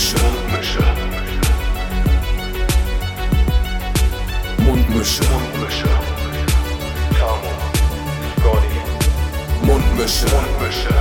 Mundmische. 0.00 0.80
Mundmische. 0.80 0.80
Mundmische. 4.58 5.22
Mundmische. 5.24 5.90
Tamo. 7.18 7.52
Scotty. 8.38 8.78
Mundmische. 9.66 10.26
Mundmische. 10.26 10.94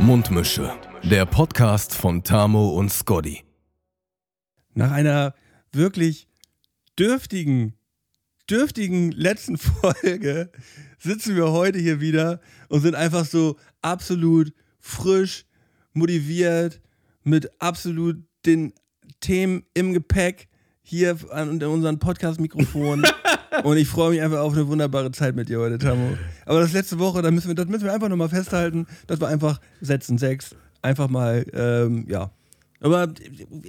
Mundmische. 0.00 0.72
Der 1.02 1.24
Podcast 1.24 1.94
von 1.94 2.22
Tamo 2.22 2.68
und 2.72 2.92
Scotty. 2.92 3.42
Nach 4.74 4.90
einer 4.90 5.34
wirklich 5.72 6.28
dürftigen, 6.98 7.72
dürftigen 8.50 9.12
letzten 9.12 9.56
Folge 9.58 10.50
sitzen 10.98 11.36
wir 11.36 11.52
heute 11.52 11.78
hier 11.78 12.02
wieder 12.02 12.42
und 12.68 12.82
sind 12.82 12.94
einfach 12.94 13.24
so 13.24 13.56
absolut 13.80 14.52
frisch, 14.86 15.44
motiviert, 15.92 16.80
mit 17.24 17.50
absolut 17.60 18.22
den 18.46 18.72
Themen 19.20 19.64
im 19.74 19.92
Gepäck 19.92 20.48
hier 20.82 21.16
an 21.30 21.60
unserem 21.62 21.98
Podcast-Mikrofon. 21.98 23.04
und 23.64 23.76
ich 23.76 23.88
freue 23.88 24.10
mich 24.10 24.22
einfach 24.22 24.38
auf 24.38 24.52
eine 24.52 24.68
wunderbare 24.68 25.10
Zeit 25.10 25.34
mit 25.34 25.48
dir 25.48 25.58
heute, 25.58 25.78
Tamo. 25.78 26.16
Aber 26.44 26.60
das 26.60 26.72
letzte 26.72 26.98
Woche, 27.00 27.22
da 27.22 27.30
müssen 27.32 27.48
wir, 27.48 27.54
das 27.56 27.66
müssen 27.66 27.84
wir 27.84 27.92
einfach 27.92 28.08
nochmal 28.08 28.28
festhalten, 28.28 28.86
dass 29.08 29.20
wir 29.20 29.26
einfach 29.26 29.60
setzen 29.80 30.18
sechs, 30.18 30.54
einfach 30.82 31.08
mal, 31.08 31.44
ähm, 31.52 32.06
ja. 32.08 32.30
Aber 32.80 33.12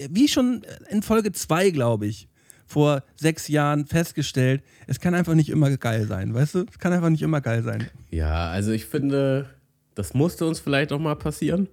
wie 0.10 0.28
schon 0.28 0.62
in 0.90 1.02
Folge 1.02 1.32
2, 1.32 1.72
glaube 1.72 2.06
ich, 2.06 2.30
vor 2.68 3.04
sechs 3.16 3.48
Jahren 3.48 3.88
festgestellt, 3.88 4.62
es 4.86 5.00
kann 5.00 5.16
einfach 5.16 5.34
nicht 5.34 5.50
immer 5.50 5.76
geil 5.78 6.06
sein, 6.06 6.34
weißt 6.34 6.56
du? 6.56 6.66
Es 6.70 6.78
kann 6.78 6.94
einfach 6.94 7.10
nicht 7.10 7.24
immer 7.24 7.42
geil 7.42 7.64
sein. 7.64 7.88
Ja, 8.12 8.50
also 8.50 8.72
ich 8.72 8.86
finde, 8.86 9.50
das 9.98 10.14
musste 10.14 10.46
uns 10.46 10.60
vielleicht 10.60 10.92
auch 10.92 11.00
mal 11.00 11.16
passieren, 11.16 11.68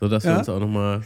sodass 0.00 0.24
ja? 0.24 0.32
wir 0.32 0.38
uns 0.40 0.48
auch 0.48 0.58
noch 0.58 0.68
mal 0.68 1.02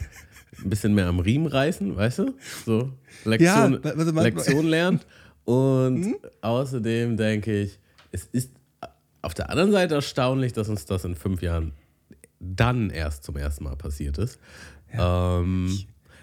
ein 0.63 0.71
bisschen 0.71 0.95
mehr 0.95 1.07
am 1.07 1.21
Riemen 1.21 1.47
reißen, 1.47 1.95
weißt 1.95 2.21
du? 2.21 2.35
So 2.65 2.93
Lektion, 3.25 3.81
ja, 3.85 3.91
also 3.91 4.13
Lektion 4.13 4.67
lernen. 4.67 5.01
Und 5.45 6.05
hm? 6.05 6.17
außerdem 6.41 7.19
denke 7.19 7.63
ich, 7.63 7.79
es 8.11 8.25
ist 8.33 8.53
auf 9.21 9.35
der 9.35 9.51
anderen 9.51 9.71
Seite 9.71 9.97
erstaunlich, 9.97 10.55
dass 10.55 10.69
uns 10.71 10.87
das 10.87 11.05
in 11.05 11.15
fünf 11.15 11.43
Jahren 11.43 11.73
dann 12.41 12.89
erst 12.89 13.25
zum 13.25 13.37
ersten 13.37 13.65
Mal 13.65 13.77
passiert 13.77 14.17
ist. 14.17 14.39
Ja. 14.95 15.41
Ähm, 15.41 15.79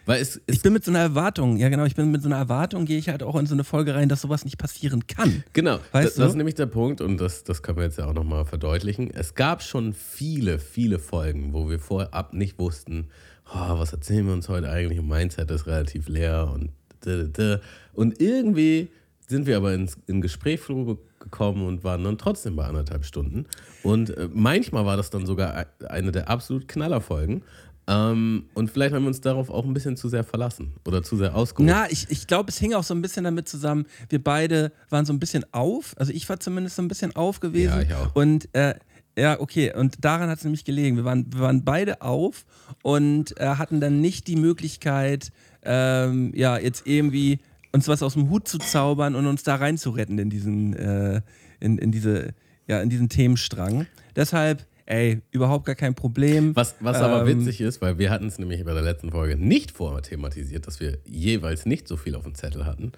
weil 0.05 0.21
es, 0.21 0.41
es 0.47 0.55
ich 0.55 0.61
bin 0.61 0.73
mit 0.73 0.83
so 0.83 0.91
einer 0.91 0.99
Erwartung, 0.99 1.57
ja 1.57 1.69
genau, 1.69 1.85
ich 1.85 1.95
bin 1.95 2.11
mit 2.11 2.21
so 2.21 2.27
einer 2.27 2.37
Erwartung, 2.37 2.85
gehe 2.85 2.97
ich 2.97 3.09
halt 3.09 3.23
auch 3.23 3.35
in 3.35 3.45
so 3.45 3.53
eine 3.53 3.63
Folge 3.63 3.95
rein, 3.95 4.09
dass 4.09 4.21
sowas 4.21 4.45
nicht 4.45 4.57
passieren 4.57 5.07
kann. 5.07 5.43
Genau, 5.53 5.79
weißt 5.91 6.07
das, 6.07 6.15
das 6.15 6.29
ist 6.31 6.35
nämlich 6.35 6.55
der 6.55 6.65
Punkt 6.65 7.01
und 7.01 7.17
das, 7.17 7.43
das 7.43 7.61
können 7.61 7.77
wir 7.77 7.85
jetzt 7.85 7.97
ja 7.97 8.05
auch 8.05 8.13
nochmal 8.13 8.45
verdeutlichen. 8.45 9.11
Es 9.11 9.35
gab 9.35 9.61
schon 9.61 9.93
viele, 9.93 10.59
viele 10.59 10.99
Folgen, 10.99 11.53
wo 11.53 11.69
wir 11.69 11.79
vorab 11.79 12.33
nicht 12.33 12.59
wussten, 12.59 13.07
oh, 13.53 13.79
was 13.79 13.93
erzählen 13.93 14.25
wir 14.25 14.33
uns 14.33 14.49
heute 14.49 14.69
eigentlich? 14.69 14.99
Und 14.99 15.07
Mindset 15.07 15.51
ist 15.51 15.67
relativ 15.67 16.07
leer 16.07 16.49
und 16.53 16.71
und 17.93 18.21
irgendwie 18.21 18.89
sind 19.27 19.47
wir 19.47 19.57
aber 19.57 19.73
ins 19.73 19.97
in 20.07 20.21
Gesprächsflur 20.21 20.97
gekommen 21.19 21.65
und 21.65 21.83
waren 21.83 22.03
dann 22.03 22.17
trotzdem 22.17 22.55
bei 22.55 22.65
anderthalb 22.65 23.05
Stunden. 23.05 23.45
Und 23.81 24.15
äh, 24.15 24.29
manchmal 24.31 24.85
war 24.85 24.97
das 24.97 25.09
dann 25.09 25.25
sogar 25.25 25.65
eine 25.87 26.11
der 26.11 26.29
absolut 26.29 26.67
Knallerfolgen. 26.67 27.43
Ähm, 27.87 28.45
und 28.53 28.71
vielleicht 28.71 28.93
haben 28.93 29.03
wir 29.03 29.09
uns 29.09 29.21
darauf 29.21 29.49
auch 29.49 29.65
ein 29.65 29.73
bisschen 29.73 29.97
zu 29.97 30.07
sehr 30.07 30.23
verlassen 30.23 30.73
oder 30.85 31.03
zu 31.03 31.17
sehr 31.17 31.35
ausgeruht. 31.35 31.69
Na, 31.69 31.91
ich, 31.91 32.07
ich 32.09 32.27
glaube, 32.27 32.49
es 32.49 32.57
hing 32.57 32.73
auch 32.73 32.83
so 32.83 32.93
ein 32.93 33.01
bisschen 33.01 33.25
damit 33.25 33.49
zusammen, 33.49 33.85
wir 34.09 34.23
beide 34.23 34.71
waren 34.89 35.05
so 35.05 35.11
ein 35.11 35.19
bisschen 35.19 35.45
auf, 35.51 35.93
also 35.97 36.13
ich 36.13 36.27
war 36.29 36.39
zumindest 36.39 36.77
so 36.77 36.81
ein 36.81 36.87
bisschen 36.87 37.15
auf 37.15 37.39
gewesen. 37.41 37.73
Ja, 37.73 37.81
ich 37.81 37.93
auch. 37.93 38.15
Und 38.15 38.47
äh, 38.53 38.75
ja, 39.17 39.39
okay, 39.39 39.73
und 39.75 40.03
daran 40.03 40.29
hat 40.29 40.39
es 40.39 40.43
nämlich 40.43 40.65
gelegen. 40.65 40.95
Wir 40.95 41.05
waren, 41.05 41.31
wir 41.31 41.41
waren 41.41 41.63
beide 41.63 42.01
auf 42.01 42.45
und 42.81 43.39
äh, 43.39 43.45
hatten 43.45 43.79
dann 43.79 44.01
nicht 44.01 44.27
die 44.27 44.37
Möglichkeit, 44.37 45.31
ähm, 45.63 46.31
ja, 46.35 46.57
jetzt 46.57 46.87
irgendwie 46.87 47.39
uns 47.71 47.87
was 47.87 48.01
aus 48.01 48.13
dem 48.13 48.29
Hut 48.29 48.47
zu 48.47 48.59
zaubern 48.59 49.15
und 49.15 49.27
uns 49.27 49.43
da 49.43 49.55
reinzuretten 49.55 50.17
in 50.19 50.29
diesen, 50.29 50.73
äh, 50.73 51.21
in, 51.59 51.77
in 51.77 51.91
diese, 51.91 52.33
ja, 52.67 52.81
in 52.81 52.89
diesen 52.89 53.09
Themenstrang. 53.09 53.87
Deshalb 54.15 54.65
ey, 54.85 55.21
überhaupt 55.31 55.65
gar 55.65 55.75
kein 55.75 55.95
Problem. 55.95 56.55
Was, 56.55 56.75
was 56.79 56.97
ähm, 56.97 57.03
aber 57.03 57.27
witzig 57.27 57.61
ist, 57.61 57.81
weil 57.81 57.97
wir 57.97 58.09
hatten 58.09 58.27
es 58.27 58.39
nämlich 58.39 58.63
bei 58.63 58.73
der 58.73 58.83
letzten 58.83 59.11
Folge 59.11 59.35
nicht 59.37 59.71
vorher 59.71 60.01
thematisiert, 60.01 60.67
dass 60.67 60.79
wir 60.79 60.97
jeweils 61.05 61.65
nicht 61.65 61.87
so 61.87 61.97
viel 61.97 62.15
auf 62.15 62.23
dem 62.23 62.35
Zettel 62.35 62.65
hatten. 62.65 62.91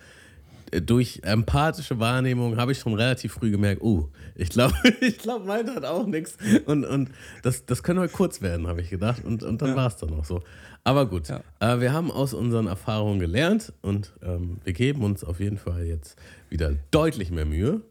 Äh, 0.71 0.81
durch 0.81 1.21
empathische 1.23 1.99
Wahrnehmung 1.99 2.57
habe 2.57 2.71
ich 2.71 2.79
schon 2.79 2.93
relativ 2.93 3.33
früh 3.33 3.51
gemerkt, 3.51 3.81
oh, 3.81 4.09
ich 4.35 4.49
glaube, 4.49 4.73
ich 5.01 5.17
glaube, 5.17 5.45
meint 5.45 5.73
hat 5.73 5.85
auch 5.85 6.05
nichts. 6.05 6.37
Und, 6.65 6.85
und 6.85 7.09
das, 7.43 7.65
das 7.65 7.83
können 7.83 8.01
wir 8.01 8.07
kurz 8.07 8.41
werden, 8.41 8.67
habe 8.67 8.81
ich 8.81 8.89
gedacht. 8.89 9.23
Und, 9.23 9.43
und 9.43 9.61
dann 9.61 9.69
ja. 9.69 9.75
war 9.75 9.87
es 9.87 9.97
dann 9.97 10.13
auch 10.13 10.25
so. 10.25 10.41
Aber 10.83 11.07
gut, 11.07 11.29
ja. 11.29 11.41
äh, 11.59 11.79
wir 11.79 11.93
haben 11.93 12.11
aus 12.11 12.33
unseren 12.33 12.67
Erfahrungen 12.67 13.19
gelernt 13.19 13.73
und 13.81 14.13
ähm, 14.21 14.57
wir 14.63 14.73
geben 14.73 15.03
uns 15.03 15.23
auf 15.23 15.39
jeden 15.39 15.57
Fall 15.57 15.83
jetzt 15.85 16.15
wieder 16.49 16.73
deutlich 16.91 17.31
mehr 17.31 17.45
Mühe. 17.45 17.81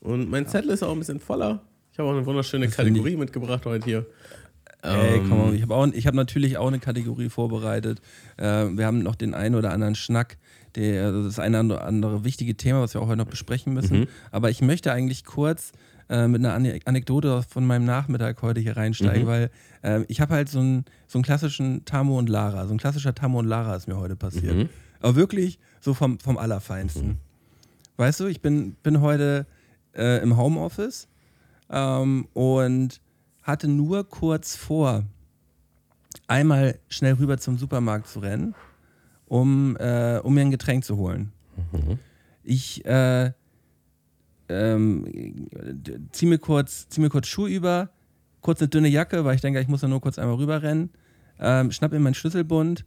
Und 0.00 0.28
mein 0.28 0.44
ja. 0.44 0.50
Zettel 0.50 0.70
ist 0.70 0.82
auch 0.82 0.92
ein 0.92 0.98
bisschen 0.98 1.20
voller. 1.20 1.62
Ich 1.92 1.98
habe 1.98 2.08
auch 2.08 2.14
eine 2.14 2.24
wunderschöne 2.24 2.66
das 2.66 2.76
Kategorie 2.76 3.16
mitgebracht 3.16 3.66
heute 3.66 3.84
hier. 3.84 4.06
Ey, 4.80 5.20
komm 5.28 5.38
mal, 5.38 5.48
ähm, 5.48 5.54
ich 5.54 5.62
habe 5.62 6.06
hab 6.06 6.14
natürlich 6.14 6.56
auch 6.56 6.68
eine 6.68 6.78
Kategorie 6.78 7.28
vorbereitet. 7.28 8.00
Äh, 8.38 8.44
wir 8.76 8.86
haben 8.86 9.02
noch 9.02 9.14
den 9.14 9.34
einen 9.34 9.54
oder 9.54 9.72
anderen 9.72 9.94
Schnack. 9.94 10.38
Der, 10.74 11.04
also 11.04 11.24
das 11.24 11.38
eine 11.38 11.62
oder 11.62 11.84
andere 11.84 12.24
wichtige 12.24 12.56
Thema, 12.56 12.80
was 12.80 12.94
wir 12.94 13.02
auch 13.02 13.08
heute 13.08 13.18
noch 13.18 13.26
besprechen 13.26 13.74
müssen. 13.74 14.00
Mhm. 14.00 14.06
Aber 14.30 14.48
ich 14.48 14.62
möchte 14.62 14.90
eigentlich 14.90 15.26
kurz 15.26 15.72
äh, 16.08 16.26
mit 16.28 16.44
einer 16.44 16.80
Anekdote 16.86 17.42
von 17.42 17.66
meinem 17.66 17.84
Nachmittag 17.84 18.40
heute 18.40 18.60
hier 18.60 18.78
reinsteigen, 18.78 19.24
mhm. 19.24 19.26
weil 19.26 19.50
äh, 19.82 20.00
ich 20.08 20.22
habe 20.22 20.32
halt 20.32 20.48
so 20.48 20.60
einen, 20.60 20.86
so 21.06 21.18
einen 21.18 21.24
klassischen 21.24 21.84
Tamo 21.84 22.18
und 22.18 22.30
Lara. 22.30 22.66
So 22.66 22.72
ein 22.72 22.78
klassischer 22.78 23.14
Tamo 23.14 23.40
und 23.40 23.46
Lara 23.46 23.76
ist 23.76 23.86
mir 23.86 23.98
heute 23.98 24.16
passiert. 24.16 24.56
Mhm. 24.56 24.68
Aber 25.00 25.14
wirklich 25.14 25.58
so 25.80 25.92
vom, 25.92 26.18
vom 26.18 26.38
Allerfeinsten. 26.38 27.06
Mhm. 27.06 27.16
Weißt 27.98 28.18
du, 28.18 28.26
ich 28.28 28.40
bin, 28.40 28.76
bin 28.82 29.02
heute 29.02 29.46
äh, 29.94 30.22
im 30.22 30.38
Homeoffice 30.38 31.06
ähm, 31.70 32.28
und 32.32 33.00
hatte 33.42 33.68
nur 33.68 34.08
kurz 34.08 34.56
vor, 34.56 35.04
einmal 36.26 36.78
schnell 36.88 37.14
rüber 37.14 37.38
zum 37.38 37.58
Supermarkt 37.58 38.06
zu 38.06 38.20
rennen, 38.20 38.54
um, 39.26 39.76
äh, 39.76 40.20
um 40.22 40.34
mir 40.34 40.42
ein 40.42 40.50
Getränk 40.50 40.84
zu 40.84 40.96
holen. 40.96 41.32
Mhm. 41.72 41.98
Ich 42.44 42.84
äh, 42.84 43.32
ähm, 44.48 45.48
ziehe 46.12 46.28
mir, 46.28 46.38
kurz, 46.38 46.88
zieh 46.88 47.00
mir 47.00 47.08
kurz 47.08 47.28
Schuhe 47.28 47.50
über, 47.50 47.90
kurz 48.40 48.60
eine 48.60 48.68
dünne 48.68 48.88
Jacke, 48.88 49.24
weil 49.24 49.34
ich 49.34 49.40
denke, 49.40 49.60
ich 49.60 49.68
muss 49.68 49.80
da 49.80 49.88
nur 49.88 50.00
kurz 50.00 50.18
einmal 50.18 50.36
rüber 50.36 50.62
rennen, 50.62 50.90
ähm, 51.38 51.70
schnapp 51.70 51.92
mir 51.92 52.00
meinen 52.00 52.14
Schlüsselbund, 52.14 52.84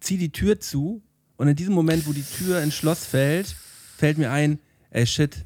ziehe 0.00 0.18
die 0.18 0.32
Tür 0.32 0.60
zu 0.60 1.02
und 1.36 1.48
in 1.48 1.56
diesem 1.56 1.74
Moment, 1.74 2.06
wo 2.06 2.12
die 2.12 2.22
Tür 2.22 2.62
ins 2.62 2.74
Schloss 2.74 3.04
fällt, 3.04 3.54
fällt 3.96 4.18
mir 4.18 4.30
ein, 4.30 4.58
ey 4.90 5.06
shit, 5.06 5.44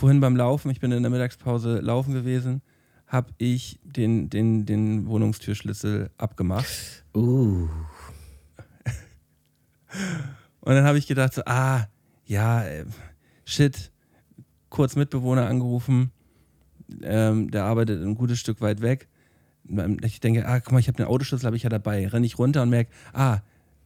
vorhin 0.00 0.20
beim 0.20 0.34
Laufen, 0.34 0.70
ich 0.70 0.80
bin 0.80 0.92
in 0.92 1.02
der 1.02 1.10
Mittagspause 1.10 1.80
laufen 1.80 2.14
gewesen, 2.14 2.62
habe 3.06 3.34
ich 3.36 3.78
den, 3.84 4.30
den, 4.30 4.64
den 4.64 5.06
Wohnungstürschlüssel 5.06 6.10
abgemacht. 6.16 7.04
Uh. 7.14 7.68
Und 10.60 10.74
dann 10.74 10.84
habe 10.84 10.96
ich 10.96 11.06
gedacht, 11.06 11.34
so, 11.34 11.42
ah, 11.44 11.86
ja, 12.24 12.64
shit, 13.44 13.92
kurz 14.70 14.96
Mitbewohner 14.96 15.46
angerufen, 15.46 16.12
ähm, 17.02 17.50
der 17.50 17.64
arbeitet 17.64 18.02
ein 18.02 18.14
gutes 18.14 18.38
Stück 18.38 18.62
weit 18.62 18.80
weg. 18.80 19.06
Ich 20.02 20.20
denke, 20.20 20.46
ah, 20.46 20.60
guck 20.60 20.72
mal, 20.72 20.78
ich 20.78 20.88
habe 20.88 20.96
den 20.96 21.06
Autoschlüssel, 21.06 21.44
habe 21.46 21.56
ich 21.56 21.64
ja 21.64 21.68
dabei. 21.68 22.08
Renne 22.08 22.24
ich 22.24 22.38
runter 22.38 22.62
und 22.62 22.70
merke, 22.70 22.90
ah, 23.12 23.40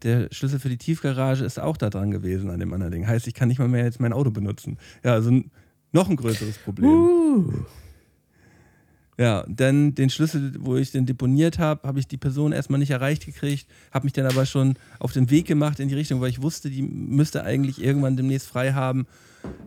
der 0.04 0.28
Schlüssel 0.31 0.60
für 0.60 0.69
die 0.69 0.78
Tiefgarage 0.78 1.44
ist 1.44 1.58
auch 1.58 1.76
da 1.76 1.91
dran 1.91 2.12
gewesen 2.12 2.50
an 2.50 2.60
dem 2.60 2.72
anderen 2.72 2.92
Ding. 2.92 3.06
Heißt, 3.06 3.26
ich 3.26 3.34
kann 3.34 3.48
nicht 3.48 3.58
mal 3.58 3.69
mehr 3.69 3.84
jetzt 3.84 4.00
mein 4.00 4.12
Auto 4.12 4.31
benutzen. 4.31 4.78
Ja, 5.02 5.14
also 5.14 5.42
noch 5.94 6.10
ein 6.10 6.16
größeres 6.16 6.59
Problem. 6.59 6.91
Uh. 6.91 7.52
Ja, 9.17 9.44
dann 9.49 9.94
den 9.94 10.11
Schlüssel, 10.11 10.55
wo 10.58 10.76
ich 10.76 10.91
den 10.91 11.06
deponiert 11.06 11.61
habe, 11.61 11.87
habe 11.87 12.00
ich 12.00 12.08
die 12.08 12.17
Person 12.17 12.52
erstmal 12.52 12.81
nicht 12.81 12.91
erreicht 12.91 13.25
gekriegt, 13.25 13.67
habe 13.93 14.05
mich 14.05 14.12
dann 14.12 14.26
aber 14.26 14.44
schon 14.44 14.75
auf 14.99 15.12
den 15.12 15.31
Weg 15.31 15.46
gemacht 15.46 15.79
in 15.79 15.88
die 15.88 15.94
Richtung, 15.94 16.20
weil 16.20 16.31
ich 16.31 16.43
wusste, 16.43 16.69
die 16.69 16.82
müsste 16.82 17.44
eigentlich 17.44 17.81
irgendwann 17.81 18.17
demnächst 18.17 18.49
frei 18.49 18.73
haben. 18.73 19.06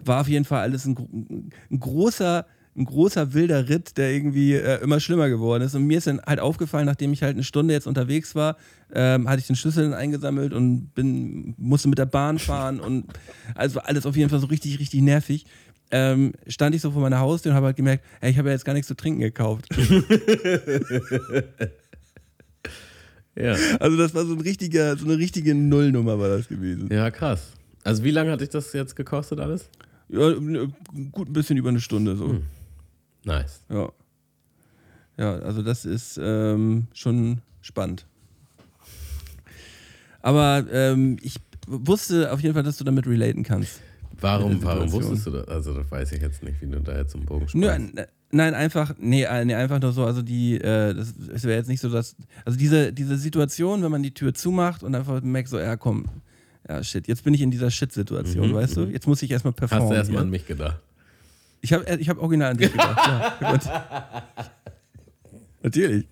War 0.04 0.22
auf 0.22 0.28
jeden 0.28 0.44
Fall 0.44 0.62
alles 0.62 0.86
ein, 0.86 1.50
ein 1.72 1.80
großer, 1.80 2.46
ein 2.76 2.86
großer 2.86 3.34
wilder 3.34 3.70
Ritt, 3.70 3.98
der 3.98 4.12
irgendwie 4.12 4.54
äh, 4.54 4.82
immer 4.82 5.00
schlimmer 5.00 5.30
geworden 5.30 5.64
ist. 5.64 5.76
Und 5.76 5.86
mir 5.86 6.00
ist 6.00 6.08
dann 6.08 6.20
halt 6.20 6.42
aufgefallen, 6.42 6.86
nachdem 6.86 7.14
ich 7.14 7.24
halt 7.24 7.36
eine 7.36 7.44
Stunde 7.46 7.74
jetzt 7.74 7.88
unterwegs 7.88 8.36
war, 8.36 8.58
ähm, 8.94 9.30
hatte 9.30 9.40
ich 9.40 9.48
den 9.48 9.56
Schlüssel 9.56 9.86
dann 9.86 9.94
eingesammelt 9.94 10.52
und 10.52 10.94
bin, 10.94 11.56
musste 11.58 11.88
mit 11.88 12.00
der 12.00 12.06
Bahn 12.06 12.38
fahren 12.38 12.82
und 12.82 13.06
also 13.56 13.80
alles 13.80 14.06
auf 14.06 14.18
jeden 14.18 14.30
Fall 14.30 14.40
so 14.40 14.48
richtig, 14.48 14.80
richtig 14.80 15.02
nervig 15.02 15.46
ähm, 15.92 16.34
stand 16.48 16.76
ich 16.76 16.82
so 16.82 16.92
vor 16.92 17.02
meiner 17.02 17.20
Haustür 17.20 17.52
und 17.52 17.56
habe 17.56 17.68
halt 17.68 17.78
gemerkt, 17.78 18.04
ey, 18.22 18.32
ich 18.32 18.38
habe 18.38 18.50
ja 18.50 18.54
jetzt 18.54 18.66
gar 18.66 18.74
nichts 18.74 18.88
zu 18.88 18.96
trinken 18.96 19.22
gekauft. 19.22 19.68
ja. 23.36 23.56
Also 23.80 23.98
das 23.98 24.14
war 24.14 24.26
so, 24.26 24.34
ein 24.34 24.42
richtiger, 24.42 24.98
so 24.98 25.06
eine 25.06 25.18
richtige 25.18 25.56
Nullnummer 25.56 26.20
war 26.20 26.30
das 26.30 26.48
gewesen. 26.48 26.90
Ja, 26.92 27.10
krass. 27.12 27.54
Also 27.84 28.04
wie 28.04 28.12
lange 28.12 28.32
hat 28.32 28.42
dich 28.42 28.50
das 28.50 28.74
jetzt 28.74 28.96
gekostet 28.96 29.40
alles? 29.40 29.70
Ja, 30.10 30.34
gut 31.12 31.30
ein 31.30 31.34
bisschen 31.34 31.58
über 31.58 31.70
eine 31.70 31.80
Stunde 31.80 32.16
so. 32.16 32.30
Hm. 32.30 32.44
Nice. 33.24 33.62
Ja. 33.70 33.92
Ja, 35.18 35.34
also 35.40 35.64
das 35.64 35.86
ist 35.86 36.20
ähm, 36.22 36.88
schon 36.94 37.42
spannend. 37.62 38.06
Aber 40.22 40.66
ähm, 40.72 41.18
ich 41.22 41.38
wusste 41.68 42.32
auf 42.32 42.42
jeden 42.42 42.54
Fall, 42.54 42.64
dass 42.64 42.78
du 42.78 42.84
damit 42.84 43.08
relaten 43.08 43.44
kannst. 43.44 43.82
Warum, 44.20 44.64
warum 44.64 44.92
wusstest 44.92 45.28
du 45.28 45.32
das? 45.32 45.48
Also, 45.48 45.74
das 45.74 45.90
weiß 45.90 46.12
ich 46.14 46.22
jetzt 46.22 46.44
nicht, 46.44 46.62
wie 46.62 46.68
du 46.68 46.80
da 46.80 46.98
jetzt 46.98 47.12
zum 47.12 47.26
Bogen 47.26 47.48
sprichst. 47.48 47.96
Nö, 47.96 48.04
nein, 48.32 48.54
einfach, 48.54 48.94
nee, 48.98 49.24
äh, 49.24 49.46
nee, 49.46 49.56
einfach 49.56 49.80
nur 49.80 49.92
so, 49.92 50.06
also 50.06 50.22
die, 50.22 50.56
äh, 50.56 50.94
das, 50.94 51.14
es 51.34 51.44
wäre 51.44 51.58
jetzt 51.58 51.68
nicht 51.68 51.82
so, 51.82 51.90
dass, 51.90 52.16
also 52.46 52.58
diese, 52.58 52.94
diese 52.94 53.18
Situation, 53.18 53.84
wenn 53.84 53.92
man 53.92 54.04
die 54.04 54.14
Tür 54.14 54.34
zumacht 54.34 54.84
und 54.84 54.96
einfach 54.96 55.22
merkt 55.22 55.50
so, 55.50 55.60
ja 55.60 55.78
komm, 55.78 56.06
ja 56.68 56.84
shit, 56.84 57.08
jetzt 57.08 57.24
bin 57.24 57.34
ich 57.34 57.42
in 57.42 57.52
dieser 57.52 57.72
Shit-Situation, 57.72 58.50
mhm, 58.50 58.56
weißt 58.56 58.78
du? 58.78 58.82
Mhm. 58.88 58.92
Jetzt 58.92 59.08
muss 59.08 59.22
ich 59.22 59.32
erstmal 59.32 59.54
performen. 59.54 59.86
Hast 59.86 59.92
du 59.92 59.98
erstmal 59.98 60.24
an 60.24 60.30
mich 60.30 60.46
gedacht? 60.46 60.80
Ich 61.62 61.74
habe 61.74 61.86
ich 62.00 62.10
hab 62.10 62.18
original 62.20 62.52
an 62.52 62.58
dich 62.58 62.72
gedacht, 62.72 63.08
ja. 63.42 64.24
Natürlich. 65.64 66.06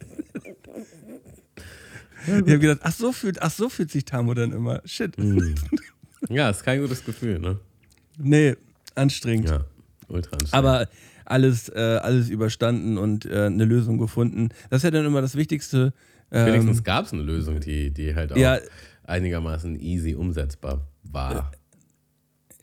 Ich 2.27 2.33
habe 2.33 2.59
gedacht, 2.59 2.79
ach 2.81 2.91
so, 2.91 3.11
fühlt, 3.11 3.41
ach 3.41 3.51
so 3.51 3.69
fühlt 3.69 3.91
sich 3.91 4.05
Tamo 4.05 4.33
dann 4.33 4.51
immer. 4.51 4.81
Shit. 4.85 5.17
Mhm. 5.17 5.55
Ja, 6.29 6.49
ist 6.49 6.63
kein 6.63 6.81
gutes 6.81 7.05
Gefühl, 7.05 7.39
ne? 7.39 7.59
Nee, 8.17 8.55
anstrengend. 8.95 9.49
Ja, 9.49 9.65
ultra 10.07 10.37
anstrengend. 10.37 10.53
Aber 10.53 10.87
alles, 11.25 11.69
äh, 11.69 11.99
alles 12.01 12.29
überstanden 12.29 12.97
und 12.97 13.25
äh, 13.25 13.45
eine 13.45 13.65
Lösung 13.65 13.97
gefunden. 13.97 14.49
Das 14.69 14.77
ist 14.77 14.83
ja 14.83 14.91
dann 14.91 15.05
immer 15.05 15.21
das 15.21 15.35
Wichtigste. 15.35 15.93
Ähm, 16.31 16.47
Wenigstens 16.47 16.83
gab 16.83 17.05
es 17.05 17.13
eine 17.13 17.23
Lösung, 17.23 17.59
die, 17.59 17.91
die 17.91 18.15
halt 18.15 18.31
auch 18.31 18.37
ja, 18.37 18.59
einigermaßen 19.03 19.79
easy 19.79 20.15
umsetzbar 20.15 20.87
war. 21.03 21.51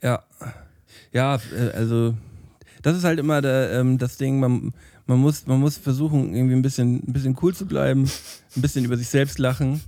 Ja. 0.01 0.23
Ja, 1.11 1.39
äh, 1.55 1.71
also 1.75 2.15
das 2.81 2.97
ist 2.97 3.03
halt 3.03 3.19
immer 3.19 3.41
der, 3.41 3.71
ähm, 3.71 3.97
das 3.97 4.17
Ding, 4.17 4.39
man, 4.39 4.73
man, 5.05 5.19
muss, 5.19 5.47
man 5.47 5.59
muss 5.59 5.77
versuchen, 5.77 6.33
irgendwie 6.33 6.55
ein 6.55 6.61
bisschen, 6.61 6.95
ein 7.07 7.13
bisschen 7.13 7.37
cool 7.41 7.55
zu 7.55 7.65
bleiben, 7.65 8.09
ein 8.55 8.61
bisschen 8.61 8.85
über 8.85 8.97
sich 8.97 9.09
selbst 9.09 9.39
lachen 9.39 9.81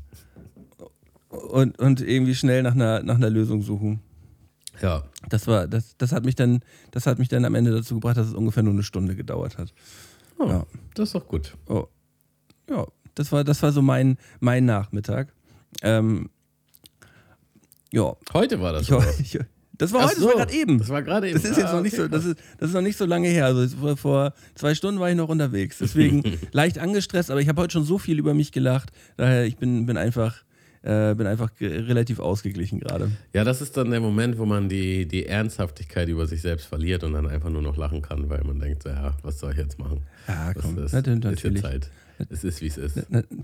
und, 1.30 1.78
und 1.80 2.02
irgendwie 2.02 2.36
schnell 2.36 2.64
nach 2.64 2.74
einer, 2.74 3.04
nach 3.04 3.16
einer 3.16 3.30
Lösung 3.30 3.62
suchen. 3.62 4.00
Ja. 4.82 5.04
Das 5.30 5.48
war, 5.48 5.68
das, 5.68 5.98
das 5.98 6.12
hat 6.12 6.26
mich 6.26 6.36
dann, 6.36 6.62
das 6.92 7.08
hat 7.08 7.20
mich 7.20 7.28
dann 7.28 7.46
am 7.46 7.56
Ende 7.56 7.72
dazu 7.72 7.96
gebracht, 7.96 8.18
dass 8.18 8.28
es 8.28 8.34
ungefähr 8.34 8.64
nur 8.64 8.74
eine 8.74 8.84
Stunde 8.84 9.16
gedauert 9.16 9.58
hat. 9.58 9.74
Oh, 10.40 10.48
ja. 10.48 10.66
Das 10.94 11.10
ist 11.10 11.16
doch 11.16 11.28
gut. 11.28 11.56
Oh. 11.68 11.88
Ja, 12.70 12.86
das 13.16 13.32
war, 13.32 13.44
das 13.44 13.62
war 13.64 13.72
so 13.72 13.82
mein, 13.82 14.18
mein 14.40 14.66
Nachmittag. 14.66 15.34
Ähm, 15.82 16.30
ja. 17.92 18.16
Heute 18.34 18.60
war 18.60 18.74
das. 18.74 18.90
Ich, 18.90 19.36
ich, 19.36 19.40
das 19.78 19.92
war 19.92 20.02
Ach 20.02 20.10
heute, 20.10 20.22
so, 20.22 20.28
das 20.28 20.36
war 20.36 20.46
gerade 20.46 20.58
eben. 20.58 20.80
Das 20.80 20.90
war 20.90 21.04
gerade 21.04 21.30
eben. 21.30 21.42
Das 21.42 21.50
ist 21.50 21.58
jetzt 21.58 21.70
ah, 21.70 21.76
noch 21.76 21.82
nicht 21.82 21.96
so, 21.96 22.08
das 22.08 22.26
ist, 22.26 22.40
das 22.58 22.70
ist 22.70 22.76
noch 22.76 22.82
nicht 22.82 22.98
so 22.98 23.06
lange 23.06 23.28
her. 23.28 23.46
Also 23.46 23.68
vor, 23.76 23.98
vor 23.98 24.34
zwei 24.56 24.74
Stunden 24.76 25.00
war 25.00 25.10
ich 25.10 25.16
noch 25.16 25.30
unterwegs. 25.30 25.78
Deswegen 25.80 26.24
leicht 26.52 26.80
angestresst, 26.80 27.32
aber 27.32 27.42
ich 27.42 27.50
habe 27.50 27.62
heute 27.62 27.74
schon 27.74 27.84
so 27.84 27.98
viel 27.98 28.20
über 28.20 28.34
mich 28.34 28.52
gelacht. 28.52 28.92
Daher 29.18 29.46
ich 29.46 29.58
bin, 29.58 29.86
bin 29.86 29.98
einfach 29.98 30.44
äh, 30.86 31.16
bin 31.16 31.26
einfach 31.26 31.50
relativ 31.60 32.20
ausgeglichen 32.20 32.80
gerade. 32.80 33.12
Ja, 33.34 33.44
das 33.44 33.62
ist 33.62 33.76
dann 33.76 33.90
der 33.90 34.00
Moment, 34.00 34.38
wo 34.38 34.46
man 34.46 34.70
die, 34.70 35.08
die 35.08 35.26
Ernsthaftigkeit 35.26 36.08
über 36.08 36.28
sich 36.28 36.42
selbst 36.42 36.68
verliert 36.68 37.04
und 37.04 37.14
dann 37.14 37.28
einfach 37.28 37.50
nur 37.50 37.64
noch 37.64 37.76
lachen 37.76 38.04
kann, 38.04 38.30
weil 38.30 38.44
man 38.44 38.60
denkt, 38.60 38.86
ja, 38.86 39.18
was 39.24 39.40
soll 39.40 39.54
ich 39.54 39.58
jetzt 39.58 39.80
machen? 39.80 40.04
Ja, 40.28 40.54
komm, 40.54 40.76
das 40.76 40.94
ist, 40.94 41.08
natürlich. 41.08 41.44
Ist 41.44 41.62
Zeit. 41.62 41.90
Es 42.30 42.44
ist, 42.44 42.62
wie 42.62 42.68
es 42.68 42.78
ist. 42.78 42.98
Na, 43.10 43.24
na, 43.30 43.38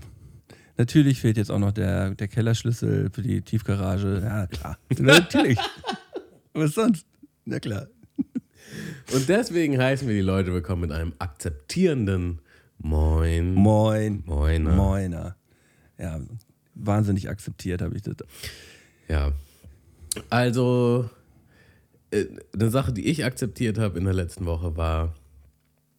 natürlich 0.76 1.20
fehlt 1.20 1.36
jetzt 1.36 1.50
auch 1.50 1.58
noch 1.58 1.72
der, 1.72 2.14
der 2.14 2.28
Kellerschlüssel 2.28 3.10
für 3.12 3.22
die 3.22 3.42
Tiefgarage. 3.42 4.20
Ja, 4.22 4.46
klar. 4.46 4.78
natürlich. 4.98 5.58
Was 6.54 6.74
sonst? 6.74 7.06
Na 7.44 7.58
klar. 7.58 7.88
Und 9.12 9.28
deswegen 9.28 9.78
heißen 9.78 10.06
wir 10.06 10.14
die 10.14 10.20
Leute 10.20 10.52
willkommen 10.52 10.82
mit 10.82 10.92
einem 10.92 11.12
akzeptierenden 11.18 12.38
Moin. 12.78 13.54
Moin. 13.54 14.22
Moiner. 14.26 14.74
Moiner. 14.74 15.36
Ja, 15.98 16.20
wahnsinnig 16.84 17.28
akzeptiert 17.28 17.82
habe 17.82 17.96
ich 17.96 18.02
das. 18.02 18.16
Ja. 19.08 19.32
Also, 20.30 21.08
äh, 22.10 22.26
eine 22.52 22.70
Sache, 22.70 22.92
die 22.92 23.06
ich 23.06 23.24
akzeptiert 23.24 23.78
habe 23.78 23.98
in 23.98 24.04
der 24.04 24.14
letzten 24.14 24.46
Woche 24.46 24.76
war, 24.76 25.14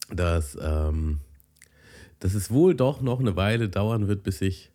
dass, 0.10 0.58
ähm, 0.62 1.20
dass 2.20 2.34
es 2.34 2.52
wohl 2.52 2.76
doch 2.76 3.02
noch 3.02 3.20
eine 3.20 3.36
Weile 3.36 3.70
dauern 3.70 4.08
wird, 4.08 4.24
bis 4.24 4.42
ich 4.42 4.70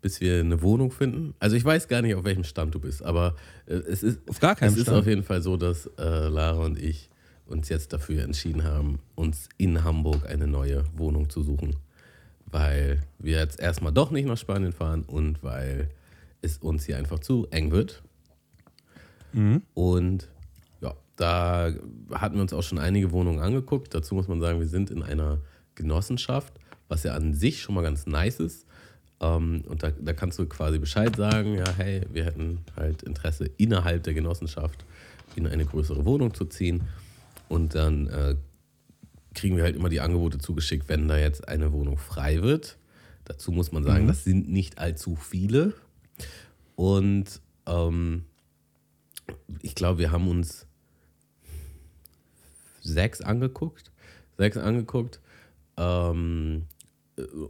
bis 0.00 0.20
wir 0.20 0.38
eine 0.38 0.62
Wohnung 0.62 0.92
finden. 0.92 1.34
Also 1.40 1.56
ich 1.56 1.64
weiß 1.64 1.88
gar 1.88 2.02
nicht, 2.02 2.14
auf 2.14 2.22
welchem 2.22 2.44
Stand 2.44 2.72
du 2.72 2.78
bist, 2.78 3.02
aber 3.02 3.34
äh, 3.66 3.74
es 3.74 4.04
ist 4.04 4.20
auf 4.28 4.38
gar 4.38 4.54
keinem 4.54 4.68
es 4.68 4.74
Stand. 4.74 4.88
ist 4.88 4.94
auf 4.94 5.06
jeden 5.08 5.24
Fall 5.24 5.42
so, 5.42 5.56
dass 5.56 5.86
äh, 5.98 6.28
Lara 6.28 6.64
und 6.64 6.80
ich 6.80 7.10
uns 7.46 7.68
jetzt 7.68 7.92
dafür 7.92 8.22
entschieden 8.22 8.62
haben, 8.62 9.00
uns 9.16 9.48
in 9.56 9.82
Hamburg 9.82 10.24
eine 10.28 10.46
neue 10.46 10.84
Wohnung 10.96 11.28
zu 11.30 11.42
suchen 11.42 11.74
weil 12.50 13.02
wir 13.18 13.38
jetzt 13.38 13.60
erstmal 13.60 13.92
doch 13.92 14.10
nicht 14.10 14.26
nach 14.26 14.38
Spanien 14.38 14.72
fahren 14.72 15.04
und 15.04 15.42
weil 15.42 15.88
es 16.40 16.58
uns 16.58 16.84
hier 16.84 16.96
einfach 16.96 17.18
zu 17.18 17.46
eng 17.50 17.70
wird. 17.70 18.02
Mhm. 19.32 19.62
Und 19.74 20.28
ja, 20.80 20.94
da 21.16 21.72
hatten 22.12 22.36
wir 22.36 22.42
uns 22.42 22.52
auch 22.52 22.62
schon 22.62 22.78
einige 22.78 23.12
Wohnungen 23.12 23.40
angeguckt. 23.40 23.94
Dazu 23.94 24.14
muss 24.14 24.28
man 24.28 24.40
sagen, 24.40 24.60
wir 24.60 24.68
sind 24.68 24.90
in 24.90 25.02
einer 25.02 25.38
Genossenschaft, 25.74 26.54
was 26.88 27.02
ja 27.02 27.14
an 27.14 27.34
sich 27.34 27.60
schon 27.60 27.74
mal 27.74 27.82
ganz 27.82 28.06
nice 28.06 28.40
ist. 28.40 28.66
Ähm, 29.20 29.62
und 29.68 29.82
da, 29.82 29.90
da 29.90 30.12
kannst 30.12 30.38
du 30.38 30.46
quasi 30.46 30.78
Bescheid 30.78 31.16
sagen, 31.16 31.54
ja, 31.54 31.68
hey, 31.76 32.02
wir 32.12 32.24
hätten 32.24 32.60
halt 32.76 33.02
Interesse 33.02 33.50
innerhalb 33.56 34.04
der 34.04 34.14
Genossenschaft 34.14 34.84
in 35.36 35.46
eine 35.46 35.64
größere 35.64 36.04
Wohnung 36.04 36.34
zu 36.34 36.44
ziehen. 36.44 36.84
Und 37.48 37.74
dann 37.74 38.06
äh, 38.08 38.36
kriegen 39.34 39.56
wir 39.56 39.64
halt 39.64 39.76
immer 39.76 39.88
die 39.88 40.00
Angebote 40.00 40.38
zugeschickt, 40.38 40.88
wenn 40.88 41.08
da 41.08 41.16
jetzt 41.18 41.48
eine 41.48 41.72
Wohnung 41.72 41.98
frei 41.98 42.42
wird. 42.42 42.78
Dazu 43.24 43.52
muss 43.52 43.72
man 43.72 43.84
sagen, 43.84 44.04
mhm. 44.04 44.08
das 44.08 44.24
sind 44.24 44.48
nicht 44.48 44.78
allzu 44.78 45.16
viele. 45.16 45.74
Und 46.76 47.40
ähm, 47.66 48.24
ich 49.62 49.74
glaube, 49.74 49.98
wir 49.98 50.10
haben 50.10 50.28
uns 50.28 50.66
sechs 52.80 53.20
angeguckt. 53.20 53.92
Sechs 54.38 54.56
angeguckt. 54.56 55.20
Ähm, 55.76 56.66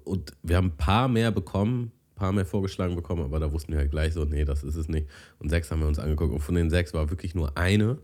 und 0.04 0.32
wir 0.42 0.56
haben 0.56 0.68
ein 0.68 0.76
paar 0.76 1.08
mehr 1.08 1.30
bekommen, 1.30 1.92
ein 2.12 2.14
paar 2.16 2.32
mehr 2.32 2.46
vorgeschlagen 2.46 2.96
bekommen, 2.96 3.22
aber 3.22 3.38
da 3.38 3.52
wussten 3.52 3.72
wir 3.72 3.78
halt 3.78 3.90
gleich 3.90 4.14
so, 4.14 4.24
nee, 4.24 4.44
das 4.44 4.64
ist 4.64 4.76
es 4.76 4.88
nicht. 4.88 5.06
Und 5.38 5.50
sechs 5.50 5.70
haben 5.70 5.80
wir 5.80 5.88
uns 5.88 5.98
angeguckt. 5.98 6.32
Und 6.32 6.40
von 6.40 6.54
den 6.54 6.70
sechs 6.70 6.94
war 6.94 7.10
wirklich 7.10 7.34
nur 7.34 7.56
eine, 7.56 7.98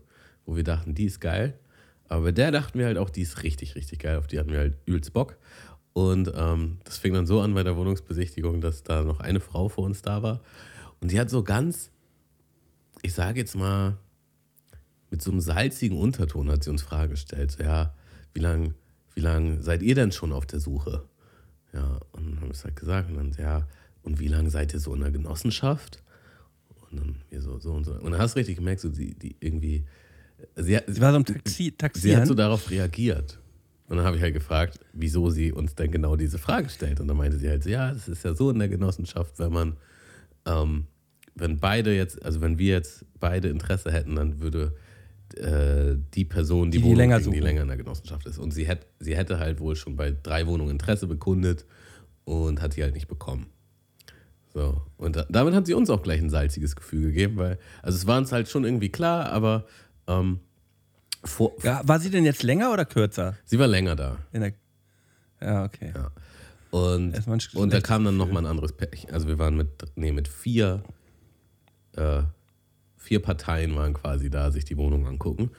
wo 0.45 0.55
wir 0.55 0.63
dachten, 0.63 0.95
die 0.95 1.05
ist 1.05 1.19
geil. 1.19 1.59
Aber 2.07 2.31
der 2.31 2.51
dachten 2.51 2.77
wir 2.77 2.85
halt 2.85 2.97
auch, 2.97 3.09
die 3.09 3.21
ist 3.21 3.43
richtig, 3.43 3.75
richtig 3.75 3.99
geil. 3.99 4.17
Auf 4.17 4.27
die 4.27 4.39
hatten 4.39 4.51
wir 4.51 4.59
halt 4.59 4.77
übelst 4.85 5.13
Bock. 5.13 5.37
Und 5.93 6.31
ähm, 6.35 6.79
das 6.83 6.97
fing 6.97 7.13
dann 7.13 7.25
so 7.25 7.41
an 7.41 7.53
bei 7.53 7.63
der 7.63 7.77
Wohnungsbesichtigung, 7.77 8.61
dass 8.61 8.83
da 8.83 9.03
noch 9.03 9.19
eine 9.19 9.39
Frau 9.39 9.69
vor 9.69 9.85
uns 9.85 10.01
da 10.01 10.21
war. 10.21 10.41
Und 11.01 11.11
die 11.11 11.19
hat 11.19 11.29
so 11.29 11.43
ganz, 11.43 11.91
ich 13.01 13.13
sage 13.13 13.39
jetzt 13.39 13.55
mal, 13.55 13.97
mit 15.09 15.21
so 15.21 15.31
einem 15.31 15.39
salzigen 15.39 15.97
Unterton 15.97 16.49
hat 16.51 16.63
sie 16.63 16.69
uns 16.69 16.81
Fragen 16.81 17.11
gestellt. 17.11 17.51
So, 17.51 17.63
ja, 17.63 17.93
wie 18.33 18.41
lange 18.41 18.73
wie 19.15 19.21
lang 19.21 19.61
seid 19.61 19.81
ihr 19.81 19.95
denn 19.95 20.11
schon 20.11 20.33
auf 20.33 20.45
der 20.45 20.59
Suche? 20.59 21.05
Ja, 21.73 21.99
und 22.11 22.25
dann 22.25 22.35
haben 22.35 22.47
wir 22.47 22.51
es 22.51 22.63
halt 22.63 22.75
gesagt. 22.75 23.09
Und 23.09 23.17
dann, 23.17 23.31
ja, 23.39 23.67
und 24.03 24.19
wie 24.19 24.27
lange 24.27 24.49
seid 24.49 24.73
ihr 24.73 24.79
so 24.79 24.93
in 24.93 25.01
der 25.01 25.11
Genossenschaft? 25.11 26.03
Und 26.91 26.99
dann 26.99 27.15
wir 27.29 27.41
so, 27.41 27.57
so 27.59 27.73
und 27.73 27.85
so. 27.85 27.93
Und 27.93 28.11
dann 28.11 28.19
hast 28.19 28.35
du 28.35 28.39
richtig 28.39 28.57
gemerkt, 28.57 28.81
so 28.81 28.89
die, 28.89 29.15
die 29.15 29.35
irgendwie 29.39 29.85
Sie, 30.55 30.77
sie 30.87 31.01
war 31.01 31.11
so 31.11 31.19
ein 31.19 31.25
Taxi, 31.25 31.71
Taxi 31.71 32.01
Sie 32.01 32.17
hat 32.17 32.27
so 32.27 32.33
darauf 32.33 32.69
reagiert. 32.69 33.39
Und 33.87 33.97
dann 33.97 34.05
habe 34.05 34.17
ich 34.17 34.23
halt 34.23 34.33
gefragt, 34.33 34.79
wieso 34.93 35.29
sie 35.29 35.51
uns 35.51 35.75
denn 35.75 35.91
genau 35.91 36.15
diese 36.15 36.39
Frage 36.39 36.69
stellt. 36.69 36.99
Und 36.99 37.07
dann 37.07 37.17
meinte 37.17 37.37
sie 37.37 37.49
halt 37.49 37.63
so, 37.63 37.69
ja, 37.69 37.91
das 37.91 38.07
ist 38.07 38.23
ja 38.23 38.33
so 38.33 38.49
in 38.49 38.57
der 38.57 38.67
Genossenschaft, 38.67 39.37
wenn 39.37 39.53
man, 39.53 39.77
ähm, 40.45 40.85
wenn 41.35 41.59
beide 41.59 41.95
jetzt, 41.95 42.23
also 42.25 42.41
wenn 42.41 42.57
wir 42.57 42.73
jetzt 42.73 43.05
beide 43.19 43.49
Interesse 43.49 43.91
hätten, 43.91 44.15
dann 44.15 44.39
würde 44.39 44.73
äh, 45.35 45.97
die 46.15 46.25
Person, 46.25 46.71
die, 46.71 46.79
die, 46.79 46.83
Wohnung 46.83 46.97
länger, 46.97 47.19
kriegen, 47.19 47.31
die 47.31 47.39
länger 47.39 47.61
in 47.61 47.67
der 47.67 47.77
Genossenschaft 47.77 48.25
ist. 48.25 48.39
Und 48.39 48.51
sie, 48.51 48.65
hätt, 48.65 48.87
sie 48.99 49.15
hätte 49.15 49.37
halt 49.37 49.59
wohl 49.59 49.75
schon 49.75 49.95
bei 49.95 50.15
drei 50.23 50.47
Wohnungen 50.47 50.71
Interesse 50.71 51.05
bekundet 51.05 51.65
und 52.23 52.61
hat 52.61 52.75
die 52.75 52.83
halt 52.83 52.95
nicht 52.95 53.07
bekommen. 53.07 53.47
So. 54.55 54.81
Und 54.97 55.17
da, 55.17 55.25
damit 55.29 55.53
hat 55.53 55.67
sie 55.67 55.73
uns 55.73 55.89
auch 55.89 56.01
gleich 56.01 56.21
ein 56.21 56.29
salziges 56.29 56.75
Gefühl 56.75 57.07
gegeben, 57.07 57.37
weil, 57.37 57.59
also 57.83 57.97
es 57.97 58.07
war 58.07 58.17
uns 58.17 58.31
halt 58.31 58.47
schon 58.47 58.63
irgendwie 58.63 58.89
klar, 58.89 59.31
aber 59.31 59.65
ähm, 60.07 60.39
vor, 61.23 61.53
ja, 61.63 61.81
war 61.85 61.99
sie 61.99 62.09
denn 62.09 62.23
jetzt 62.25 62.43
länger 62.43 62.71
oder 62.71 62.85
kürzer? 62.85 63.35
Sie 63.45 63.57
war 63.57 63.67
länger 63.67 63.95
da. 63.95 64.17
Der, 64.33 64.53
ja, 65.41 65.63
okay. 65.65 65.91
Ja. 65.95 66.11
Und, 66.71 67.15
und 67.53 67.73
da 67.73 67.79
kam 67.79 68.03
dann 68.03 68.17
nochmal 68.17 68.43
ein 68.43 68.49
anderes 68.49 68.73
Pärchen. 68.73 69.09
Also 69.11 69.27
wir 69.27 69.39
waren 69.39 69.55
mit, 69.55 69.69
nee, 69.95 70.11
mit 70.11 70.27
vier, 70.27 70.83
äh, 71.93 72.23
vier 72.97 73.21
Parteien 73.21 73.75
waren 73.75 73.93
quasi 73.93 74.29
da, 74.29 74.51
sich 74.51 74.65
die 74.65 74.77
Wohnung 74.77 75.07
angucken. 75.07 75.51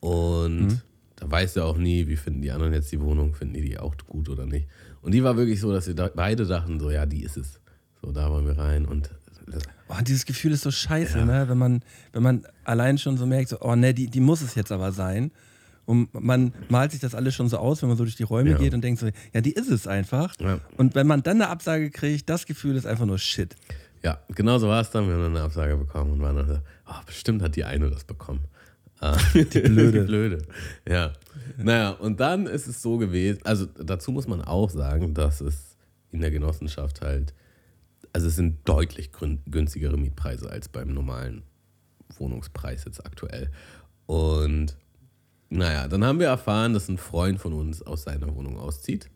Und 0.00 0.66
mhm. 0.66 0.80
da 1.16 1.30
weißt 1.30 1.56
du 1.56 1.62
auch 1.62 1.76
nie, 1.76 2.08
wie 2.08 2.16
finden 2.16 2.42
die 2.42 2.50
anderen 2.50 2.72
jetzt 2.72 2.90
die 2.90 3.00
Wohnung, 3.00 3.34
finden 3.34 3.54
die 3.54 3.62
die 3.62 3.78
auch 3.78 3.94
gut 4.06 4.28
oder 4.28 4.46
nicht. 4.46 4.66
Und 5.00 5.12
die 5.12 5.22
war 5.22 5.36
wirklich 5.36 5.60
so, 5.60 5.72
dass 5.72 5.86
wir 5.86 5.94
da 5.94 6.10
beide 6.12 6.44
dachten, 6.44 6.80
so 6.80 6.90
ja, 6.90 7.06
die 7.06 7.22
ist 7.22 7.36
es. 7.36 7.60
So, 8.02 8.12
da 8.12 8.30
wollen 8.30 8.46
wir 8.46 8.58
rein. 8.58 8.84
Und 8.84 9.10
Oh, 9.88 9.94
dieses 10.02 10.26
Gefühl 10.26 10.52
ist 10.52 10.62
so 10.62 10.70
scheiße, 10.70 11.18
ja. 11.18 11.24
ne? 11.24 11.48
wenn, 11.48 11.58
man, 11.58 11.82
wenn 12.12 12.22
man 12.22 12.44
allein 12.64 12.98
schon 12.98 13.16
so 13.16 13.26
merkt, 13.26 13.48
so, 13.48 13.60
oh 13.60 13.74
ne, 13.74 13.94
die, 13.94 14.08
die 14.08 14.20
muss 14.20 14.42
es 14.42 14.54
jetzt 14.54 14.72
aber 14.72 14.92
sein. 14.92 15.30
Und 15.86 16.12
man 16.12 16.52
malt 16.68 16.92
sich 16.92 17.00
das 17.00 17.14
alles 17.14 17.34
schon 17.34 17.48
so 17.48 17.56
aus, 17.56 17.80
wenn 17.80 17.88
man 17.88 17.96
so 17.96 18.04
durch 18.04 18.16
die 18.16 18.22
Räume 18.22 18.50
Ja. 18.50 18.58
geht 18.58 18.74
und 18.74 18.82
denkt 18.82 19.00
so, 19.00 19.08
ja, 19.32 19.40
die 19.40 19.52
ist 19.52 19.70
es 19.70 19.86
einfach. 19.86 20.34
Ja. 20.38 20.60
Und 20.76 20.94
wenn 20.94 21.06
man 21.06 21.22
dann 21.22 21.40
eine 21.40 21.48
Absage 21.48 21.90
kriegt, 21.90 22.28
das 22.28 22.44
Gefühl 22.44 22.76
ist 22.76 22.86
einfach 22.86 23.06
nur 23.06 23.18
Shit. 23.18 23.56
Ja, 24.02 24.18
genau 24.34 24.58
so 24.58 24.68
war 24.68 24.82
es 24.82 24.90
dann. 24.90 25.06
Wir 25.06 25.14
haben 25.14 25.22
dann 25.22 25.36
eine 25.36 25.44
Absage 25.44 25.76
bekommen 25.76 26.12
und 26.12 26.20
waren 26.20 26.36
dann 26.36 26.46
so, 26.46 26.58
oh, 26.86 27.00
bestimmt 27.06 27.42
hat 27.42 27.56
die 27.56 27.64
eine 27.64 27.88
das 27.90 28.04
bekommen. 28.04 28.40
Ah, 29.00 29.16
die 29.34 29.44
Blöde. 29.44 30.00
die 30.00 30.06
Blöde. 30.06 30.42
Ja. 30.86 31.12
Naja, 31.56 31.90
und 31.90 32.20
dann 32.20 32.46
ist 32.46 32.66
es 32.66 32.82
so 32.82 32.98
gewesen, 32.98 33.40
also 33.44 33.64
dazu 33.66 34.12
muss 34.12 34.28
man 34.28 34.42
auch 34.42 34.70
sagen, 34.70 35.14
dass 35.14 35.40
es 35.40 35.76
in 36.10 36.20
der 36.20 36.30
Genossenschaft 36.30 37.00
halt, 37.00 37.32
also 38.18 38.26
es 38.26 38.34
sind 38.34 38.68
deutlich 38.68 39.12
günstigere 39.12 39.96
Mietpreise 39.96 40.50
als 40.50 40.68
beim 40.68 40.92
normalen 40.92 41.44
Wohnungspreis 42.16 42.84
jetzt 42.84 43.06
aktuell. 43.06 43.48
Und 44.06 44.76
naja, 45.50 45.86
dann 45.86 46.04
haben 46.04 46.18
wir 46.18 46.26
erfahren, 46.26 46.74
dass 46.74 46.88
ein 46.88 46.98
Freund 46.98 47.38
von 47.38 47.52
uns 47.52 47.80
aus 47.80 48.02
seiner 48.02 48.34
Wohnung 48.34 48.58
auszieht 48.58 49.08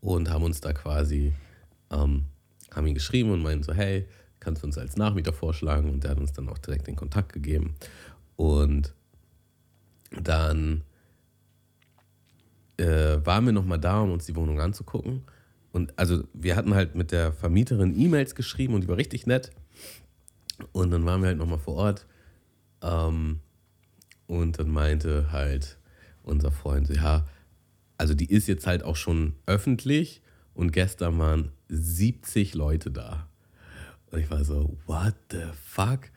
und 0.00 0.30
haben 0.30 0.44
uns 0.44 0.60
da 0.60 0.72
quasi, 0.72 1.32
ähm, 1.90 2.26
haben 2.72 2.86
ihn 2.86 2.94
geschrieben 2.94 3.32
und 3.32 3.42
meinten 3.42 3.64
so, 3.64 3.74
hey, 3.74 4.06
kannst 4.38 4.62
du 4.62 4.68
uns 4.68 4.78
als 4.78 4.96
Nachmieter 4.96 5.32
vorschlagen? 5.32 5.90
Und 5.90 6.04
der 6.04 6.12
hat 6.12 6.18
uns 6.18 6.32
dann 6.32 6.48
auch 6.48 6.58
direkt 6.58 6.86
den 6.86 6.94
Kontakt 6.94 7.32
gegeben. 7.32 7.74
Und 8.36 8.94
dann 10.12 10.84
äh, 12.76 13.18
waren 13.26 13.44
wir 13.44 13.52
nochmal 13.52 13.80
da, 13.80 14.02
um 14.02 14.12
uns 14.12 14.26
die 14.26 14.36
Wohnung 14.36 14.60
anzugucken. 14.60 15.24
Und 15.76 15.92
also 15.98 16.24
wir 16.32 16.56
hatten 16.56 16.74
halt 16.74 16.94
mit 16.94 17.12
der 17.12 17.34
Vermieterin 17.34 18.00
E-Mails 18.00 18.34
geschrieben 18.34 18.72
und 18.72 18.84
die 18.84 18.88
war 18.88 18.96
richtig 18.96 19.26
nett. 19.26 19.50
Und 20.72 20.90
dann 20.90 21.04
waren 21.04 21.20
wir 21.20 21.28
halt 21.28 21.36
nochmal 21.36 21.58
vor 21.58 21.74
Ort. 21.74 22.06
Ähm, 22.82 23.40
und 24.26 24.58
dann 24.58 24.70
meinte 24.70 25.32
halt 25.32 25.76
unser 26.22 26.50
Freund, 26.50 26.88
ja, 26.88 27.26
also 27.98 28.14
die 28.14 28.32
ist 28.32 28.48
jetzt 28.48 28.66
halt 28.66 28.84
auch 28.84 28.96
schon 28.96 29.34
öffentlich 29.44 30.22
und 30.54 30.72
gestern 30.72 31.18
waren 31.18 31.52
70 31.68 32.54
Leute 32.54 32.90
da. 32.90 33.28
Und 34.10 34.20
ich 34.20 34.30
war 34.30 34.44
so, 34.44 34.78
what 34.86 35.14
the 35.30 35.42
fuck? 35.62 36.10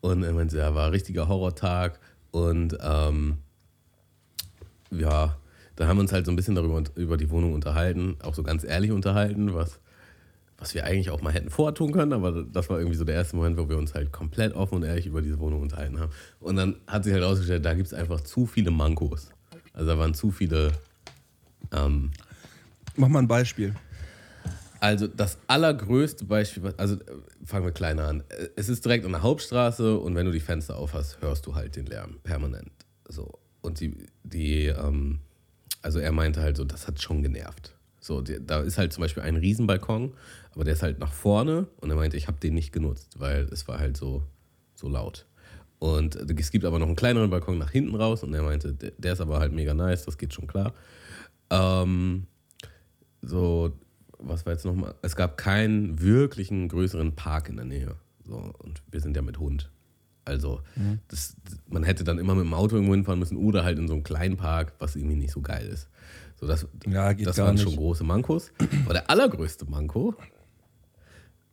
Und 0.00 0.22
er 0.22 0.32
meinte, 0.32 0.56
ja, 0.56 0.74
war 0.74 0.86
ein 0.86 0.92
richtiger 0.92 1.28
Horrortag. 1.28 2.00
Und 2.30 2.78
ähm, 2.80 3.36
ja, 4.90 5.36
da 5.76 5.86
haben 5.86 5.96
wir 5.96 6.02
uns 6.02 6.12
halt 6.12 6.26
so 6.26 6.32
ein 6.32 6.36
bisschen 6.36 6.54
darüber 6.54 6.82
über 6.96 7.16
die 7.16 7.30
Wohnung 7.30 7.54
unterhalten, 7.54 8.16
auch 8.22 8.34
so 8.34 8.42
ganz 8.42 8.64
ehrlich 8.64 8.90
unterhalten, 8.92 9.54
was, 9.54 9.80
was 10.58 10.74
wir 10.74 10.84
eigentlich 10.84 11.10
auch 11.10 11.22
mal 11.22 11.32
hätten 11.32 11.50
vortun 11.50 11.92
können, 11.92 12.12
aber 12.12 12.42
das 12.44 12.68
war 12.70 12.78
irgendwie 12.78 12.96
so 12.96 13.04
der 13.04 13.14
erste 13.16 13.36
Moment, 13.36 13.56
wo 13.58 13.68
wir 13.68 13.78
uns 13.78 13.94
halt 13.94 14.12
komplett 14.12 14.54
offen 14.54 14.76
und 14.76 14.82
ehrlich 14.84 15.06
über 15.06 15.22
diese 15.22 15.38
Wohnung 15.38 15.62
unterhalten 15.62 15.98
haben. 15.98 16.12
Und 16.40 16.56
dann 16.56 16.76
hat 16.86 17.04
sich 17.04 17.12
halt 17.12 17.22
herausgestellt, 17.22 17.64
da 17.64 17.74
gibt 17.74 17.86
es 17.86 17.94
einfach 17.94 18.20
zu 18.20 18.46
viele 18.46 18.70
Mankos. 18.70 19.30
Also 19.72 19.88
da 19.88 19.98
waren 19.98 20.14
zu 20.14 20.30
viele. 20.30 20.72
Ähm, 21.72 22.10
Mach 22.96 23.08
mal 23.08 23.20
ein 23.20 23.28
Beispiel. 23.28 23.74
also 24.80 25.06
das 25.06 25.38
allergrößte 25.46 26.26
Beispiel, 26.26 26.74
also 26.76 26.96
äh, 26.96 27.00
fangen 27.44 27.64
wir 27.64 27.72
kleiner 27.72 28.06
an. 28.08 28.22
Äh, 28.28 28.48
Es 28.56 28.68
ist 28.68 28.84
direkt 28.84 29.06
an 29.06 29.12
der 29.12 29.22
Hauptstraße 29.22 29.98
und 29.98 30.14
wenn 30.14 30.26
du 30.26 30.32
die 30.32 30.40
Fenster 30.40 30.76
aufhast, 30.76 31.22
hörst 31.22 31.46
du 31.46 31.54
halt 31.54 31.76
den 31.76 31.86
Lärm 31.86 32.16
permanent. 32.22 32.70
So 33.08 33.38
und 33.62 33.80
die, 33.80 33.96
die, 34.24 34.66
ähm, 34.66 35.20
also 35.82 35.98
er 35.98 36.12
meinte 36.12 36.40
halt 36.40 36.56
so, 36.56 36.64
das 36.64 36.86
hat 36.86 37.00
schon 37.02 37.22
genervt. 37.22 37.76
So, 38.00 38.20
die, 38.20 38.44
da 38.44 38.60
ist 38.60 38.78
halt 38.78 38.92
zum 38.92 39.02
Beispiel 39.02 39.22
ein 39.22 39.36
Riesenbalkon, 39.36 40.14
aber 40.54 40.64
der 40.64 40.74
ist 40.74 40.82
halt 40.82 40.98
nach 40.98 41.12
vorne 41.12 41.68
und 41.80 41.90
er 41.90 41.96
meinte, 41.96 42.16
ich 42.16 42.26
habe 42.26 42.38
den 42.40 42.54
nicht 42.54 42.72
genutzt, 42.72 43.20
weil 43.20 43.42
es 43.52 43.68
war 43.68 43.78
halt 43.78 43.96
so, 43.96 44.24
so 44.74 44.88
laut. 44.88 45.26
Und 45.78 46.16
es 46.16 46.50
gibt 46.50 46.64
aber 46.64 46.78
noch 46.78 46.86
einen 46.86 46.96
kleineren 46.96 47.30
Balkon 47.30 47.58
nach 47.58 47.70
hinten 47.70 47.94
raus 47.94 48.22
und 48.22 48.34
er 48.34 48.42
meinte, 48.42 48.72
der, 48.72 48.92
der 48.98 49.12
ist 49.12 49.20
aber 49.20 49.40
halt 49.40 49.52
mega 49.52 49.74
nice, 49.74 50.04
das 50.04 50.18
geht 50.18 50.32
schon 50.32 50.46
klar. 50.46 50.74
Ähm, 51.50 52.26
so, 53.20 53.72
was 54.18 54.46
war 54.46 54.52
jetzt 54.52 54.64
nochmal? 54.64 54.94
Es 55.02 55.16
gab 55.16 55.36
keinen 55.36 56.00
wirklichen 56.00 56.68
größeren 56.68 57.14
Park 57.14 57.48
in 57.48 57.56
der 57.56 57.64
Nähe. 57.64 57.96
So, 58.24 58.52
und 58.58 58.82
wir 58.90 59.00
sind 59.00 59.16
ja 59.16 59.22
mit 59.22 59.38
Hund. 59.38 59.70
Also, 60.24 60.62
das, 61.08 61.36
man 61.68 61.82
hätte 61.82 62.04
dann 62.04 62.18
immer 62.18 62.34
mit 62.34 62.44
dem 62.44 62.54
Auto 62.54 62.76
irgendwo 62.76 62.94
hinfahren 62.94 63.18
müssen 63.18 63.36
oder 63.36 63.64
halt 63.64 63.78
in 63.78 63.88
so 63.88 63.94
einen 63.94 64.04
kleinen 64.04 64.36
Park, 64.36 64.72
was 64.78 64.94
irgendwie 64.96 65.16
nicht 65.16 65.32
so 65.32 65.40
geil 65.40 65.66
ist. 65.66 65.88
So, 66.40 66.46
das 66.46 66.66
Ja, 66.86 67.12
das 67.14 67.38
waren 67.38 67.54
nicht. 67.54 67.64
schon 67.64 67.76
große 67.76 68.04
Mankos. 68.04 68.52
Aber 68.84 68.94
der 68.94 69.10
allergrößte 69.10 69.64
Manko, 69.66 70.14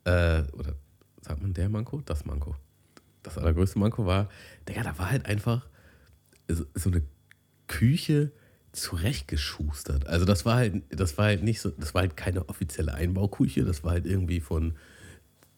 äh, 0.04 0.42
oder 0.52 0.74
sagt 1.20 1.42
man 1.42 1.52
der 1.52 1.68
Manko? 1.68 2.00
Das 2.04 2.24
Manko. 2.24 2.54
Das 3.22 3.36
allergrößte 3.38 3.78
Manko 3.78 4.06
war, 4.06 4.28
Digga, 4.68 4.82
da 4.82 4.98
war 4.98 5.10
halt 5.10 5.26
einfach 5.26 5.66
so 6.48 6.64
so 6.74 6.90
eine 6.90 7.02
Küche 7.66 8.32
zurechtgeschustert. 8.72 10.06
Also 10.06 10.24
das 10.24 10.44
war 10.44 10.56
halt, 10.56 10.82
das 10.90 11.18
war 11.18 11.26
halt 11.26 11.42
nicht 11.42 11.60
so, 11.60 11.70
das 11.70 11.92
war 11.94 12.02
halt 12.02 12.16
keine 12.16 12.48
offizielle 12.48 12.94
Einbauküche, 12.94 13.64
das 13.64 13.82
war 13.84 13.92
halt 13.92 14.06
irgendwie 14.06 14.40
von 14.40 14.74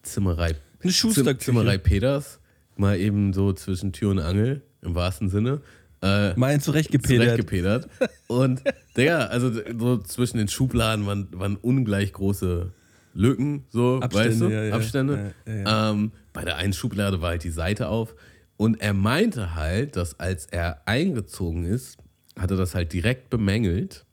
Zimmerei, 0.01 0.55
Eine 0.81 0.91
Schusterküche. 0.91 1.37
Zimmerei 1.39 1.77
Peters, 1.77 2.39
mal 2.77 2.97
eben 2.99 3.33
so 3.33 3.53
zwischen 3.53 3.93
Tür 3.93 4.11
und 4.11 4.19
Angel, 4.19 4.61
im 4.81 4.95
wahrsten 4.95 5.29
Sinne. 5.29 5.61
Äh, 6.01 6.33
Mal 6.37 6.59
zurechtgepedert. 6.59 7.27
zurechtgepedert. 7.27 7.87
Und 8.27 8.61
Digga, 8.97 9.27
also 9.27 9.51
so 9.79 9.97
zwischen 9.99 10.37
den 10.37 10.49
Schubladen 10.49 11.05
waren, 11.05 11.27
waren 11.31 11.55
ungleich 11.55 12.11
große 12.11 12.71
Lücken, 13.13 13.63
so, 13.69 13.99
Abstände, 14.01 14.29
weißt 14.29 14.41
du? 14.41 14.49
ja, 14.49 14.63
ja. 14.65 14.73
Abstände. 14.75 15.33
Ja, 15.45 15.91
Ähm, 15.91 16.11
bei 16.33 16.43
der 16.43 16.57
einen 16.57 16.73
Schublade 16.73 17.21
war 17.21 17.29
halt 17.29 17.43
die 17.43 17.51
Seite 17.51 17.87
auf. 17.87 18.15
Und 18.57 18.81
er 18.81 18.93
meinte 18.93 19.55
halt, 19.55 19.95
dass 19.95 20.19
als 20.19 20.45
er 20.47 20.81
eingezogen 20.87 21.65
ist, 21.65 21.97
hat 22.37 22.51
er 22.51 22.57
das 22.57 22.75
halt 22.75 22.91
direkt 22.91 23.29
bemängelt 23.29 24.05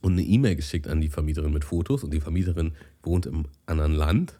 und 0.00 0.12
eine 0.12 0.22
E-Mail 0.22 0.56
geschickt 0.56 0.86
an 0.88 1.00
die 1.00 1.08
Vermieterin 1.08 1.52
mit 1.52 1.64
Fotos. 1.64 2.04
Und 2.04 2.12
die 2.12 2.20
Vermieterin 2.20 2.72
wohnt 3.02 3.26
im 3.26 3.46
anderen 3.66 3.94
Land. 3.94 4.38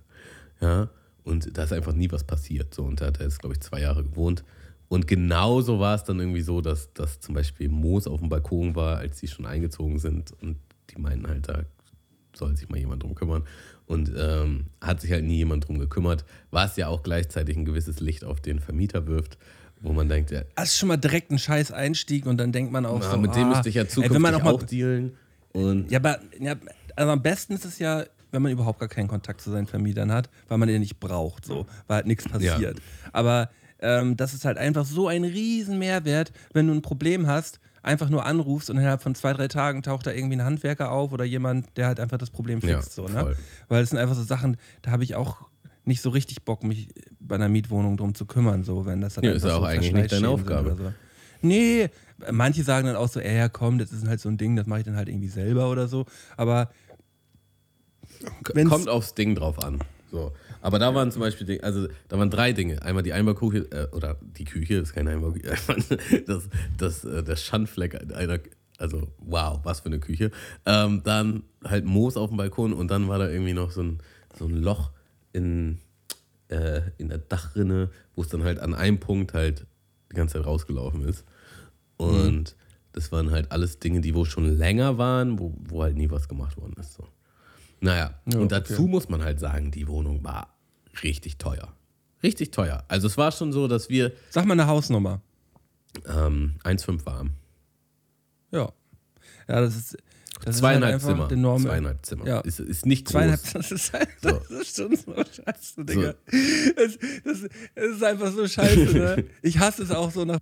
Ja, 0.60 0.90
und 1.24 1.56
da 1.56 1.64
ist 1.64 1.72
einfach 1.72 1.92
nie 1.92 2.10
was 2.10 2.24
passiert. 2.24 2.74
So, 2.74 2.84
und 2.84 3.00
da 3.00 3.06
hat 3.06 3.18
er 3.18 3.24
jetzt, 3.24 3.40
glaube 3.40 3.54
ich, 3.54 3.60
zwei 3.60 3.80
Jahre 3.80 4.02
gewohnt. 4.02 4.44
Und 4.88 5.06
genauso 5.06 5.78
war 5.78 5.94
es 5.94 6.04
dann 6.04 6.18
irgendwie 6.18 6.40
so, 6.40 6.60
dass, 6.60 6.92
dass 6.94 7.20
zum 7.20 7.34
Beispiel 7.34 7.68
Moos 7.68 8.06
auf 8.06 8.20
dem 8.20 8.30
Balkon 8.30 8.74
war, 8.74 8.98
als 8.98 9.18
sie 9.18 9.28
schon 9.28 9.44
eingezogen 9.44 9.98
sind. 9.98 10.32
Und 10.40 10.56
die 10.90 11.00
meinten 11.00 11.28
halt, 11.28 11.48
da 11.48 11.62
soll 12.34 12.56
sich 12.56 12.68
mal 12.68 12.78
jemand 12.78 13.02
drum 13.02 13.14
kümmern. 13.14 13.44
Und 13.86 14.12
ähm, 14.16 14.66
hat 14.80 15.00
sich 15.00 15.12
halt 15.12 15.24
nie 15.24 15.36
jemand 15.36 15.68
drum 15.68 15.78
gekümmert, 15.78 16.24
was 16.50 16.76
ja 16.76 16.88
auch 16.88 17.02
gleichzeitig 17.02 17.56
ein 17.56 17.64
gewisses 17.64 18.00
Licht 18.00 18.24
auf 18.24 18.40
den 18.40 18.60
Vermieter 18.60 19.06
wirft, 19.06 19.38
wo 19.80 19.92
man 19.92 20.08
denkt, 20.08 20.30
ja, 20.30 20.42
Das 20.56 20.70
ist 20.70 20.78
schon 20.78 20.88
mal 20.88 20.96
direkt 20.96 21.30
ein 21.30 21.38
scheiß 21.38 21.72
Einstieg 21.72 22.26
und 22.26 22.38
dann 22.38 22.52
denkt 22.52 22.72
man 22.72 22.84
auch 22.84 23.00
na, 23.00 23.10
so, 23.10 23.16
mit 23.16 23.34
dem 23.34 23.44
ah, 23.44 23.48
müsste 23.50 23.68
ich 23.68 23.76
ja 23.76 23.82
ey, 23.82 23.88
zukünftig 23.88 24.14
wenn 24.14 24.22
man 24.22 24.34
auch 24.34 24.42
mal, 24.42 24.54
auch 24.54 24.62
dealen. 24.62 25.16
Und 25.52 25.90
Ja, 25.90 25.98
aber 25.98 26.20
ja, 26.38 26.56
also 26.96 27.12
am 27.12 27.22
besten 27.22 27.54
ist 27.54 27.64
es 27.64 27.78
ja, 27.78 28.04
wenn 28.30 28.42
man 28.42 28.52
überhaupt 28.52 28.78
gar 28.80 28.88
keinen 28.88 29.08
Kontakt 29.08 29.40
zu 29.40 29.50
seinen 29.50 29.66
Vermietern 29.66 30.12
hat, 30.12 30.28
weil 30.48 30.58
man 30.58 30.68
den 30.68 30.80
nicht 30.80 31.00
braucht, 31.00 31.44
so, 31.44 31.66
weil 31.86 31.96
halt 31.96 32.06
nichts 32.06 32.28
passiert. 32.28 32.80
Aber 33.12 33.50
ähm, 33.80 34.16
das 34.16 34.34
ist 34.34 34.44
halt 34.44 34.58
einfach 34.58 34.84
so 34.84 35.08
ein 35.08 35.24
riesen 35.24 35.78
Mehrwert, 35.78 36.32
wenn 36.52 36.66
du 36.66 36.74
ein 36.74 36.82
Problem 36.82 37.26
hast, 37.26 37.60
einfach 37.82 38.10
nur 38.10 38.26
anrufst 38.26 38.70
und 38.70 38.76
innerhalb 38.78 39.02
von 39.02 39.14
zwei, 39.14 39.32
drei 39.32 39.48
Tagen 39.48 39.82
taucht 39.82 40.06
da 40.06 40.12
irgendwie 40.12 40.36
ein 40.36 40.44
Handwerker 40.44 40.90
auf 40.90 41.12
oder 41.12 41.24
jemand, 41.24 41.76
der 41.76 41.86
halt 41.86 42.00
einfach 42.00 42.18
das 42.18 42.30
Problem 42.30 42.58
Ja, 42.60 42.80
fixt. 42.80 42.94
so, 42.94 43.06
ne? 43.08 43.20
voll. 43.20 43.36
Weil 43.68 43.82
es 43.82 43.90
sind 43.90 43.98
einfach 43.98 44.16
so 44.16 44.24
Sachen, 44.24 44.56
da 44.82 44.90
habe 44.90 45.04
ich 45.04 45.14
auch 45.14 45.48
nicht 45.84 46.02
so 46.02 46.10
richtig 46.10 46.42
Bock, 46.44 46.64
mich 46.64 46.88
bei 47.20 47.36
einer 47.36 47.48
Mietwohnung 47.48 47.96
drum 47.96 48.14
zu 48.14 48.26
kümmern, 48.26 48.62
so 48.62 48.84
wenn 48.84 49.00
das 49.00 49.14
dann 49.14 49.24
Ja, 49.24 49.32
ist 49.32 49.44
ja 49.44 49.54
auch 49.54 49.60
so 49.60 49.64
eigentlich 49.66 49.92
nicht 49.92 50.12
deine 50.12 50.28
Aufgabe. 50.28 50.76
So. 50.76 50.92
Nee, 51.40 51.88
manche 52.32 52.64
sagen 52.64 52.88
dann 52.88 52.96
auch 52.96 53.08
so, 53.08 53.20
ey, 53.20 53.36
ja 53.36 53.48
komm, 53.48 53.78
das 53.78 53.92
ist 53.92 54.06
halt 54.06 54.20
so 54.20 54.28
ein 54.28 54.36
Ding, 54.36 54.56
das 54.56 54.66
mache 54.66 54.80
ich 54.80 54.86
dann 54.86 54.96
halt 54.96 55.08
irgendwie 55.08 55.28
selber 55.28 55.70
oder 55.70 55.88
so. 55.88 56.04
Aber 56.36 56.70
wenn's- 58.54 58.70
kommt 58.70 58.88
aufs 58.88 59.14
Ding 59.14 59.34
drauf 59.34 59.62
an. 59.62 59.80
So. 60.10 60.32
Aber 60.62 60.78
da 60.78 60.94
waren 60.94 61.10
zum 61.12 61.20
Beispiel, 61.20 61.60
also 61.60 61.86
da 62.08 62.18
waren 62.18 62.30
drei 62.30 62.52
Dinge. 62.52 62.80
Einmal 62.82 63.02
die 63.02 63.12
Einbauküche, 63.12 63.70
äh, 63.70 63.94
oder 63.94 64.16
die 64.22 64.44
Küche, 64.44 64.74
ist 64.76 64.92
keine 64.94 65.10
Einbauküche, 65.10 65.54
das, 66.26 66.48
das, 66.78 67.04
äh, 67.04 67.22
der 67.22 67.36
Schandfleck 67.36 68.12
einer, 68.14 68.40
also 68.78 69.08
wow, 69.18 69.60
was 69.64 69.80
für 69.80 69.86
eine 69.86 69.98
Küche. 70.00 70.30
Ähm, 70.64 71.02
dann 71.04 71.42
halt 71.64 71.84
Moos 71.84 72.16
auf 72.16 72.30
dem 72.30 72.38
Balkon 72.38 72.72
und 72.72 72.90
dann 72.90 73.08
war 73.08 73.18
da 73.18 73.28
irgendwie 73.28 73.52
noch 73.52 73.70
so 73.70 73.82
ein, 73.82 73.98
so 74.38 74.46
ein 74.46 74.56
Loch 74.56 74.90
in, 75.32 75.78
äh, 76.48 76.80
in 76.96 77.08
der 77.10 77.18
Dachrinne, 77.18 77.90
wo 78.16 78.22
es 78.22 78.28
dann 78.28 78.44
halt 78.44 78.58
an 78.60 78.74
einem 78.74 78.98
Punkt 79.00 79.34
halt 79.34 79.66
die 80.10 80.16
ganze 80.16 80.38
Zeit 80.38 80.46
rausgelaufen 80.46 81.04
ist. 81.04 81.24
Und 81.98 82.56
das 82.92 83.12
waren 83.12 83.30
halt 83.30 83.52
alles 83.52 83.78
Dinge, 83.78 84.00
die 84.00 84.14
wo 84.14 84.24
schon 84.24 84.46
länger 84.56 84.96
waren, 84.96 85.38
wo, 85.38 85.54
wo 85.68 85.82
halt 85.82 85.96
nie 85.96 86.10
was 86.10 86.28
gemacht 86.28 86.56
worden 86.56 86.74
ist. 86.80 86.94
So. 86.94 87.06
Naja, 87.80 88.14
Ja, 88.32 88.38
und 88.38 88.50
dazu 88.52 88.74
okay. 88.74 88.82
muss 88.90 89.08
man 89.08 89.22
halt 89.22 89.38
sagen, 89.40 89.70
die 89.70 89.86
Wohnung 89.88 90.24
war 90.24 90.54
richtig 91.02 91.38
teuer. 91.38 91.72
Richtig 92.22 92.50
teuer. 92.50 92.84
Also 92.88 93.06
es 93.06 93.16
war 93.16 93.30
schon 93.30 93.52
so, 93.52 93.68
dass 93.68 93.88
wir 93.88 94.12
sag 94.30 94.44
mal 94.46 94.54
eine 94.54 94.66
Hausnummer. 94.66 95.20
ähm, 96.06 96.56
1,5 96.64 97.06
waren. 97.06 97.32
Ja. 98.50 98.72
Ja, 99.48 99.60
das 99.60 99.76
ist. 99.76 99.96
Das 100.44 100.58
Zweieinhalb 100.58 100.96
ist 100.96 101.04
halt 101.04 101.16
Zimmer. 101.16 101.32
enorme, 101.32 101.64
Zweieinhalb 101.64 102.06
Zimmer. 102.06 102.26
Ja. 102.26 102.40
Ist, 102.40 102.60
ist 102.60 102.86
nicht 102.86 103.04
groß. 103.06 103.12
Zweieinhalb, 103.12 103.52
das 103.52 103.72
ist, 103.72 103.92
halt, 103.92 104.08
So. 104.22 104.30
das 104.30 104.50
ist 104.50 104.76
schon 104.76 104.94
so 104.96 105.14
scheiße, 105.14 105.84
Digga. 105.84 106.14
Das, 106.76 106.98
das, 107.24 107.48
das 107.74 107.86
ist 107.96 108.04
einfach 108.04 108.32
so 108.32 108.46
scheiße, 108.46 108.92
ne? 108.96 109.24
Ich 109.42 109.58
hasse 109.58 109.82
es 109.82 109.90
auch 109.90 110.10
so 110.12 110.24
nach 110.24 110.38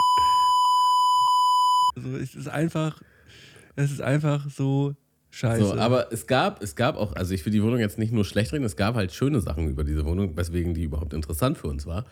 Also 1.94 2.16
es 2.16 2.34
ist 2.34 2.48
einfach, 2.48 3.00
es 3.76 3.90
ist 3.90 4.02
einfach 4.02 4.50
so 4.50 4.94
scheiße. 5.30 5.64
So, 5.64 5.74
aber 5.74 6.12
es 6.12 6.26
gab, 6.26 6.62
es 6.62 6.76
gab 6.76 6.96
auch, 6.96 7.14
also 7.14 7.34
ich 7.34 7.44
will 7.44 7.52
die 7.52 7.62
Wohnung 7.62 7.78
jetzt 7.78 7.98
nicht 7.98 8.12
nur 8.12 8.24
schlecht 8.24 8.52
reden, 8.52 8.64
es 8.64 8.76
gab 8.76 8.94
halt 8.94 9.12
schöne 9.12 9.40
Sachen 9.40 9.68
über 9.68 9.84
diese 9.84 10.04
Wohnung, 10.04 10.36
weswegen 10.36 10.74
die 10.74 10.84
überhaupt 10.84 11.12
interessant 11.12 11.58
für 11.58 11.68
uns 11.68 11.86
war. 11.86 12.04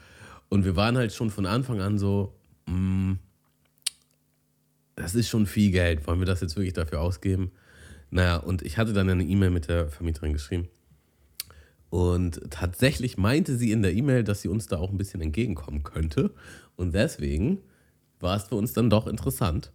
Und 0.49 0.65
wir 0.65 0.77
waren 0.77 0.97
halt 0.97 1.13
schon 1.13 1.31
von 1.31 1.47
Anfang 1.47 1.81
an 1.81 1.99
so, 1.99 2.35
mh, 2.67 3.17
das 4.97 5.15
ist 5.15 5.29
schon 5.29 5.47
viel 5.47 5.71
Geld, 5.71 6.07
wollen 6.07 6.21
wir 6.21 6.27
das 6.27 6.41
jetzt 6.41 6.57
wirklich 6.57 6.75
dafür 6.75 7.01
ausgeben? 7.01 7.51
Naja, 8.11 8.37
und 8.37 8.63
ich 8.63 8.79
hatte 8.79 8.93
dann 8.93 9.09
eine 9.09 9.25
E-Mail 9.25 9.51
mit 9.51 9.69
der 9.69 9.89
Vermieterin 9.89 10.33
geschrieben. 10.33 10.69
Und 11.91 12.41
tatsächlich 12.51 13.17
meinte 13.19 13.57
sie 13.57 13.73
in 13.73 13.83
der 13.83 13.93
E-Mail, 13.93 14.25
dass 14.25 14.43
sie 14.43 14.49
uns 14.49 14.67
da 14.67 14.79
auch 14.79 14.91
ein 14.91 14.99
bisschen 14.99 15.21
entgegenkommen 15.21 15.83
könnte. 15.83 16.33
Und 16.77 16.95
deswegen 16.95 17.59
war 18.21 18.37
es 18.37 18.45
für 18.45 18.57
uns 18.57 18.73
dann 18.73 18.91
doch 18.91 19.07
interessant. 19.07 19.73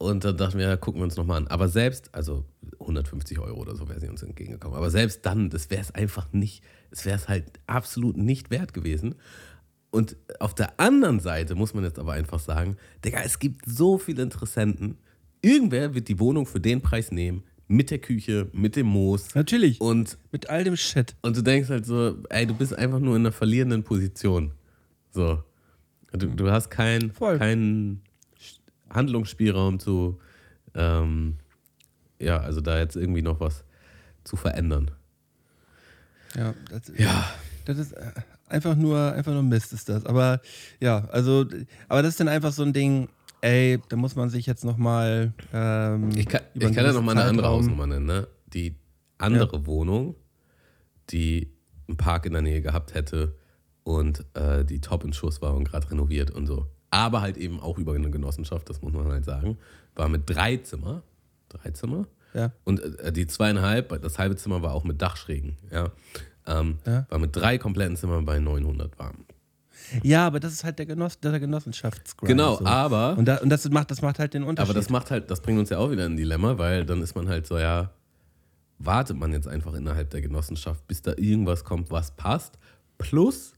Und 0.00 0.24
dann 0.24 0.38
dachten 0.38 0.58
wir, 0.58 0.66
ja, 0.66 0.78
gucken 0.78 1.02
wir 1.02 1.04
uns 1.04 1.18
nochmal 1.18 1.36
an. 1.36 1.48
Aber 1.48 1.68
selbst, 1.68 2.14
also 2.14 2.46
150 2.80 3.38
Euro 3.38 3.60
oder 3.60 3.76
so 3.76 3.86
wäre 3.86 4.00
sie 4.00 4.08
uns 4.08 4.22
entgegengekommen. 4.22 4.74
Aber 4.74 4.90
selbst 4.90 5.26
dann, 5.26 5.50
das 5.50 5.68
wäre 5.68 5.82
es 5.82 5.94
einfach 5.94 6.32
nicht, 6.32 6.64
es 6.90 7.04
wäre 7.04 7.16
es 7.16 7.28
halt 7.28 7.60
absolut 7.66 8.16
nicht 8.16 8.50
wert 8.50 8.72
gewesen. 8.72 9.16
Und 9.90 10.16
auf 10.38 10.54
der 10.54 10.80
anderen 10.80 11.20
Seite 11.20 11.54
muss 11.54 11.74
man 11.74 11.84
jetzt 11.84 11.98
aber 11.98 12.14
einfach 12.14 12.38
sagen, 12.38 12.78
Digga, 13.04 13.20
es 13.22 13.38
gibt 13.38 13.66
so 13.66 13.98
viele 13.98 14.22
Interessenten. 14.22 14.96
Irgendwer 15.42 15.94
wird 15.94 16.08
die 16.08 16.18
Wohnung 16.18 16.46
für 16.46 16.60
den 16.60 16.80
Preis 16.80 17.12
nehmen, 17.12 17.42
mit 17.68 17.90
der 17.90 17.98
Küche, 17.98 18.48
mit 18.54 18.76
dem 18.76 18.86
Moos. 18.86 19.34
Natürlich. 19.34 19.82
Und, 19.82 20.16
mit 20.32 20.48
all 20.48 20.64
dem 20.64 20.78
Shit. 20.78 21.14
und 21.20 21.36
du 21.36 21.42
denkst 21.42 21.68
halt 21.68 21.84
so, 21.84 22.16
ey, 22.30 22.46
du 22.46 22.54
bist 22.54 22.74
einfach 22.74 23.00
nur 23.00 23.16
in 23.16 23.22
einer 23.22 23.32
verlierenden 23.32 23.82
Position. 23.82 24.52
So. 25.10 25.44
Du, 26.12 26.26
du 26.28 26.50
hast 26.50 26.70
keinen 26.70 27.12
Voll. 27.12 27.38
Handlungsspielraum 28.92 29.78
zu, 29.78 30.18
ähm, 30.74 31.38
ja, 32.18 32.38
also 32.38 32.60
da 32.60 32.78
jetzt 32.78 32.96
irgendwie 32.96 33.22
noch 33.22 33.40
was 33.40 33.64
zu 34.24 34.36
verändern. 34.36 34.90
Ja, 36.36 36.54
das, 36.70 36.92
Ja. 36.96 37.24
das 37.64 37.78
ist 37.78 37.92
äh, 37.92 38.12
einfach 38.48 38.76
nur, 38.76 39.12
einfach 39.12 39.32
nur 39.32 39.42
Mist 39.42 39.72
ist 39.72 39.88
das. 39.88 40.06
Aber 40.06 40.40
ja, 40.80 41.04
also, 41.10 41.46
aber 41.88 42.02
das 42.02 42.10
ist 42.10 42.20
dann 42.20 42.28
einfach 42.28 42.52
so 42.52 42.62
ein 42.62 42.72
Ding, 42.72 43.08
ey, 43.40 43.80
da 43.88 43.96
muss 43.96 44.16
man 44.16 44.28
sich 44.28 44.46
jetzt 44.46 44.64
nochmal. 44.64 45.32
Ähm, 45.52 46.10
Ich 46.14 46.26
kann, 46.26 46.42
ich 46.54 46.60
kann 46.60 46.84
ja 46.84 46.92
noch 46.92 47.02
mal 47.02 47.12
eine 47.12 47.24
andere 47.24 47.48
Hausnummer 47.48 47.86
nennen. 47.86 48.06
Ne? 48.06 48.28
Die 48.52 48.76
andere 49.18 49.66
Wohnung, 49.66 50.14
die 51.10 51.52
einen 51.88 51.96
Park 51.96 52.26
in 52.26 52.32
der 52.32 52.42
Nähe 52.42 52.60
gehabt 52.62 52.94
hätte 52.94 53.36
und 53.82 54.24
äh, 54.34 54.64
die 54.64 54.80
top 54.80 55.04
in 55.04 55.12
Schuss 55.12 55.42
war 55.42 55.54
und 55.54 55.64
gerade 55.64 55.90
renoviert 55.90 56.30
und 56.30 56.46
so. 56.46 56.66
Aber 56.90 57.20
halt 57.20 57.36
eben 57.36 57.60
auch 57.60 57.78
über 57.78 57.94
eine 57.94 58.10
Genossenschaft, 58.10 58.68
das 58.68 58.82
muss 58.82 58.92
man 58.92 59.06
halt 59.08 59.24
sagen, 59.24 59.58
war 59.94 60.08
mit 60.08 60.22
drei 60.26 60.56
Zimmer. 60.56 61.02
Drei 61.48 61.70
Zimmer? 61.70 62.06
Ja. 62.34 62.52
Und 62.64 62.80
äh, 63.00 63.12
die 63.12 63.26
zweieinhalb, 63.26 64.00
das 64.02 64.18
halbe 64.18 64.36
Zimmer 64.36 64.62
war 64.62 64.74
auch 64.74 64.84
mit 64.84 65.00
Dachschrägen. 65.00 65.56
Ja. 65.70 65.90
Ähm, 66.46 66.78
Ja. 66.86 67.06
War 67.08 67.18
mit 67.18 67.34
drei 67.34 67.58
kompletten 67.58 67.96
Zimmern 67.96 68.24
bei 68.24 68.38
900 68.38 68.98
warm. 68.98 69.24
Ja, 70.02 70.26
aber 70.26 70.40
das 70.40 70.52
ist 70.52 70.64
halt 70.64 70.78
der, 70.78 70.86
Genoss 70.86 71.18
der 71.20 71.38
Genossenschaftsgrind. 71.40 72.28
Genau, 72.28 72.56
so. 72.56 72.66
aber 72.66 73.16
Und, 73.16 73.26
da, 73.26 73.38
und 73.38 73.48
das, 73.48 73.68
macht, 73.70 73.90
das 73.90 74.02
macht 74.02 74.18
halt 74.18 74.34
den 74.34 74.44
Unterschied. 74.44 74.70
Aber 74.70 74.78
das 74.78 74.90
macht 74.90 75.10
halt, 75.10 75.30
das 75.30 75.40
bringt 75.40 75.58
uns 75.58 75.70
ja 75.70 75.78
auch 75.78 75.90
wieder 75.90 76.06
in 76.06 76.12
ein 76.12 76.16
Dilemma, 76.16 76.58
weil 76.58 76.84
dann 76.84 77.02
ist 77.02 77.14
man 77.14 77.28
halt 77.28 77.46
so, 77.46 77.58
ja, 77.58 77.90
wartet 78.78 79.16
man 79.16 79.32
jetzt 79.32 79.48
einfach 79.48 79.74
innerhalb 79.74 80.10
der 80.10 80.20
Genossenschaft, 80.20 80.86
bis 80.86 81.02
da 81.02 81.12
irgendwas 81.16 81.64
kommt, 81.64 81.90
was 81.90 82.12
passt. 82.12 82.58
Plus, 82.98 83.54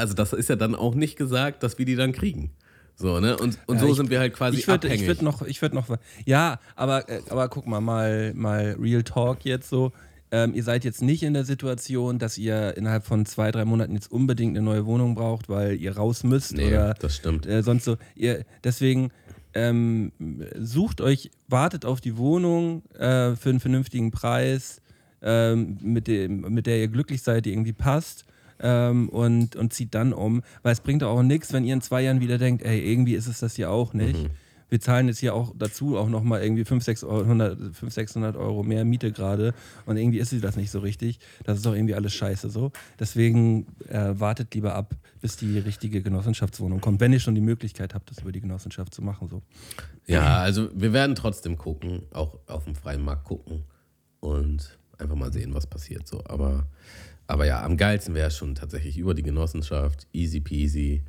also 0.00 0.14
das 0.14 0.32
ist 0.32 0.48
ja 0.48 0.56
dann 0.56 0.74
auch 0.74 0.94
nicht 0.94 1.16
gesagt, 1.16 1.62
dass 1.62 1.78
wir 1.78 1.86
die 1.86 1.94
dann 1.96 2.12
kriegen. 2.12 2.50
So, 2.96 3.18
ne? 3.20 3.36
Und, 3.38 3.58
und 3.66 3.76
Ja, 3.76 3.80
so 3.80 3.88
ich- 3.90 3.96
sind 3.96 4.10
wir 4.10 4.18
halt 4.18 4.34
quasi 4.34 4.58
ich 4.58 4.66
würde 4.66 4.88
abhängig. 4.88 5.02
ich 5.02 5.06
würd 5.06 5.22
noch, 5.22 5.42
ich 5.42 5.62
würd 5.62 5.72
noch, 5.72 5.86
ja, 6.26 6.58
aber, 6.76 7.08
äh, 7.08 7.20
aber 7.30 7.48
guck 7.48 7.66
mal, 7.66 7.80
mal, 7.80 8.34
mal 8.34 8.76
Real 8.78 9.02
Talk 9.02 9.44
jetzt 9.44 9.70
so. 9.70 9.92
Ähm, 10.32 10.54
ihr 10.54 10.62
seid 10.62 10.84
jetzt 10.84 11.02
nicht 11.02 11.22
in 11.24 11.34
der 11.34 11.44
Situation, 11.44 12.18
dass 12.18 12.38
ihr 12.38 12.76
innerhalb 12.76 13.04
von 13.04 13.26
zwei, 13.26 13.50
drei 13.50 13.64
Monaten 13.64 13.94
jetzt 13.94 14.12
unbedingt 14.12 14.56
eine 14.56 14.64
neue 14.64 14.86
Wohnung 14.86 15.14
braucht, 15.16 15.48
weil 15.48 15.74
ihr 15.80 15.96
raus 15.96 16.22
müsst 16.24 16.52
nee, 16.54 16.66
oder 16.68 16.94
das 16.94 17.16
stimmt. 17.16 17.46
äh, 17.46 17.62
sonst 17.62 17.84
so. 17.84 17.96
Ihr, 18.14 18.44
deswegen 18.62 19.10
ähm, 19.54 20.12
sucht 20.56 21.00
euch, 21.00 21.30
wartet 21.48 21.84
auf 21.84 22.00
die 22.00 22.16
Wohnung 22.16 22.82
äh, 22.94 23.34
für 23.34 23.48
einen 23.48 23.58
vernünftigen 23.60 24.10
Preis, 24.12 24.80
ähm, 25.22 25.78
mit, 25.82 26.06
dem, 26.06 26.42
mit 26.42 26.66
der 26.66 26.78
ihr 26.78 26.88
glücklich 26.88 27.22
seid, 27.22 27.46
die 27.46 27.52
irgendwie 27.52 27.72
passt. 27.72 28.24
Ähm, 28.62 29.08
und, 29.08 29.56
und 29.56 29.72
zieht 29.72 29.94
dann 29.94 30.12
um, 30.12 30.42
weil 30.62 30.72
es 30.72 30.80
bringt 30.80 31.02
auch 31.02 31.22
nichts, 31.22 31.52
wenn 31.52 31.64
ihr 31.64 31.74
in 31.74 31.80
zwei 31.80 32.02
Jahren 32.02 32.20
wieder 32.20 32.38
denkt, 32.38 32.62
ey, 32.62 32.80
irgendwie 32.80 33.14
ist 33.14 33.26
es 33.26 33.40
das 33.40 33.56
hier 33.56 33.70
auch 33.70 33.94
nicht. 33.94 34.30
Wir 34.70 34.80
zahlen 34.80 35.08
jetzt 35.08 35.18
hier 35.18 35.34
auch 35.34 35.52
dazu 35.58 35.98
auch 35.98 36.08
nochmal 36.08 36.42
irgendwie 36.42 36.64
500, 36.64 36.84
600, 36.84 37.58
500, 37.58 37.92
600 37.92 38.36
Euro 38.36 38.62
mehr 38.62 38.84
Miete 38.84 39.10
gerade 39.12 39.52
und 39.84 39.96
irgendwie 39.96 40.18
ist 40.18 40.30
sie 40.30 40.40
das 40.40 40.56
nicht 40.56 40.70
so 40.70 40.78
richtig. 40.78 41.18
Das 41.44 41.58
ist 41.58 41.66
doch 41.66 41.74
irgendwie 41.74 41.94
alles 41.94 42.14
scheiße 42.14 42.48
so. 42.50 42.70
Deswegen 42.98 43.66
äh, 43.88 44.12
wartet 44.14 44.54
lieber 44.54 44.74
ab, 44.74 44.94
bis 45.20 45.36
die 45.36 45.58
richtige 45.58 46.02
Genossenschaftswohnung 46.02 46.80
kommt, 46.80 47.00
wenn 47.00 47.12
ihr 47.12 47.20
schon 47.20 47.34
die 47.34 47.40
Möglichkeit 47.40 47.94
habt, 47.94 48.10
das 48.10 48.20
über 48.20 48.30
die 48.30 48.40
Genossenschaft 48.40 48.94
zu 48.94 49.02
machen. 49.02 49.28
So. 49.28 49.42
Ja, 50.06 50.38
also 50.38 50.70
wir 50.72 50.92
werden 50.92 51.16
trotzdem 51.16 51.58
gucken, 51.58 52.02
auch 52.12 52.38
auf 52.46 52.64
dem 52.64 52.76
freien 52.76 53.02
Markt 53.02 53.24
gucken 53.24 53.64
und 54.20 54.78
einfach 54.98 55.16
mal 55.16 55.32
sehen, 55.32 55.52
was 55.52 55.66
passiert. 55.66 56.06
So. 56.06 56.22
Aber, 56.26 56.66
aber 57.30 57.46
ja, 57.46 57.62
am 57.62 57.76
geilsten 57.76 58.14
wäre 58.14 58.28
es 58.28 58.36
schon 58.36 58.56
tatsächlich 58.56 58.98
über 58.98 59.14
die 59.14 59.22
Genossenschaft, 59.22 60.08
easy 60.12 60.40
peasy, 60.40 61.04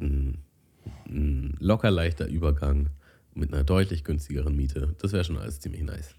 ein, 0.00 0.38
ein 1.08 1.56
locker 1.60 1.92
leichter 1.92 2.26
Übergang 2.26 2.90
mit 3.34 3.52
einer 3.52 3.62
deutlich 3.62 4.02
günstigeren 4.02 4.56
Miete. 4.56 4.96
Das 5.00 5.12
wäre 5.12 5.22
schon 5.22 5.38
alles 5.38 5.60
ziemlich 5.60 5.82
nice. 5.82 6.14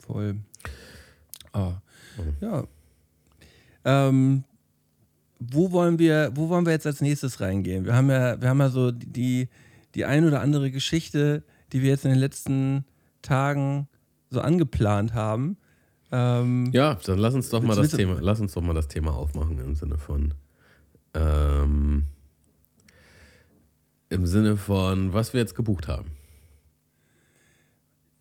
Voll. 0.00 0.38
Ah. 1.52 1.80
Ja. 2.40 2.64
Ähm, 3.84 4.42
wo 5.38 5.70
wollen 5.70 6.00
wir, 6.00 6.32
wo 6.34 6.48
wollen 6.48 6.66
wir 6.66 6.72
jetzt 6.72 6.86
als 6.86 7.00
nächstes 7.00 7.40
reingehen? 7.40 7.84
Wir 7.84 7.94
haben 7.94 8.10
ja, 8.10 8.40
wir 8.40 8.48
haben 8.48 8.58
ja 8.58 8.70
so 8.70 8.90
die, 8.90 9.48
die 9.94 10.04
ein 10.04 10.26
oder 10.26 10.40
andere 10.40 10.72
Geschichte, 10.72 11.44
die 11.72 11.80
wir 11.82 11.90
jetzt 11.90 12.04
in 12.04 12.10
den 12.10 12.20
letzten 12.20 12.84
Tagen 13.22 13.88
so 14.30 14.40
angeplant 14.40 15.14
haben. 15.14 15.56
Ähm, 16.12 16.70
Ja, 16.72 16.94
dann 17.06 17.18
lass 17.18 17.34
uns 17.34 17.48
doch 17.50 17.62
mal 17.62 17.76
das 17.76 17.90
Thema, 17.90 18.18
lass 18.20 18.40
uns 18.40 18.52
doch 18.52 18.62
mal 18.62 18.74
das 18.74 18.88
Thema 18.88 19.14
aufmachen 19.14 19.58
im 19.58 19.74
Sinne 19.74 19.96
von 19.98 20.34
ähm, 21.14 22.04
im 24.08 24.26
Sinne 24.26 24.56
von, 24.56 25.12
was 25.12 25.32
wir 25.32 25.40
jetzt 25.40 25.54
gebucht 25.54 25.86
haben. 25.88 26.10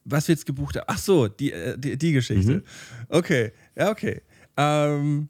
was 0.05 0.27
wir 0.27 0.33
jetzt 0.33 0.45
gebucht 0.45 0.75
haben. 0.75 0.85
Ach 0.87 0.97
so, 0.97 1.27
die, 1.27 1.51
äh, 1.51 1.77
die, 1.77 1.97
die 1.97 2.11
Geschichte. 2.13 2.63
Okay, 3.09 3.51
ja, 3.75 3.91
okay. 3.91 4.21
Ähm, 4.57 5.29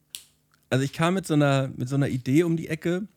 also 0.70 0.84
ich 0.86 0.94
kam 0.94 1.16
mit 1.16 1.28
so 1.28 1.34
einer, 1.34 1.70
mit 1.76 1.90
so 1.90 1.96
einer 1.96 2.08
Idee 2.08 2.44
um 2.44 2.56
die 2.56 2.70
Ecke, 2.70 3.08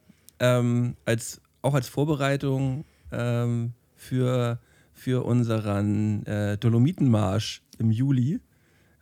ähm, 0.41 0.97
als, 1.05 1.41
auch 1.63 1.75
als 1.75 1.89
Vorbereitung 1.89 2.85
ähm, 3.13 3.75
für, 3.95 4.59
für 4.93 5.25
unseren 5.25 6.27
äh, 6.27 6.59
Dolomitenmarsch 6.59 7.63
im 7.79 7.91
Juli. 7.93 8.41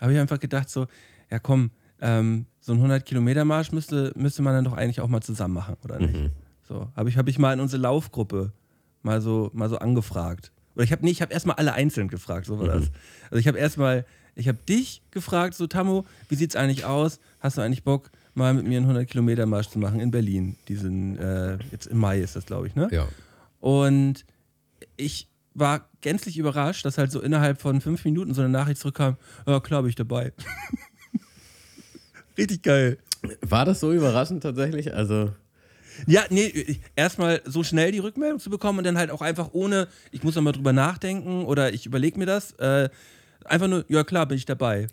Habe 0.01 0.13
ich 0.13 0.19
einfach 0.19 0.41
gedacht 0.41 0.71
so, 0.71 0.87
ja 1.31 1.39
komm, 1.39 1.71
ähm, 2.01 2.47
so 2.61 2.73
ein 2.73 2.81
100-Kilometer-Marsch 2.83 3.73
müsste, 3.73 4.13
müsste 4.17 4.43
man 4.43 4.55
dann 4.55 4.65
doch 4.65 4.73
eigentlich 4.73 5.01
auch 5.01 5.09
mal 5.09 5.21
zusammen 5.21 5.55
machen, 5.55 5.77
oder 5.85 5.99
nicht? 5.99 6.15
So, 6.63 6.89
habe 6.97 7.09
ich, 7.09 7.17
hab 7.17 7.29
ich 7.29 7.39
mal 7.39 7.53
in 7.53 7.61
unsere 7.61 7.83
Laufgruppe 7.83 8.53
mal 9.03 9.21
so, 9.21 9.51
mal 9.53 9.69
so 9.69 9.79
angefragt. 9.79 10.53
Oder 10.75 10.85
ich 10.85 10.93
habe 10.93 11.05
nee, 11.05 11.11
ich 11.11 11.21
habe 11.21 11.33
erstmal 11.33 11.57
alle 11.57 11.73
einzeln 11.73 12.09
gefragt, 12.09 12.47
so 12.47 12.59
war 12.59 12.67
das. 12.67 12.91
Also 13.25 13.37
ich 13.37 13.49
habe 13.49 13.59
erstmal, 13.59 14.07
ich 14.35 14.49
habe 14.49 14.59
dich 14.69 15.03
gefragt, 15.11 15.55
so 15.55 15.67
Tammo, 15.67 16.07
wie 16.29 16.37
sieht's 16.37 16.57
eigentlich 16.57 16.85
aus? 16.85 17.19
Hast 17.41 17.59
du 17.59 17.63
eigentlich 17.63 17.83
Bock, 17.83 18.11
mal 18.35 18.55
mit 18.55 18.67
mir 18.67 18.77
einen 18.79 18.87
100 18.87 19.09
Kilometer 19.09 19.47
Marsch 19.47 19.69
zu 19.69 19.79
machen 19.79 20.01
in 20.01 20.11
Berlin? 20.11 20.57
Diesen, 20.69 21.19
äh, 21.19 21.59
jetzt 21.73 21.87
im 21.87 21.99
Mai 21.99 22.21
ist 22.21 22.37
das, 22.37 22.47
glaube 22.47 22.67
ich, 22.67 22.75
ne? 22.75 22.89
Ja. 22.93 23.09
Und 23.59 24.25
ich 24.97 25.29
war 25.55 25.89
gänzlich 26.01 26.39
überrascht, 26.39 26.85
dass 26.85 26.99
halt 26.99 27.13
so 27.13 27.21
innerhalb 27.21 27.61
von 27.61 27.81
fünf 27.81 28.05
Minuten 28.05 28.35
so 28.35 28.41
eine 28.43 28.51
Nachricht 28.51 28.81
zurückkam, 28.81 29.17
ja 29.47 29.61
klar, 29.61 29.83
bin 29.83 29.91
ich 29.91 29.97
dabei. 29.97 30.33
Richtig 32.39 32.63
geil. 32.63 32.99
War 33.43 33.65
das 33.65 33.81
so 33.81 33.93
überraschend 33.93 34.43
tatsächlich? 34.43 34.95
Also, 34.95 35.33
Ja, 36.07 36.23
nee, 36.31 36.81
erstmal 36.97 37.43
so 37.45 37.63
schnell 37.63 37.93
die 37.93 37.99
Rückmeldung 37.99 38.41
zu 38.41 38.49
bekommen 38.49 38.79
und 38.79 38.85
dann 38.85 38.97
halt 38.97 39.11
auch 39.11 39.21
einfach 39.21 39.51
ohne, 39.53 39.89
ich 40.11 40.23
muss 40.23 40.37
nochmal 40.37 40.55
drüber 40.55 40.73
nachdenken 40.73 41.45
oder 41.45 41.75
ich 41.75 41.85
überlege 41.85 42.19
mir 42.19 42.27
das. 42.27 42.53
Äh, 42.53 42.89
einfach 43.45 43.69
nur, 43.69 43.85
ja 43.89 44.05
klar, 44.05 44.27
bin 44.27 44.39
ich 44.39 44.47
dabei. 44.47 44.87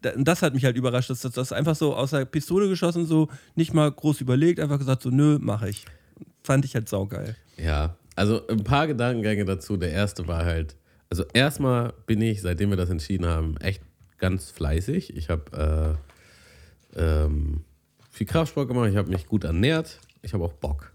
Das 0.00 0.42
hat 0.42 0.52
mich 0.52 0.64
halt 0.64 0.76
überrascht, 0.76 1.10
dass 1.10 1.20
das, 1.20 1.32
das 1.32 1.52
einfach 1.52 1.76
so 1.76 1.94
aus 1.94 2.10
der 2.10 2.24
Pistole 2.24 2.68
geschossen, 2.68 3.06
so 3.06 3.28
nicht 3.54 3.72
mal 3.72 3.90
groß 3.90 4.20
überlegt, 4.20 4.58
einfach 4.58 4.78
gesagt, 4.78 5.02
so 5.02 5.10
nö, 5.10 5.38
mache 5.40 5.70
ich. 5.70 5.86
Fand 6.42 6.64
ich 6.64 6.74
halt 6.74 6.88
saugeil. 6.88 7.36
ja. 7.56 7.96
Also 8.14 8.46
ein 8.48 8.64
paar 8.64 8.86
Gedankengänge 8.86 9.44
dazu. 9.44 9.76
Der 9.76 9.90
erste 9.90 10.26
war 10.26 10.44
halt, 10.44 10.76
also 11.10 11.24
erstmal 11.32 11.94
bin 12.06 12.20
ich, 12.20 12.42
seitdem 12.42 12.70
wir 12.70 12.76
das 12.76 12.90
entschieden 12.90 13.26
haben, 13.26 13.56
echt 13.58 13.82
ganz 14.18 14.50
fleißig. 14.50 15.16
Ich 15.16 15.28
habe 15.30 15.98
äh, 16.96 17.00
ähm, 17.00 17.64
viel 18.10 18.26
Kraftsport 18.26 18.68
gemacht, 18.68 18.90
ich 18.90 18.96
habe 18.96 19.10
mich 19.10 19.26
gut 19.26 19.44
ernährt, 19.44 19.98
ich 20.22 20.34
habe 20.34 20.44
auch 20.44 20.52
Bock. 20.52 20.92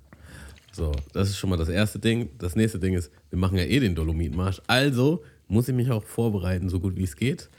So, 0.71 0.91
das 1.11 1.29
ist 1.29 1.37
schon 1.37 1.49
mal 1.49 1.57
das 1.57 1.69
erste 1.69 1.97
Ding. 1.97 2.29
Das 2.37 2.55
nächste 2.55 2.77
Ding 2.77 2.93
ist, 2.93 3.11
wir 3.31 3.39
machen 3.39 3.57
ja 3.57 3.63
eh 3.63 3.79
den 3.79 3.95
Dolomitenmarsch. 3.95 4.61
Also 4.67 5.23
muss 5.47 5.67
ich 5.67 5.73
mich 5.73 5.89
auch 5.89 6.03
vorbereiten, 6.03 6.69
so 6.69 6.79
gut 6.79 6.95
wie 6.95 7.03
es 7.03 7.15
geht. 7.15 7.49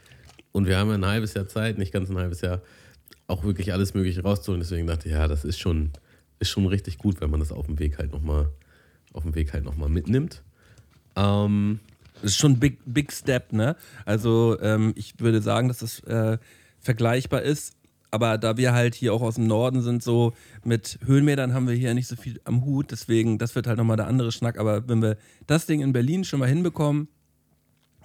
Und 0.53 0.66
wir 0.66 0.79
haben 0.79 0.88
ja 0.88 0.94
ein 0.94 1.07
halbes 1.07 1.35
Jahr 1.35 1.49
Zeit, 1.49 1.79
nicht 1.79 1.92
ganz 1.92 2.11
ein 2.11 2.16
halbes 2.16 2.40
Jahr, 2.42 2.62
auch 3.27 3.44
wirklich 3.44 3.73
alles 3.73 3.92
Mögliche 3.94 4.23
rauszuholen. 4.23 4.61
Deswegen 4.61 4.87
dachte 4.87 5.09
ich, 5.09 5.14
ja, 5.14 5.27
das 5.27 5.44
ist 5.44 5.59
schon, 5.59 5.90
ist 6.38 6.51
schon 6.51 6.66
richtig 6.66 6.99
gut, 6.99 7.21
wenn 7.21 7.31
man 7.31 7.40
das 7.40 7.51
auf 7.51 7.66
dem 7.66 7.79
Weg 7.79 7.99
halt 7.99 8.12
nochmal 8.12 8.51
auf 9.19 9.25
dem 9.25 9.35
Weg 9.35 9.53
halt 9.53 9.65
nochmal 9.65 9.89
mitnimmt. 9.89 10.43
Ähm, 11.17 11.81
das 12.15 12.33
ist 12.33 12.39
schon 12.39 12.53
ein 12.53 12.61
big, 12.61 12.79
big 12.87 13.13
Step, 13.13 13.53
ne? 13.53 13.77
Also 14.05 14.59
ähm, 14.61 14.93
ich 14.97 15.19
würde 15.19 15.43
sagen, 15.43 15.69
dass 15.69 15.79
das 15.79 16.01
äh, 16.05 16.39
vergleichbar 16.81 17.43
ist. 17.43 17.75
Aber 18.11 18.39
da 18.39 18.57
wir 18.57 18.73
halt 18.73 18.95
hier 18.95 19.13
auch 19.13 19.21
aus 19.21 19.35
dem 19.35 19.47
Norden 19.47 19.83
sind, 19.83 20.03
so 20.03 20.33
mit 20.65 20.99
Höhenmetern 21.05 21.53
haben 21.53 21.69
wir 21.69 21.75
hier 21.75 21.93
nicht 21.93 22.07
so 22.07 22.17
viel 22.17 22.41
am 22.45 22.65
Hut. 22.65 22.91
Deswegen, 22.91 23.37
das 23.37 23.55
wird 23.55 23.67
halt 23.67 23.77
nochmal 23.77 23.99
der 23.99 24.07
andere 24.07 24.33
Schnack. 24.33 24.59
Aber 24.59 24.89
wenn 24.89 25.03
wir 25.03 25.19
das 25.47 25.67
Ding 25.67 25.81
in 25.81 25.93
Berlin 25.93 26.25
schon 26.25 26.41
mal 26.41 26.49
hinbekommen, 26.49 27.09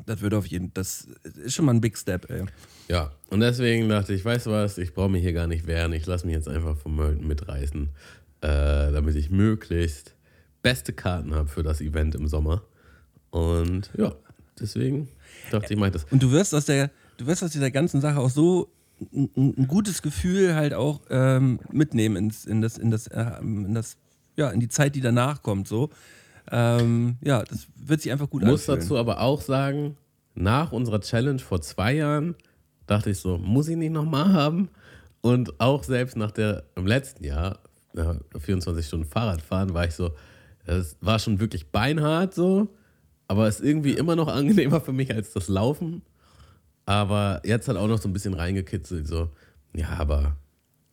das 0.05 0.19
wird 0.21 0.33
auf 0.33 0.47
jeden 0.47 0.73
das 0.73 1.07
ist 1.45 1.53
schon 1.53 1.65
mal 1.65 1.73
ein 1.73 1.79
Big 1.79 1.97
Step, 1.97 2.29
ey. 2.29 2.43
Ja, 2.89 3.11
und 3.29 3.39
deswegen 3.39 3.87
dachte 3.87 4.13
ich, 4.13 4.25
weißt 4.25 4.47
du 4.47 4.51
was, 4.51 4.77
ich 4.77 4.93
brauche 4.93 5.09
mich 5.09 5.21
hier 5.21 5.31
gar 5.31 5.47
nicht 5.47 5.67
wehren. 5.67 5.93
Ich 5.93 6.05
lasse 6.05 6.25
mich 6.25 6.35
jetzt 6.35 6.49
einfach 6.49 6.75
vom 6.75 6.95
Mölten 6.95 7.25
mitreißen, 7.25 7.89
äh, 8.41 8.91
damit 8.91 9.15
ich 9.15 9.29
möglichst 9.29 10.15
beste 10.63 10.93
Karten 10.93 11.35
habe 11.35 11.47
für 11.47 11.61
das 11.61 11.81
Event 11.81 12.15
im 12.15 12.27
Sommer. 12.27 12.63
Und 13.29 13.91
ja, 13.95 14.13
deswegen 14.59 15.09
dachte 15.51 15.73
ich, 15.73 15.79
mal 15.79 15.91
das. 15.91 16.05
Und 16.09 16.23
du 16.23 16.31
wirst 16.31 16.55
aus 16.55 16.65
der, 16.65 16.89
du 17.17 17.27
wirst 17.27 17.43
aus 17.43 17.51
dieser 17.51 17.69
ganzen 17.69 18.01
Sache 18.01 18.19
auch 18.19 18.29
so 18.29 18.71
ein, 19.11 19.29
ein 19.35 19.67
gutes 19.67 20.01
Gefühl 20.01 20.55
halt 20.55 20.73
auch 20.73 21.01
ähm, 21.09 21.59
mitnehmen 21.71 22.15
ins, 22.15 22.45
in 22.45 22.61
das, 22.61 22.77
in 22.77 22.89
das, 22.89 23.07
äh, 23.07 23.39
in 23.41 23.75
das, 23.75 23.97
ja, 24.35 24.49
in 24.49 24.59
die 24.59 24.69
Zeit, 24.69 24.95
die 24.95 25.01
danach 25.01 25.43
kommt. 25.43 25.67
So. 25.67 25.89
Ähm, 26.51 27.17
ja, 27.21 27.43
das 27.43 27.67
wird 27.75 28.01
sich 28.01 28.11
einfach 28.11 28.29
gut 28.29 28.43
Muss 28.43 28.61
anfühlen. 28.61 28.79
dazu 28.79 28.97
aber 28.97 29.21
auch 29.21 29.41
sagen, 29.41 29.97
nach 30.35 30.71
unserer 30.71 31.01
Challenge 31.01 31.39
vor 31.39 31.61
zwei 31.61 31.93
Jahren 31.93 32.35
dachte 32.87 33.09
ich 33.09 33.19
so, 33.19 33.37
muss 33.37 33.67
ich 33.67 33.77
nicht 33.77 33.91
nochmal 33.91 34.33
haben? 34.33 34.69
Und 35.21 35.59
auch 35.59 35.83
selbst 35.83 36.17
nach 36.17 36.31
der, 36.31 36.63
im 36.75 36.85
letzten 36.85 37.23
Jahr, 37.23 37.59
ja, 37.95 38.17
24 38.37 38.85
Stunden 38.85 39.05
Fahrradfahren, 39.05 39.73
war 39.73 39.85
ich 39.85 39.93
so, 39.93 40.11
es 40.65 40.97
war 41.01 41.19
schon 41.19 41.39
wirklich 41.39 41.67
beinhart 41.67 42.33
so 42.33 42.69
aber 43.27 43.47
ist 43.47 43.61
irgendwie 43.61 43.93
immer 43.93 44.15
noch 44.15 44.27
angenehmer 44.27 44.81
für 44.81 44.93
mich 44.93 45.13
als 45.13 45.33
das 45.33 45.47
Laufen. 45.47 46.03
Aber 46.85 47.41
jetzt 47.45 47.67
hat 47.67 47.77
auch 47.77 47.87
noch 47.87 47.99
so 47.99 48.09
ein 48.09 48.13
bisschen 48.13 48.33
reingekitzelt, 48.33 49.07
so, 49.07 49.29
ja, 49.73 49.89
aber 49.89 50.35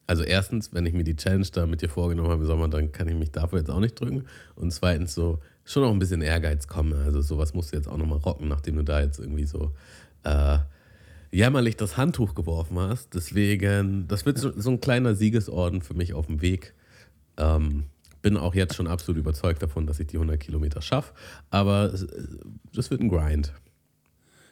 also 0.07 0.23
erstens, 0.23 0.73
wenn 0.73 0.87
ich 0.87 0.95
mir 0.95 1.05
die 1.05 1.17
Challenge 1.17 1.47
da 1.53 1.67
mit 1.67 1.83
dir 1.83 1.89
vorgenommen 1.89 2.31
habe 2.31 2.41
im 2.41 2.47
Sommer, 2.47 2.69
dann 2.69 2.93
kann 2.93 3.09
ich 3.09 3.15
mich 3.15 3.31
dafür 3.31 3.59
jetzt 3.59 3.71
auch 3.71 3.79
nicht 3.79 4.01
drücken. 4.01 4.25
Und 4.57 4.73
zweitens 4.73 5.15
so, 5.15 5.39
schon 5.65 5.85
auch 5.85 5.93
ein 5.93 5.99
bisschen 5.99 6.23
Ehrgeiz 6.23 6.67
kommen. 6.67 6.95
Also 6.95 7.21
sowas 7.21 7.55
musst 7.55 7.73
du 7.73 7.77
jetzt 7.77 7.89
auch 7.89 7.97
nochmal 7.97 8.19
rocken, 8.19 8.49
nachdem 8.49 8.77
du 8.77 8.83
da 8.83 9.01
jetzt 9.01 9.21
irgendwie 9.21 9.45
so 9.45 9.73
äh, 10.25 10.59
jämmerlich 11.31 11.77
das 11.77 11.97
Handtuch 11.97 12.35
geworfen 12.35 12.79
hast. 12.79 13.15
Deswegen, 13.15 14.09
das 14.09 14.27
wird 14.27 14.39
so, 14.39 14.59
so 14.59 14.71
ein 14.71 14.81
kleiner 14.81 15.15
Siegesorden 15.15 15.83
für 15.83 15.95
mich 15.95 16.13
auf 16.15 16.27
dem 16.27 16.41
Weg. 16.41 16.75
Ähm, 17.37 17.85
bin 18.23 18.37
auch 18.37 18.55
jetzt 18.55 18.75
schon 18.75 18.87
absolut 18.87 19.19
überzeugt 19.19 19.63
davon, 19.63 19.87
dass 19.87 20.01
ich 20.01 20.07
die 20.07 20.17
100 20.17 20.39
Kilometer 20.39 20.83
schaffe. 20.83 21.13
Aber 21.51 21.93
das 22.73 22.91
wird 22.91 23.01
ein 23.01 23.09
Grind. 23.09 23.53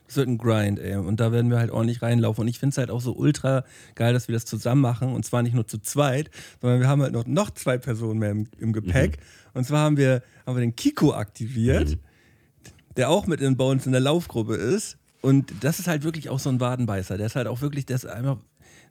Das 0.06 0.16
wird 0.16 0.28
ein 0.28 0.38
Grind, 0.38 0.78
ey. 0.78 0.96
Und 0.96 1.20
da 1.20 1.32
werden 1.32 1.50
wir 1.50 1.58
halt 1.58 1.70
ordentlich 1.70 2.00
reinlaufen. 2.00 2.42
Und 2.42 2.48
ich 2.48 2.58
finde 2.58 2.72
es 2.72 2.78
halt 2.78 2.90
auch 2.90 3.02
so 3.02 3.14
ultra 3.14 3.64
geil, 3.94 4.14
dass 4.14 4.26
wir 4.26 4.32
das 4.32 4.46
zusammen 4.46 4.80
machen. 4.80 5.12
Und 5.12 5.26
zwar 5.26 5.42
nicht 5.42 5.54
nur 5.54 5.66
zu 5.66 5.78
zweit, 5.78 6.30
sondern 6.62 6.80
wir 6.80 6.88
haben 6.88 7.02
halt 7.02 7.12
noch, 7.12 7.26
noch 7.26 7.50
zwei 7.50 7.76
Personen 7.76 8.18
mehr 8.18 8.30
im, 8.30 8.48
im 8.58 8.72
Gepäck. 8.72 9.18
Mhm. 9.18 9.58
Und 9.58 9.64
zwar 9.64 9.80
haben 9.80 9.98
wir, 9.98 10.22
haben 10.46 10.56
wir 10.56 10.62
den 10.62 10.74
Kiko 10.74 11.12
aktiviert, 11.12 11.90
mhm. 11.90 12.00
der 12.96 13.10
auch 13.10 13.26
mit 13.26 13.42
in, 13.42 13.58
bei 13.58 13.64
uns 13.64 13.84
in 13.84 13.92
der 13.92 14.00
Laufgruppe 14.00 14.54
ist. 14.54 14.96
Und 15.20 15.52
das 15.60 15.78
ist 15.78 15.88
halt 15.88 16.04
wirklich 16.04 16.30
auch 16.30 16.38
so 16.38 16.48
ein 16.48 16.58
Wadenbeißer. 16.58 17.18
Der 17.18 17.26
ist 17.26 17.36
halt 17.36 17.46
auch 17.46 17.60
wirklich, 17.60 17.84
der 17.84 17.96
ist 17.96 18.06
einfach 18.06 18.38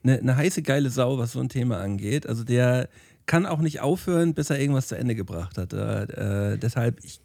eine, 0.04 0.20
eine 0.20 0.36
heiße, 0.36 0.62
geile 0.62 0.92
Sau, 0.92 1.18
was 1.18 1.32
so 1.32 1.40
ein 1.40 1.50
Thema 1.50 1.80
angeht. 1.80 2.28
Also 2.28 2.44
der, 2.44 2.90
kann 3.28 3.46
auch 3.46 3.60
nicht 3.60 3.82
aufhören, 3.82 4.34
bis 4.34 4.50
er 4.50 4.60
irgendwas 4.60 4.88
zu 4.88 4.98
Ende 4.98 5.14
gebracht 5.14 5.58
hat. 5.58 5.74
Äh, 5.74 6.54
äh, 6.54 6.58
deshalb, 6.58 7.04
ich 7.04 7.20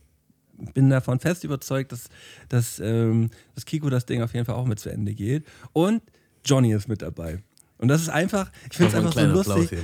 bin 0.75 0.91
davon 0.91 1.21
fest 1.21 1.45
überzeugt, 1.45 1.93
dass, 1.93 2.09
dass, 2.49 2.81
ähm, 2.81 3.31
dass 3.55 3.65
Kiko 3.65 3.89
das 3.89 4.05
Ding 4.05 4.21
auf 4.23 4.35
jeden 4.35 4.45
Fall 4.45 4.57
auch 4.57 4.67
mit 4.67 4.79
zu 4.81 4.91
Ende 4.91 5.15
geht. 5.15 5.47
Und 5.73 6.03
Johnny 6.45 6.73
ist 6.73 6.89
mit 6.89 7.03
dabei. 7.03 7.39
Und 7.79 7.89
das 7.89 8.03
ist 8.03 8.11
einfach, 8.11 8.51
ich 8.71 8.77
finde 8.77 8.93
es 8.93 8.99
einfach 8.99 9.13
so 9.13 9.53
lustig. 9.53 9.79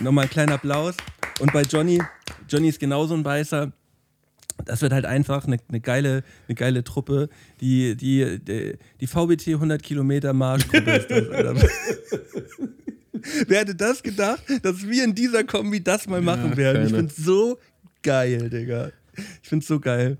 Nochmal 0.00 0.24
ein 0.24 0.30
kleiner 0.30 0.54
Applaus. 0.54 0.96
Und 1.40 1.52
bei 1.52 1.62
Johnny, 1.62 2.02
Johnny 2.48 2.68
ist 2.68 2.80
genauso 2.80 3.14
ein 3.14 3.22
Beißer. 3.22 3.72
Das 4.64 4.80
wird 4.80 4.92
halt 4.92 5.04
einfach 5.04 5.46
eine, 5.46 5.58
eine, 5.68 5.80
geile, 5.80 6.24
eine 6.48 6.54
geile 6.54 6.82
Truppe. 6.82 7.28
Die, 7.60 7.94
die, 7.94 8.38
die, 8.38 8.78
die 9.00 9.06
VBT 9.06 9.48
100 9.48 9.82
Kilometer 9.82 10.32
Marschgruppe 10.32 10.90
ist 10.92 11.10
das, 11.10 11.28
Alter. 11.28 11.54
Wer 13.48 13.60
hätte 13.60 13.74
das 13.74 14.02
gedacht, 14.02 14.42
dass 14.62 14.86
wir 14.86 15.04
in 15.04 15.14
dieser 15.14 15.44
Kombi 15.44 15.82
das 15.82 16.06
mal 16.06 16.20
machen 16.20 16.50
ja, 16.50 16.56
werden? 16.56 16.86
Ich 16.86 16.92
finde 16.92 17.12
es 17.16 17.16
so 17.16 17.58
geil, 18.02 18.50
Digga. 18.50 18.90
Ich 19.42 19.48
finde 19.48 19.62
es 19.62 19.68
so 19.68 19.80
geil. 19.80 20.18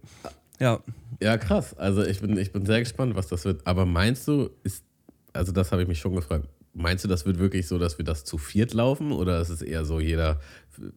Ja. 0.59 0.81
Ja, 1.21 1.39
krass. 1.39 1.77
Also 1.79 2.05
ich 2.05 2.21
bin, 2.21 2.37
ich 2.37 2.53
bin 2.53 2.67
sehr 2.67 2.81
gespannt, 2.81 3.15
was 3.15 3.29
das 3.29 3.45
wird. 3.45 3.67
Aber 3.67 3.87
meinst 3.87 4.27
du, 4.29 4.51
ist, 4.63 4.85
also 5.33 5.53
das 5.53 5.73
habe 5.73 5.83
ich 5.83 5.89
mich 5.89 5.99
schon 5.99 6.15
gefragt, 6.15 6.49
meinst 6.77 7.05
du, 7.05 7.09
das 7.09 7.27
wird 7.27 7.39
wirklich 7.39 7.67
so, 7.67 7.79
dass 7.79 7.99
wir 7.99 8.05
das 8.05 8.25
zu 8.25 8.39
viert 8.39 8.75
laufen? 8.75 9.13
Oder 9.13 9.41
ist 9.41 9.49
es 9.49 9.63
eher 9.63 9.85
so, 9.85 10.01
jeder, 10.01 10.41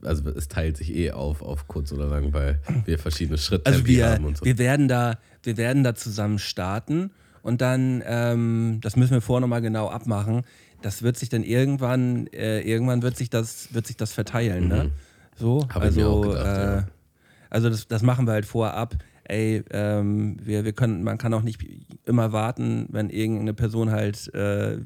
also 0.04 0.30
es 0.30 0.48
teilt 0.48 0.78
sich 0.78 0.94
eh 0.96 1.12
auf, 1.12 1.42
auf 1.42 1.68
kurz 1.68 1.92
oder 1.92 2.08
lang, 2.08 2.34
weil 2.34 2.60
wir 2.86 3.00
verschiedene 3.00 3.38
Schritte 3.38 3.66
also 3.66 3.86
wir, 3.86 4.10
haben 4.10 4.26
und 4.26 4.38
so? 4.38 4.46
Wir 4.46 4.58
werden 4.58 4.88
da, 4.88 5.20
wir 5.44 5.58
werden 5.58 5.84
da 5.84 5.96
zusammen 5.96 6.40
starten 6.40 7.12
und 7.42 7.62
dann, 7.62 8.04
ähm, 8.06 8.80
das 8.82 8.96
müssen 8.96 9.14
wir 9.14 9.22
vorher 9.22 9.42
nochmal 9.42 9.62
genau 9.62 9.90
abmachen 9.90 10.44
das 10.82 11.04
wird 11.04 11.18
sich 11.18 11.30
dann 11.30 11.44
irgendwann, 11.44 12.28
äh, 12.28 12.62
irgendwann 12.62 13.02
wird 13.02 13.18
sich 13.18 13.30
das, 13.30 13.74
wird 13.74 13.88
sich 13.88 13.98
das 13.98 14.13
verteilen, 14.13 14.68
ne? 14.68 14.76
mhm. 14.76 14.82
ne? 14.82 14.92
So, 15.38 15.68
Hab 15.70 15.82
also, 15.82 16.22
gedacht, 16.22 16.46
äh, 16.46 16.76
ja. 16.76 16.88
also 17.50 17.70
das, 17.70 17.88
das 17.88 18.02
machen 18.04 18.28
wir 18.28 18.34
halt 18.34 18.46
vorab. 18.46 18.96
Ey, 19.24 19.63
ähm, 19.70 20.38
wir, 20.44 20.65
wir 20.65 20.74
können, 20.74 21.04
man 21.04 21.18
kann 21.18 21.34
auch 21.34 21.44
nicht 21.44 21.63
immer 22.06 22.34
warten, 22.34 22.88
wenn 22.89 23.10
irgendeine 23.10 23.54
Person 23.54 23.92
halt 23.92 24.34
äh, 24.34 24.80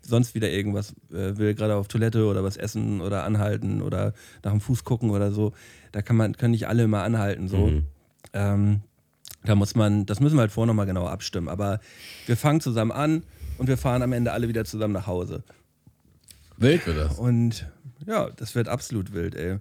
sonst 0.00 0.34
wieder 0.34 0.50
irgendwas 0.50 0.94
äh, 1.12 1.36
will, 1.36 1.54
gerade 1.54 1.76
auf 1.76 1.88
Toilette 1.88 2.24
oder 2.24 2.42
was 2.42 2.56
essen 2.56 3.02
oder 3.02 3.24
anhalten 3.24 3.82
oder 3.82 4.14
nach 4.42 4.50
dem 4.50 4.60
Fuß 4.62 4.84
gucken 4.84 5.10
oder 5.10 5.30
so. 5.30 5.52
Da 5.92 6.00
kann 6.00 6.16
man, 6.16 6.36
können 6.36 6.52
nicht 6.52 6.66
alle 6.66 6.84
immer 6.84 7.02
anhalten. 7.02 7.48
So. 7.48 7.66
Mhm. 7.66 7.84
Ähm, 8.32 8.80
da 9.44 9.54
muss 9.54 9.74
man, 9.74 10.06
das 10.06 10.20
müssen 10.20 10.36
wir 10.36 10.40
halt 10.40 10.52
vorher 10.52 10.68
nochmal 10.68 10.86
genau 10.86 11.06
abstimmen. 11.06 11.48
Aber 11.48 11.78
wir 12.26 12.36
fangen 12.36 12.60
zusammen 12.62 12.92
an 12.92 13.22
und 13.58 13.68
wir 13.68 13.76
fahren 13.76 14.02
am 14.02 14.12
Ende 14.12 14.32
alle 14.32 14.48
wieder 14.48 14.64
zusammen 14.64 14.94
nach 14.94 15.06
Hause. 15.06 15.42
Wild 16.56 16.86
wird 16.86 16.96
das. 16.98 17.18
Und 17.18 17.66
ja, 18.06 18.30
das 18.30 18.54
wird 18.54 18.68
absolut 18.68 19.12
wild, 19.12 19.34
ey. 19.34 19.58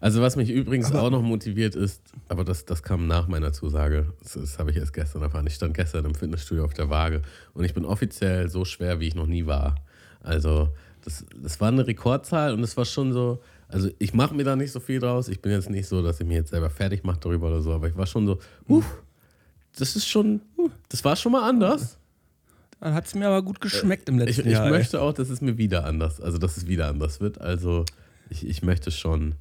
Also 0.00 0.20
was 0.20 0.36
mich 0.36 0.50
übrigens 0.50 0.90
aber 0.90 1.02
auch 1.02 1.10
noch 1.10 1.22
motiviert 1.22 1.74
ist, 1.74 2.02
aber 2.28 2.44
das, 2.44 2.64
das 2.64 2.82
kam 2.82 3.06
nach 3.06 3.28
meiner 3.28 3.52
Zusage, 3.52 4.12
das, 4.22 4.32
das 4.32 4.58
habe 4.58 4.70
ich 4.70 4.76
erst 4.76 4.92
gestern 4.92 5.22
erfahren. 5.22 5.46
Ich 5.46 5.54
stand 5.54 5.74
gestern 5.74 6.04
im 6.04 6.14
Fitnessstudio 6.14 6.64
auf 6.64 6.74
der 6.74 6.90
Waage 6.90 7.22
und 7.54 7.64
ich 7.64 7.72
bin 7.72 7.84
offiziell 7.84 8.48
so 8.48 8.64
schwer, 8.64 9.00
wie 9.00 9.08
ich 9.08 9.14
noch 9.14 9.26
nie 9.26 9.46
war. 9.46 9.76
Also 10.20 10.70
das, 11.02 11.24
das 11.40 11.60
war 11.60 11.68
eine 11.68 11.86
Rekordzahl 11.86 12.52
und 12.52 12.62
es 12.62 12.76
war 12.76 12.84
schon 12.84 13.12
so, 13.12 13.40
also 13.68 13.90
ich 13.98 14.12
mache 14.14 14.34
mir 14.34 14.44
da 14.44 14.56
nicht 14.56 14.72
so 14.72 14.80
viel 14.80 15.00
draus. 15.00 15.28
Ich 15.28 15.40
bin 15.40 15.52
jetzt 15.52 15.70
nicht 15.70 15.86
so, 15.86 16.02
dass 16.02 16.20
ich 16.20 16.26
mir 16.26 16.38
jetzt 16.38 16.50
selber 16.50 16.70
fertig 16.70 17.04
mache 17.04 17.20
darüber 17.20 17.48
oder 17.48 17.60
so, 17.60 17.72
aber 17.72 17.88
ich 17.88 17.96
war 17.96 18.06
schon 18.06 18.26
so, 18.26 18.38
uff, 18.68 19.02
das 19.76 19.96
ist 19.96 20.08
schon, 20.08 20.40
das 20.88 21.04
war 21.04 21.16
schon 21.16 21.32
mal 21.32 21.48
anders. 21.48 21.98
Dann 22.84 22.92
hat 22.92 23.06
es 23.06 23.14
mir 23.14 23.26
aber 23.28 23.40
gut 23.40 23.62
geschmeckt 23.62 24.10
im 24.10 24.18
letzten 24.18 24.42
ich, 24.42 24.46
ich 24.46 24.52
Jahr. 24.52 24.66
Ich 24.66 24.70
möchte 24.70 25.00
auch, 25.00 25.14
dass 25.14 25.30
es 25.30 25.40
mir 25.40 25.56
wieder 25.56 25.86
anders, 25.86 26.20
also 26.20 26.36
dass 26.36 26.58
es 26.58 26.66
wieder 26.66 26.88
anders 26.88 27.18
wird. 27.18 27.40
Also 27.40 27.86
ich, 28.28 28.46
ich 28.46 28.62
möchte 28.62 28.90
schon, 28.90 29.36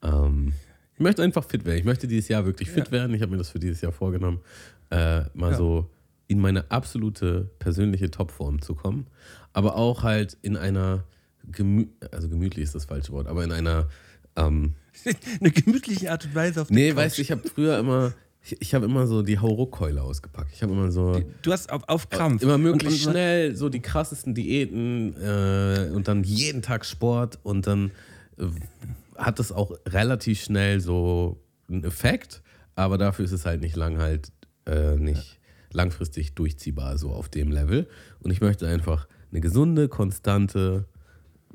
ähm, 0.00 0.52
ich 0.94 1.00
möchte 1.00 1.24
einfach 1.24 1.42
fit 1.42 1.64
werden. 1.64 1.76
Ich 1.76 1.84
möchte 1.84 2.06
dieses 2.06 2.28
Jahr 2.28 2.46
wirklich 2.46 2.70
fit 2.70 2.86
ja. 2.86 2.92
werden. 2.92 3.12
Ich 3.14 3.22
habe 3.22 3.32
mir 3.32 3.36
das 3.38 3.50
für 3.50 3.58
dieses 3.58 3.80
Jahr 3.80 3.90
vorgenommen, 3.90 4.42
äh, 4.90 5.22
mal 5.34 5.50
ja. 5.50 5.56
so 5.56 5.90
in 6.28 6.38
meine 6.38 6.70
absolute 6.70 7.50
persönliche 7.58 8.12
Topform 8.12 8.62
zu 8.62 8.76
kommen. 8.76 9.08
Aber 9.52 9.74
auch 9.74 10.04
halt 10.04 10.36
in 10.42 10.56
einer, 10.56 11.02
gemü 11.50 11.88
also 12.12 12.28
gemütlich 12.28 12.62
ist 12.62 12.76
das 12.76 12.84
falsche 12.84 13.10
Wort, 13.10 13.26
aber 13.26 13.42
in 13.42 13.50
einer 13.50 13.88
ähm, 14.36 14.74
eine 15.40 15.50
gemütliche 15.50 16.12
Art 16.12 16.26
und 16.26 16.34
Weise 16.36 16.62
auf 16.62 16.70
Nee, 16.70 16.94
weißt 16.94 17.18
du, 17.18 17.22
ich 17.22 17.32
habe 17.32 17.42
früher 17.48 17.76
immer 17.76 18.12
ich, 18.42 18.60
ich 18.60 18.74
habe 18.74 18.86
immer 18.86 19.06
so 19.06 19.22
die 19.22 19.38
Hauruckkeule 19.38 20.02
ausgepackt. 20.02 20.50
Ich 20.52 20.62
habe 20.62 20.72
immer 20.72 20.90
so. 20.90 21.22
Du 21.42 21.52
hast 21.52 21.70
auf, 21.70 21.82
auf 21.88 22.08
Krampf. 22.08 22.42
Immer 22.42 22.58
möglichst 22.58 23.02
und, 23.02 23.08
und, 23.08 23.12
schnell 23.12 23.56
so 23.56 23.68
die 23.68 23.80
krassesten 23.80 24.34
Diäten 24.34 25.14
äh, 25.20 25.90
und 25.92 26.08
dann 26.08 26.24
jeden 26.24 26.62
Tag 26.62 26.84
Sport 26.84 27.38
und 27.42 27.66
dann 27.66 27.90
äh, 28.38 28.46
hat 29.16 29.38
das 29.38 29.52
auch 29.52 29.72
relativ 29.86 30.42
schnell 30.42 30.80
so 30.80 31.40
einen 31.68 31.84
Effekt, 31.84 32.42
aber 32.76 32.98
dafür 32.98 33.24
ist 33.24 33.32
es 33.32 33.44
halt 33.44 33.60
nicht 33.60 33.76
lang 33.76 33.98
halt 33.98 34.32
äh, 34.66 34.96
nicht 34.96 35.32
ja. 35.32 35.38
langfristig 35.72 36.34
durchziehbar 36.34 36.98
so 36.98 37.10
auf 37.10 37.28
dem 37.28 37.50
Level. 37.50 37.88
Und 38.20 38.30
ich 38.30 38.40
möchte 38.40 38.66
einfach 38.68 39.08
eine 39.30 39.40
gesunde, 39.40 39.88
konstante 39.88 40.86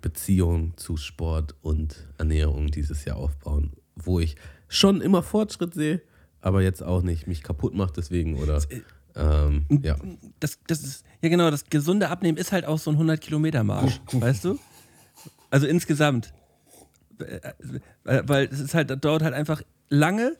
Beziehung 0.02 0.76
zu 0.78 0.98
Sport 0.98 1.56
und 1.62 2.10
Ernährung 2.18 2.68
dieses 2.68 3.06
Jahr 3.06 3.18
aufbauen 3.18 3.72
wo 3.96 4.20
ich 4.20 4.36
schon 4.68 5.02
immer 5.02 5.24
Fortschritt 5.24 5.74
sehe, 5.74 6.02
aber 6.44 6.62
jetzt 6.62 6.84
auch 6.84 7.02
nicht 7.02 7.26
mich 7.28 7.42
kaputt 7.44 7.74
macht 7.74 7.98
deswegen 7.98 8.38
oder 8.38 8.62
ähm, 9.16 9.66
ja. 9.82 9.96
Das, 10.40 10.60
das 10.68 10.84
ist, 10.84 11.06
ja 11.22 11.30
genau, 11.30 11.50
das 11.52 11.66
gesunde 11.70 12.10
Abnehmen 12.10 12.38
ist 12.38 12.52
halt 12.52 12.66
auch 12.66 12.78
so 12.80 12.92
ein 12.92 12.98
100-Kilometer-Marsch, 12.98 14.02
weißt 14.12 14.46
du? 14.46 14.60
Also 15.50 15.68
insgesamt. 15.68 16.34
Weil, 18.04 18.28
weil 18.28 18.46
es 18.52 18.60
ist 18.60 18.74
halt, 18.74 18.90
das 18.90 19.00
dauert 19.00 19.22
halt 19.22 19.34
einfach 19.34 19.62
lange, 19.90 20.36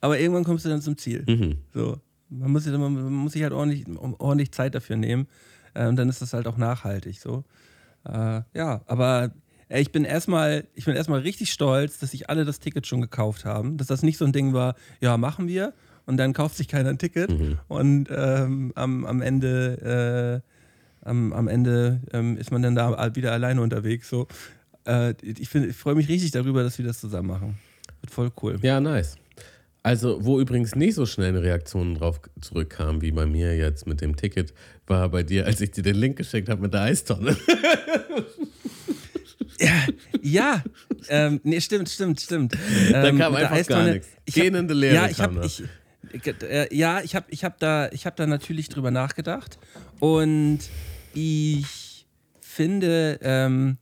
aber 0.00 0.18
irgendwann 0.18 0.44
kommst 0.44 0.64
du 0.64 0.68
dann 0.70 0.80
zum 0.82 0.96
Ziel. 0.96 1.24
Mhm. 1.28 1.58
So. 1.74 2.00
Man 2.30 2.50
muss, 2.52 2.64
sich- 2.64 2.72
man 2.72 3.12
muss 3.12 3.32
sich 3.32 3.42
halt 3.42 3.52
ordentlich, 3.52 3.84
ordentlich 4.18 4.52
Zeit 4.52 4.74
dafür 4.74 4.96
nehmen. 4.96 5.26
Äh, 5.74 5.86
und 5.88 5.96
dann 5.96 6.08
ist 6.08 6.22
das 6.22 6.32
halt 6.32 6.46
auch 6.46 6.56
nachhaltig 6.56 7.20
so. 7.20 7.44
Äh, 8.04 8.40
ja, 8.54 8.80
aber 8.86 9.30
ich 9.78 9.92
bin 9.92 10.04
erstmal, 10.04 10.64
ich 10.74 10.84
bin 10.84 10.96
erstmal 10.96 11.20
richtig 11.20 11.52
stolz, 11.52 11.98
dass 11.98 12.10
sich 12.10 12.28
alle 12.28 12.44
das 12.44 12.58
Ticket 12.58 12.86
schon 12.86 13.00
gekauft 13.00 13.44
haben. 13.44 13.76
Dass 13.76 13.86
das 13.86 14.02
nicht 14.02 14.18
so 14.18 14.24
ein 14.24 14.32
Ding 14.32 14.52
war, 14.52 14.74
ja, 15.00 15.16
machen 15.16 15.46
wir 15.46 15.72
und 16.06 16.16
dann 16.16 16.32
kauft 16.32 16.56
sich 16.56 16.66
keiner 16.66 16.90
ein 16.90 16.98
Ticket 16.98 17.30
und 17.68 18.08
ähm, 18.10 18.72
am, 18.74 19.06
am 19.06 19.22
Ende, 19.22 20.42
äh, 21.04 21.08
am, 21.08 21.32
am 21.32 21.46
Ende 21.46 22.00
ähm, 22.12 22.36
ist 22.36 22.50
man 22.50 22.62
dann 22.62 22.74
da 22.74 23.14
wieder 23.14 23.32
alleine 23.32 23.62
unterwegs. 23.62 24.08
So. 24.08 24.26
Äh, 24.86 25.14
ich 25.22 25.54
ich 25.54 25.76
freue 25.76 25.94
mich 25.94 26.08
richtig 26.08 26.32
darüber, 26.32 26.64
dass 26.64 26.78
wir 26.78 26.84
das 26.84 27.00
zusammen 27.00 27.28
machen. 27.28 27.58
Wird 28.00 28.12
voll 28.12 28.32
cool. 28.42 28.58
Ja, 28.62 28.80
nice. 28.80 29.16
Also, 29.82 30.22
wo 30.24 30.38
übrigens 30.40 30.74
nicht 30.74 30.94
so 30.94 31.06
schnell 31.06 31.28
eine 31.28 31.42
Reaktion 31.42 31.94
drauf 31.94 32.20
zurückkam 32.40 33.00
wie 33.00 33.12
bei 33.12 33.24
mir 33.24 33.56
jetzt 33.56 33.86
mit 33.86 34.02
dem 34.02 34.14
Ticket, 34.14 34.52
war 34.86 35.08
bei 35.08 35.22
dir, 35.22 35.46
als 35.46 35.60
ich 35.62 35.70
dir 35.70 35.82
den 35.82 35.96
Link 35.96 36.16
geschickt 36.16 36.50
habe 36.50 36.60
mit 36.60 36.74
der 36.74 36.82
Eistonne. 36.82 37.34
Ja, 40.22 40.62
ähm, 41.08 41.40
nee, 41.44 41.60
stimmt, 41.60 41.88
stimmt, 41.88 42.20
stimmt. 42.20 42.54
Da 42.90 43.04
Ähm, 43.04 43.18
kam 43.18 43.32
mit 43.32 43.42
der 43.42 43.52
einfach 43.52 43.68
gar 43.68 43.84
nichts. 43.84 44.08
Gähnende 44.26 44.74
Leere 44.74 44.94
Ja, 44.94 45.08
ich 45.08 45.16
kam 45.18 45.36
habe 45.36 45.48
da. 45.48 45.64
ich, 46.12 46.42
äh, 46.42 46.74
ja, 46.74 47.00
ich 47.02 47.14
habe 47.14 47.26
ich 47.30 47.44
hab 47.44 47.58
da, 47.58 47.88
ich 47.90 48.06
hab 48.06 48.16
da 48.16 48.26
natürlich 48.26 48.68
drüber 48.68 48.90
nachgedacht 48.90 49.58
und 49.98 50.60
ich 51.14 52.06
finde, 52.40 53.18
ähm, 53.22 53.76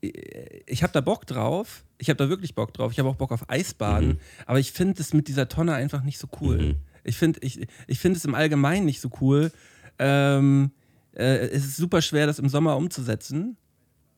ich 0.00 0.82
habe 0.82 0.92
da 0.92 1.00
Bock 1.00 1.26
drauf. 1.26 1.84
Ich 1.98 2.08
habe 2.10 2.16
da 2.16 2.28
wirklich 2.28 2.54
Bock 2.54 2.72
drauf. 2.72 2.92
Ich 2.92 2.98
habe 3.00 3.08
auch 3.08 3.16
Bock 3.16 3.32
auf 3.32 3.50
Eisbaden. 3.50 4.08
Mhm. 4.10 4.18
Aber 4.46 4.60
ich 4.60 4.70
finde 4.72 5.00
es 5.00 5.12
mit 5.12 5.26
dieser 5.26 5.48
Tonne 5.48 5.74
einfach 5.74 6.04
nicht 6.04 6.18
so 6.18 6.28
cool. 6.40 6.76
Ich 7.02 7.16
finde 7.16 7.40
ich, 7.42 7.66
ich 7.88 7.98
find 7.98 8.16
es 8.16 8.24
im 8.24 8.34
Allgemeinen 8.36 8.84
nicht 8.86 9.00
so 9.00 9.10
cool. 9.20 9.50
Ähm, 9.98 10.70
äh, 11.16 11.48
es 11.48 11.64
ist 11.64 11.76
super 11.76 12.00
schwer, 12.02 12.26
das 12.26 12.38
im 12.38 12.48
Sommer 12.48 12.76
umzusetzen 12.76 13.56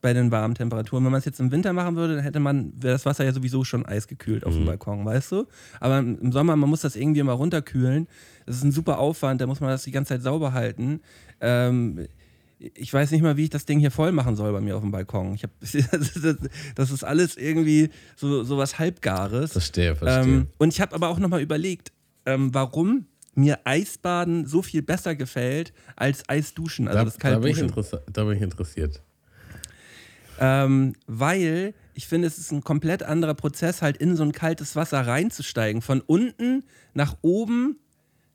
bei 0.01 0.13
den 0.13 0.31
warmen 0.31 0.55
Temperaturen. 0.55 1.03
Wenn 1.05 1.11
man 1.11 1.19
es 1.19 1.25
jetzt 1.25 1.39
im 1.39 1.51
Winter 1.51 1.73
machen 1.73 1.95
würde, 1.95 2.15
dann 2.15 2.23
hätte 2.23 2.39
man, 2.39 2.73
wäre 2.81 2.93
das 2.93 3.05
Wasser 3.05 3.23
ja 3.23 3.31
sowieso 3.33 3.63
schon 3.63 3.85
eisgekühlt 3.85 4.45
auf 4.45 4.53
dem 4.53 4.65
Balkon, 4.65 5.05
weißt 5.05 5.31
du? 5.31 5.47
Aber 5.79 5.99
im 5.99 6.31
Sommer, 6.31 6.55
man 6.55 6.69
muss 6.69 6.81
das 6.81 6.95
irgendwie 6.95 7.21
mal 7.23 7.33
runterkühlen. 7.33 8.07
Das 8.45 8.55
ist 8.57 8.63
ein 8.63 8.71
super 8.71 8.97
Aufwand, 8.97 9.41
da 9.41 9.47
muss 9.47 9.59
man 9.59 9.69
das 9.69 9.83
die 9.83 9.91
ganze 9.91 10.13
Zeit 10.15 10.23
sauber 10.23 10.53
halten. 10.53 11.01
Ähm, 11.39 12.07
ich 12.59 12.93
weiß 12.93 13.11
nicht 13.11 13.21
mal, 13.21 13.37
wie 13.37 13.43
ich 13.45 13.49
das 13.49 13.65
Ding 13.65 13.79
hier 13.79 13.91
voll 13.91 14.11
machen 14.11 14.35
soll 14.35 14.51
bei 14.51 14.61
mir 14.61 14.75
auf 14.75 14.81
dem 14.81 14.91
Balkon. 14.91 15.33
Ich 15.33 15.43
hab, 15.43 15.51
das, 15.59 16.91
ist, 16.91 17.03
alles 17.03 17.37
irgendwie 17.37 17.89
so, 18.15 18.43
so 18.43 18.57
was 18.57 18.79
Halbgares. 18.79 19.51
Verstehe, 19.53 19.95
verstehe. 19.95 20.23
Ähm, 20.33 20.47
und 20.57 20.73
ich 20.73 20.81
habe 20.81 20.93
aber 20.95 21.09
auch 21.09 21.19
nochmal 21.19 21.41
überlegt, 21.41 21.91
ähm, 22.25 22.53
warum 22.53 23.05
mir 23.33 23.59
Eisbaden 23.63 24.45
so 24.45 24.61
viel 24.61 24.81
besser 24.81 25.15
gefällt 25.15 25.73
als 25.95 26.27
Eisduschen, 26.27 26.87
also 26.87 26.99
da, 26.99 27.05
das 27.05 27.17
da, 27.17 27.39
bin 27.39 27.51
ich 27.51 27.57
Kaltduschen. 27.57 27.83
interessa- 27.99 28.01
da 28.11 28.23
bin 28.25 28.35
ich 28.37 28.43
interessiert. 28.43 29.01
Ähm, 30.41 30.93
weil 31.05 31.75
ich 31.93 32.07
finde, 32.07 32.27
es 32.27 32.39
ist 32.39 32.51
ein 32.51 32.63
komplett 32.63 33.03
anderer 33.03 33.35
Prozess, 33.35 33.83
halt 33.83 33.97
in 33.97 34.15
so 34.15 34.23
ein 34.23 34.31
kaltes 34.31 34.75
Wasser 34.75 35.05
reinzusteigen. 35.05 35.83
Von 35.83 36.01
unten 36.01 36.63
nach 36.95 37.15
oben 37.21 37.77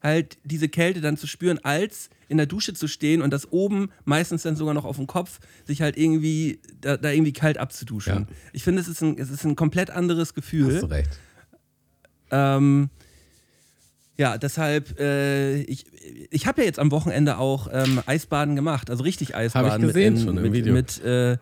halt 0.02 0.38
diese 0.44 0.68
Kälte 0.68 1.00
dann 1.00 1.16
zu 1.16 1.26
spüren, 1.26 1.58
als 1.64 2.10
in 2.28 2.36
der 2.36 2.46
Dusche 2.46 2.74
zu 2.74 2.86
stehen 2.86 3.22
und 3.22 3.32
das 3.32 3.50
oben 3.50 3.90
meistens 4.04 4.42
dann 4.42 4.54
sogar 4.54 4.72
noch 4.72 4.84
auf 4.84 4.96
dem 4.96 5.08
Kopf, 5.08 5.40
sich 5.64 5.82
halt 5.82 5.96
irgendwie 5.96 6.60
da, 6.80 6.96
da 6.96 7.10
irgendwie 7.10 7.32
kalt 7.32 7.58
abzuduschen. 7.58 8.26
Ja. 8.28 8.36
Ich 8.52 8.62
finde, 8.62 8.80
es 8.82 8.88
ist 8.88 9.02
ein, 9.02 9.18
es 9.18 9.30
ist 9.30 9.44
ein 9.44 9.56
komplett 9.56 9.90
anderes 9.90 10.34
Gefühl. 10.34 10.74
Hast 10.74 10.82
du 10.82 10.86
recht. 10.86 11.10
Ähm, 12.30 12.90
ja, 14.16 14.38
deshalb, 14.38 14.98
äh, 14.98 15.62
ich, 15.62 15.86
ich 16.30 16.46
habe 16.46 16.62
ja 16.62 16.66
jetzt 16.66 16.78
am 16.78 16.90
Wochenende 16.90 17.38
auch 17.38 17.68
ähm, 17.72 18.00
Eisbaden 18.06 18.54
gemacht, 18.56 18.90
also 18.90 19.02
richtig 19.02 19.34
Eisbaden. 19.34 19.82
gesehen 19.82 20.14
mit, 20.14 20.22
schon 20.22 20.36
im 20.36 20.42
mit, 20.42 20.52
Video. 20.52 20.72
Mit, 20.72 21.02
äh, 21.04 21.36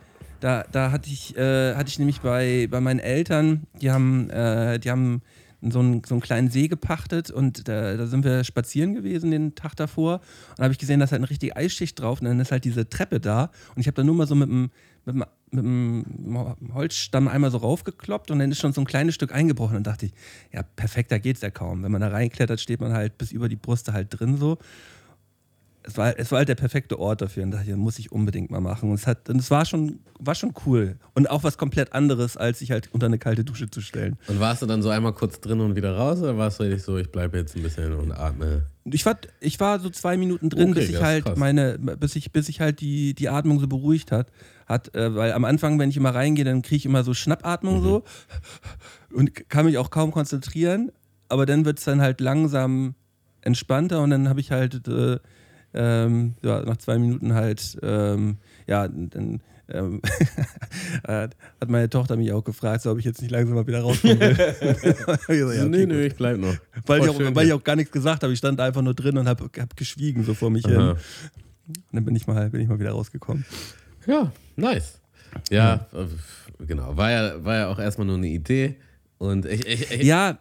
da, 0.44 0.62
da 0.70 0.90
hatte 0.90 1.08
ich, 1.08 1.34
äh, 1.38 1.74
hatte 1.74 1.88
ich 1.88 1.98
nämlich 1.98 2.20
bei, 2.20 2.68
bei 2.70 2.78
meinen 2.78 2.98
Eltern, 2.98 3.66
die 3.80 3.90
haben, 3.90 4.28
äh, 4.28 4.78
die 4.78 4.90
haben 4.90 5.22
so 5.62 5.78
einen, 5.78 6.02
so 6.04 6.14
einen 6.14 6.20
kleinen 6.20 6.50
See 6.50 6.68
gepachtet 6.68 7.30
und 7.30 7.66
da, 7.66 7.96
da 7.96 8.06
sind 8.06 8.24
wir 8.24 8.44
spazieren 8.44 8.92
gewesen 8.92 9.30
den 9.30 9.54
Tag 9.54 9.74
davor 9.76 10.16
und 10.50 10.58
da 10.58 10.64
habe 10.64 10.72
ich 10.72 10.78
gesehen, 10.78 11.00
da 11.00 11.04
ist 11.04 11.12
halt 11.12 11.20
eine 11.20 11.30
richtige 11.30 11.56
Eisschicht 11.56 11.98
drauf 11.98 12.20
und 12.20 12.26
dann 12.26 12.38
ist 12.40 12.52
halt 12.52 12.66
diese 12.66 12.86
Treppe 12.86 13.20
da 13.20 13.50
und 13.74 13.80
ich 13.80 13.86
habe 13.86 13.94
da 13.94 14.04
nur 14.04 14.14
mal 14.14 14.26
so 14.26 14.34
mit 14.34 14.50
dem, 14.50 14.70
mit 15.06 15.14
dem, 15.14 15.24
mit 15.50 15.64
dem 15.64 16.74
Holzstamm 16.74 17.26
einmal 17.26 17.50
so 17.50 17.56
raufgekloppt 17.56 18.30
und 18.30 18.38
dann 18.38 18.50
ist 18.50 18.60
schon 18.60 18.74
so 18.74 18.82
ein 18.82 18.86
kleines 18.86 19.14
Stück 19.14 19.32
eingebrochen 19.32 19.78
und 19.78 19.86
dachte 19.86 20.04
ich, 20.04 20.12
ja 20.52 20.62
perfekter 20.62 21.20
geht's 21.20 21.40
ja 21.40 21.48
kaum. 21.48 21.82
Wenn 21.82 21.92
man 21.92 22.02
da 22.02 22.08
reinklettert, 22.08 22.60
steht 22.60 22.82
man 22.82 22.92
halt 22.92 23.16
bis 23.16 23.32
über 23.32 23.48
die 23.48 23.56
Brüste 23.56 23.94
halt 23.94 24.08
drin 24.10 24.36
so. 24.36 24.58
Es 25.86 25.98
war, 25.98 26.18
es 26.18 26.30
war 26.30 26.38
halt 26.38 26.48
der 26.48 26.54
perfekte 26.54 26.98
Ort 26.98 27.20
dafür 27.20 27.42
und 27.42 27.50
dachte, 27.50 27.70
ich, 27.70 27.76
muss 27.76 27.98
ich 27.98 28.10
unbedingt 28.10 28.50
mal 28.50 28.60
machen. 28.60 28.88
Und 28.88 28.94
es, 28.96 29.06
hat, 29.06 29.28
und 29.28 29.38
es 29.38 29.50
war, 29.50 29.66
schon, 29.66 30.00
war 30.18 30.34
schon 30.34 30.54
cool. 30.64 30.96
Und 31.14 31.28
auch 31.28 31.44
was 31.44 31.58
komplett 31.58 31.92
anderes, 31.92 32.36
als 32.38 32.60
sich 32.60 32.70
halt 32.70 32.88
unter 32.92 33.04
eine 33.06 33.18
kalte 33.18 33.44
Dusche 33.44 33.68
zu 33.68 33.82
stellen. 33.82 34.16
Und 34.26 34.40
warst 34.40 34.62
du 34.62 34.66
dann 34.66 34.80
so 34.82 34.88
einmal 34.88 35.12
kurz 35.12 35.40
drin 35.40 35.60
und 35.60 35.76
wieder 35.76 35.94
raus 35.94 36.20
oder 36.20 36.38
warst 36.38 36.58
du 36.58 36.64
richtig 36.64 36.82
so, 36.82 36.96
ich 36.96 37.12
bleibe 37.12 37.36
jetzt 37.36 37.54
ein 37.54 37.62
bisschen 37.62 37.92
und 37.92 38.12
atme? 38.12 38.62
Ich 38.84 39.04
war, 39.04 39.16
ich 39.40 39.60
war 39.60 39.78
so 39.78 39.90
zwei 39.90 40.16
Minuten 40.16 40.48
drin, 40.50 40.70
Okay, 40.70 40.80
bis 40.80 40.88
ich 40.88 40.94
das 40.96 41.02
halt 41.04 41.24
krass. 41.24 41.38
meine, 41.38 41.78
bis 41.78 42.16
ich, 42.16 42.32
bis 42.32 42.48
ich 42.48 42.60
halt 42.60 42.80
die, 42.80 43.14
die 43.14 43.28
Atmung 43.28 43.60
so 43.60 43.66
beruhigt 43.68 44.10
hat. 44.10 44.28
hat 44.66 44.94
äh, 44.94 45.14
weil 45.14 45.32
am 45.32 45.44
Anfang, 45.44 45.78
wenn 45.78 45.90
ich 45.90 45.96
immer 45.98 46.14
reingehe, 46.14 46.44
dann 46.46 46.62
kriege 46.62 46.76
ich 46.76 46.86
immer 46.86 47.04
so 47.04 47.12
Schnappatmung 47.14 47.80
Mhm. 47.80 47.82
so 47.84 48.04
und 49.14 49.48
kann 49.48 49.66
mich 49.66 49.78
auch 49.78 49.90
kaum 49.90 50.10
konzentrieren. 50.12 50.90
Aber 51.28 51.46
dann 51.46 51.64
wird 51.64 51.78
es 51.78 51.84
dann 51.84 52.00
halt 52.00 52.20
langsam 52.20 52.94
entspannter 53.42 54.02
und 54.02 54.10
dann 54.10 54.28
habe 54.28 54.40
ich 54.40 54.50
halt 54.50 54.86
äh, 54.88 55.18
ähm, 55.74 56.34
ja, 56.42 56.62
nach 56.62 56.76
zwei 56.78 56.98
Minuten 56.98 57.34
halt, 57.34 57.78
ähm, 57.82 58.38
ja, 58.66 58.88
dann 58.88 59.40
ähm, 59.68 60.02
hat 61.06 61.36
meine 61.66 61.88
Tochter 61.88 62.16
mich 62.16 62.32
auch 62.32 62.44
gefragt, 62.44 62.82
so, 62.82 62.90
ob 62.90 62.98
ich 62.98 63.04
jetzt 63.04 63.22
nicht 63.22 63.30
langsam 63.30 63.54
mal 63.54 63.66
wieder 63.66 63.80
rauskommen 63.80 64.20
will. 64.20 64.36
Ich 65.28 65.40
so, 65.40 65.52
ja, 65.52 65.62
okay, 65.62 65.68
nee, 65.68 65.86
nee, 65.86 66.06
ich 66.06 66.16
bleib 66.16 66.38
noch. 66.38 66.54
Weil, 66.86 67.00
ich 67.00 67.06
Voll 67.06 67.08
auch, 67.08 67.16
schön 67.16 67.34
weil 67.34 67.46
ich 67.46 67.52
auch 67.52 67.64
gar 67.64 67.76
nichts 67.76 67.92
gesagt 67.92 68.22
habe. 68.22 68.32
Ich 68.32 68.38
stand 68.38 68.60
einfach 68.60 68.82
nur 68.82 68.94
drin 68.94 69.16
und 69.16 69.28
habe 69.28 69.48
hab 69.58 69.76
geschwiegen 69.76 70.24
so 70.24 70.34
vor 70.34 70.50
mich 70.50 70.66
hin. 70.66 70.76
Aha. 70.76 70.90
Und 71.66 71.76
dann 71.92 72.04
bin 72.04 72.14
ich 72.14 72.26
mal, 72.26 72.50
bin 72.50 72.60
ich 72.60 72.68
mal 72.68 72.78
wieder 72.78 72.90
rausgekommen. 72.90 73.44
Ja, 74.06 74.30
nice. 74.56 75.00
Ja, 75.50 75.86
äh, 75.94 76.64
genau. 76.66 76.96
War 76.96 77.10
ja, 77.10 77.44
war 77.44 77.56
ja 77.56 77.68
auch 77.68 77.78
erstmal 77.78 78.06
nur 78.06 78.16
eine 78.16 78.28
Idee. 78.28 78.76
Und 79.18 79.46
ich, 79.46 79.66
ich, 79.66 79.90
ich 79.90 80.02
Ja, 80.02 80.38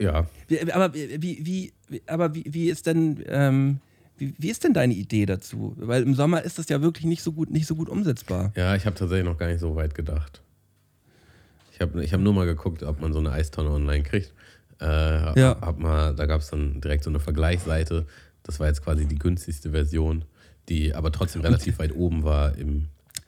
ja. 0.00 0.26
aber 0.72 0.92
wie, 0.94 1.22
wie, 1.22 1.72
wie, 1.88 2.02
aber 2.06 2.34
wie, 2.34 2.44
wie 2.48 2.70
ist 2.70 2.86
denn, 2.86 3.22
ähm, 3.28 3.80
wie, 4.16 4.34
wie 4.38 4.50
ist 4.50 4.64
denn 4.64 4.74
deine 4.74 4.94
Idee 4.94 5.26
dazu? 5.26 5.74
Weil 5.78 6.02
im 6.02 6.14
Sommer 6.14 6.42
ist 6.42 6.58
das 6.58 6.68
ja 6.68 6.80
wirklich 6.82 7.04
nicht 7.04 7.22
so 7.22 7.32
gut, 7.32 7.50
nicht 7.50 7.66
so 7.66 7.74
gut 7.74 7.88
umsetzbar. 7.88 8.52
Ja, 8.56 8.74
ich 8.76 8.86
habe 8.86 8.96
tatsächlich 8.96 9.24
noch 9.26 9.38
gar 9.38 9.48
nicht 9.48 9.60
so 9.60 9.74
weit 9.76 9.94
gedacht. 9.94 10.40
Ich 11.72 11.80
habe 11.80 12.04
ich 12.04 12.12
hab 12.12 12.20
nur 12.20 12.32
mal 12.32 12.46
geguckt, 12.46 12.82
ob 12.84 13.00
man 13.00 13.12
so 13.12 13.18
eine 13.18 13.32
Eistonne 13.32 13.70
online 13.70 14.04
kriegt. 14.04 14.32
Äh, 14.80 14.86
Ja. 15.38 15.56
hab 15.60 15.78
mal, 15.78 16.14
da 16.14 16.26
gab 16.26 16.40
es 16.40 16.48
dann 16.50 16.80
direkt 16.80 17.04
so 17.04 17.10
eine 17.10 17.20
Vergleichsseite. 17.20 18.06
Das 18.44 18.60
war 18.60 18.68
jetzt 18.68 18.82
quasi 18.84 19.06
die 19.06 19.18
günstigste 19.18 19.70
Version, 19.70 20.24
die 20.68 20.94
aber 20.94 21.10
trotzdem 21.10 21.42
relativ 21.42 21.78
weit 21.78 21.94
oben 21.94 22.22
war 22.22 22.56
im, 22.56 22.86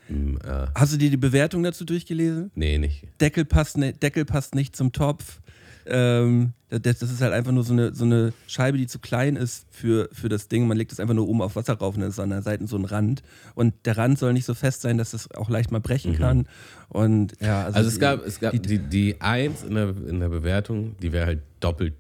im 0.08 0.36
äh, 0.38 0.66
Hast 0.74 0.92
du 0.92 0.96
dir 0.96 1.10
die 1.10 1.16
Bewertung 1.16 1.62
dazu 1.62 1.84
durchgelesen? 1.84 2.50
nee, 2.54 2.78
nicht. 2.78 3.06
Deckel 3.20 3.44
passt, 3.44 3.78
ne, 3.78 3.92
Deckel 3.92 4.24
passt 4.24 4.54
nicht 4.54 4.76
zum 4.76 4.92
Topf. 4.92 5.40
Ähm, 5.88 6.52
das, 6.68 6.98
das 6.98 7.10
ist 7.12 7.20
halt 7.20 7.32
einfach 7.32 7.52
nur 7.52 7.62
so 7.62 7.72
eine, 7.72 7.94
so 7.94 8.04
eine 8.04 8.32
Scheibe, 8.48 8.76
die 8.76 8.86
zu 8.88 8.98
klein 8.98 9.36
ist 9.36 9.66
für, 9.70 10.08
für 10.12 10.28
das 10.28 10.48
Ding. 10.48 10.66
Man 10.66 10.76
legt 10.76 10.90
es 10.92 10.98
einfach 10.98 11.14
nur 11.14 11.28
oben 11.28 11.40
auf 11.42 11.54
Wasser 11.54 11.74
rauf 11.74 11.94
und 11.94 12.00
dann 12.00 12.10
ist 12.10 12.18
an 12.18 12.30
der 12.30 12.42
Seite 12.42 12.66
so 12.66 12.76
ein 12.76 12.84
Rand. 12.84 13.22
Und 13.54 13.74
der 13.84 13.96
Rand 13.96 14.18
soll 14.18 14.32
nicht 14.32 14.44
so 14.46 14.54
fest 14.54 14.82
sein, 14.82 14.98
dass 14.98 15.14
es 15.14 15.30
auch 15.32 15.48
leicht 15.48 15.70
mal 15.70 15.80
brechen 15.80 16.16
kann. 16.18 16.48
Und 16.88 17.34
ja, 17.40 17.64
Also 17.66 17.80
es 17.88 17.94
die- 17.94 18.00
gab, 18.00 18.26
es 18.26 18.40
gab 18.40 18.52
die, 18.52 18.58
die, 18.60 18.78
die 18.78 19.20
1 19.20 19.62
in 19.62 19.74
der, 19.76 19.88
in 20.08 20.18
der 20.20 20.28
Bewertung, 20.28 20.96
die 21.00 21.12
wäre 21.12 21.26
halt 21.26 21.42
doppelt 21.60 21.94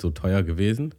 so 0.00 0.10
teuer 0.10 0.42
gewesen. 0.42 0.94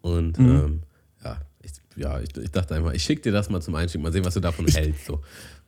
Und 0.00 0.38
Mhm. 0.38 0.48
ähm, 0.48 0.80
ja, 1.24 1.38
ich, 1.62 1.72
ja 1.96 2.20
ich, 2.20 2.36
ich 2.36 2.50
dachte 2.50 2.74
einfach, 2.74 2.92
ich 2.92 3.02
schicke 3.04 3.22
dir 3.22 3.32
das 3.32 3.48
mal 3.50 3.60
zum 3.62 3.74
Einstieg, 3.76 4.02
mal 4.02 4.12
sehen, 4.12 4.24
was 4.24 4.34
du 4.34 4.40
davon 4.40 4.66
hältst. 4.66 5.06
So. 5.06 5.20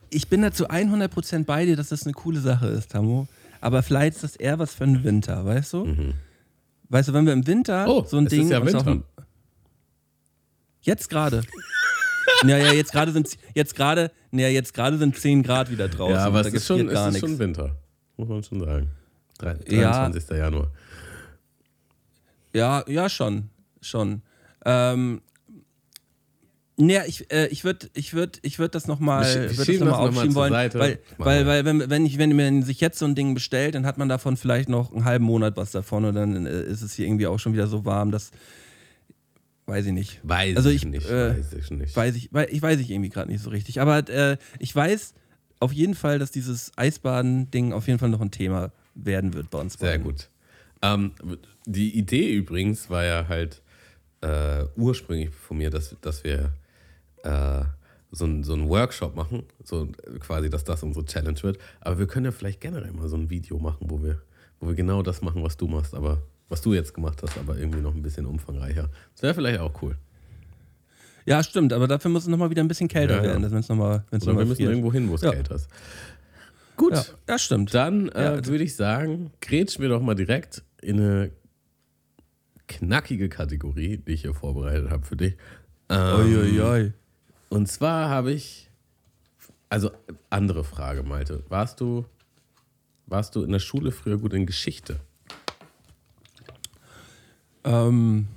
ich 0.09 0.27
bin 0.27 0.41
da 0.41 0.51
zu 0.51 0.69
100% 0.69 1.45
bei 1.45 1.65
dir, 1.65 1.77
dass 1.77 1.87
das 1.89 2.03
eine 2.03 2.13
coole 2.13 2.41
Sache 2.41 2.67
ist, 2.67 2.91
Tamo. 2.91 3.27
Aber 3.61 3.83
vielleicht 3.83 4.15
ist 4.15 4.23
das 4.23 4.35
eher 4.35 4.59
was 4.59 4.73
für 4.73 4.85
den 4.85 5.03
Winter, 5.03 5.45
weißt 5.45 5.73
du? 5.73 6.13
Weißt 6.89 7.09
du, 7.09 7.13
wenn 7.13 7.25
wir 7.25 7.33
im 7.33 7.47
Winter 7.47 7.85
Mhm. 7.85 7.91
Oh, 7.91 8.03
so 8.05 8.17
ein 8.17 8.25
es 8.25 8.33
ist 8.33 8.39
Ding. 8.39 8.49
ja 8.49 8.65
Winter. 8.65 9.03
Jetzt 10.81 11.09
gerade. 11.09 11.43
ja, 12.45 12.57
ja, 12.57 12.73
jetzt 12.73 12.91
gerade 12.91 13.11
sind 13.11 13.37
jetzt 13.53 13.75
gerade, 13.75 14.11
ja, 14.31 14.47
jetzt 14.47 14.73
gerade 14.73 14.97
sind 14.97 15.15
10 15.15 15.43
Grad 15.43 15.69
wieder 15.69 15.87
draußen. 15.87 16.15
Ja, 16.15 16.25
aber 16.25 16.41
es 16.41 16.47
ist, 16.53 16.65
schon, 16.65 16.77
gefriert 16.77 16.93
es 16.97 16.99
gar 16.99 17.09
ist 17.09 17.19
schon. 17.19 17.39
Winter, 17.39 17.75
muss 18.17 18.27
man 18.27 18.43
schon 18.43 18.59
sagen. 18.59 18.89
23. 19.37 20.29
Ja. 20.29 20.35
Januar. 20.35 20.71
Ja, 22.53 22.83
ja, 22.87 23.09
schon. 23.09 23.49
Schon. 23.81 24.21
Ähm, 24.65 25.21
naja, 26.81 27.03
ich, 27.05 27.31
äh, 27.31 27.47
ich 27.47 27.63
würde 27.63 27.89
ich 27.93 28.13
würd, 28.13 28.39
ich 28.41 28.59
würd 28.59 28.75
das 28.75 28.87
nochmal 28.87 29.23
würd 29.25 29.79
noch 29.79 29.85
mal 29.87 30.09
aufschieben 30.09 30.35
wollen. 30.35 30.51
Seite. 30.51 30.79
Weil, 30.79 30.99
weil, 31.17 31.45
weil 31.45 31.65
wenn, 31.65 31.89
wenn, 31.89 32.05
ich, 32.05 32.17
wenn 32.17 32.35
man 32.35 32.63
sich 32.63 32.81
jetzt 32.81 32.99
so 32.99 33.05
ein 33.05 33.15
Ding 33.15 33.33
bestellt, 33.33 33.75
dann 33.75 33.85
hat 33.85 33.97
man 33.97 34.09
davon 34.09 34.37
vielleicht 34.37 34.69
noch 34.69 34.91
einen 34.91 35.05
halben 35.05 35.25
Monat 35.25 35.57
was 35.57 35.71
davon 35.71 36.05
und 36.05 36.15
dann 36.15 36.45
äh, 36.45 36.63
ist 36.63 36.81
es 36.81 36.93
hier 36.93 37.05
irgendwie 37.05 37.27
auch 37.27 37.39
schon 37.39 37.53
wieder 37.53 37.67
so 37.67 37.85
warm, 37.85 38.11
dass. 38.11 38.31
Weiß 39.67 39.85
ich 39.85 39.93
nicht. 39.93 40.19
Weiß 40.23 40.57
also 40.57 40.69
ich, 40.69 40.83
nicht. 40.85 41.07
Äh, 41.07 41.37
weiß 41.37 41.53
ich 41.53 41.71
nicht. 41.71 41.95
Weiß 41.95 42.15
ich, 42.15 42.33
weiß, 42.33 42.49
ich 42.49 42.61
weiß 42.61 42.79
ich 42.79 42.89
irgendwie 42.89 43.09
gerade 43.09 43.31
nicht 43.31 43.43
so 43.43 43.51
richtig. 43.51 43.79
Aber 43.79 44.09
äh, 44.09 44.37
ich 44.59 44.75
weiß 44.75 45.13
auf 45.59 45.71
jeden 45.71 45.93
Fall, 45.93 46.19
dass 46.19 46.31
dieses 46.31 46.71
Eisbaden-Ding 46.75 47.71
auf 47.71 47.87
jeden 47.87 47.99
Fall 47.99 48.09
noch 48.09 48.21
ein 48.21 48.31
Thema 48.31 48.71
werden 48.95 49.33
wird 49.33 49.49
bei 49.49 49.59
uns. 49.59 49.73
Sehr 49.73 49.91
beiden. 49.91 50.03
gut. 50.03 50.29
Ähm, 50.81 51.11
die 51.65 51.95
Idee 51.97 52.33
übrigens 52.33 52.89
war 52.89 53.05
ja 53.05 53.27
halt 53.29 53.61
äh, 54.21 54.65
ursprünglich 54.75 55.29
von 55.29 55.57
mir, 55.57 55.69
dass, 55.69 55.95
dass 56.01 56.23
wir 56.23 56.51
äh, 57.23 57.63
so, 58.11 58.25
ein, 58.25 58.43
so 58.43 58.53
einen 58.53 58.67
Workshop 58.69 59.15
machen, 59.15 59.43
so 59.63 59.87
quasi, 60.19 60.49
dass 60.49 60.63
das 60.63 60.83
unsere 60.83 61.05
Challenge 61.05 61.41
wird. 61.43 61.57
Aber 61.79 61.97
wir 61.97 62.07
können 62.07 62.25
ja 62.25 62.31
vielleicht 62.31 62.61
generell 62.61 62.91
mal 62.91 63.07
so 63.07 63.15
ein 63.15 63.29
Video 63.29 63.57
machen, 63.57 63.87
wo 63.89 64.01
wir, 64.03 64.21
wo 64.59 64.67
wir 64.67 64.75
genau 64.75 65.01
das 65.01 65.21
machen, 65.21 65.43
was 65.43 65.57
du 65.57 65.67
machst, 65.67 65.93
aber 65.95 66.21
was 66.49 66.61
du 66.61 66.73
jetzt 66.73 66.93
gemacht 66.93 67.21
hast, 67.23 67.37
aber 67.37 67.57
irgendwie 67.57 67.79
noch 67.79 67.95
ein 67.95 68.01
bisschen 68.01 68.25
umfangreicher. 68.25 68.89
Das 69.13 69.23
wäre 69.23 69.33
vielleicht 69.33 69.59
auch 69.59 69.81
cool. 69.81 69.95
Ja, 71.25 71.43
stimmt, 71.43 71.71
aber 71.71 71.87
dafür 71.87 72.11
muss 72.11 72.23
es 72.23 72.27
nochmal 72.27 72.49
wieder 72.49 72.63
ein 72.63 72.67
bisschen 72.67 72.87
kälter 72.87 73.17
ja, 73.17 73.23
werden. 73.23 73.43
Ja. 73.43 73.51
Wenn's 73.51 73.69
noch 73.69 73.75
mal, 73.75 74.03
wenn's 74.09 74.23
Oder 74.23 74.33
noch 74.33 74.39
wir 74.39 74.45
müssen 74.45 74.57
friert. 74.57 74.71
irgendwo 74.71 74.91
hin, 74.91 75.09
wo 75.09 75.15
es 75.15 75.21
ja. 75.21 75.31
kälter 75.31 75.55
ist. 75.55 75.69
Gut, 76.75 76.93
ja, 76.93 77.05
ja 77.29 77.39
stimmt. 77.39 77.73
Dann 77.73 78.09
äh, 78.09 78.23
ja, 78.23 78.45
würde 78.45 78.63
ich 78.63 78.75
sagen, 78.75 79.31
grätschen 79.39 79.81
wir 79.81 79.89
doch 79.89 80.01
mal 80.01 80.15
direkt 80.15 80.63
in 80.81 80.99
eine 80.99 81.31
knackige 82.67 83.29
Kategorie, 83.29 83.97
die 83.97 84.13
ich 84.13 84.21
hier 84.21 84.33
vorbereitet 84.33 84.89
habe 84.89 85.05
für 85.05 85.15
dich. 85.15 85.37
Ähm, 85.89 86.59
oi. 86.59 86.93
Und 87.51 87.67
zwar 87.67 88.07
habe 88.07 88.31
ich, 88.31 88.69
also 89.67 89.91
andere 90.29 90.63
Frage, 90.63 91.03
Malte. 91.03 91.43
Warst 91.49 91.81
du, 91.81 92.05
warst 93.07 93.35
du 93.35 93.43
in 93.43 93.51
der 93.51 93.59
Schule 93.59 93.91
früher 93.91 94.17
gut 94.17 94.33
in 94.33 94.45
Geschichte? 94.45 95.01
Ähm, 97.65 98.29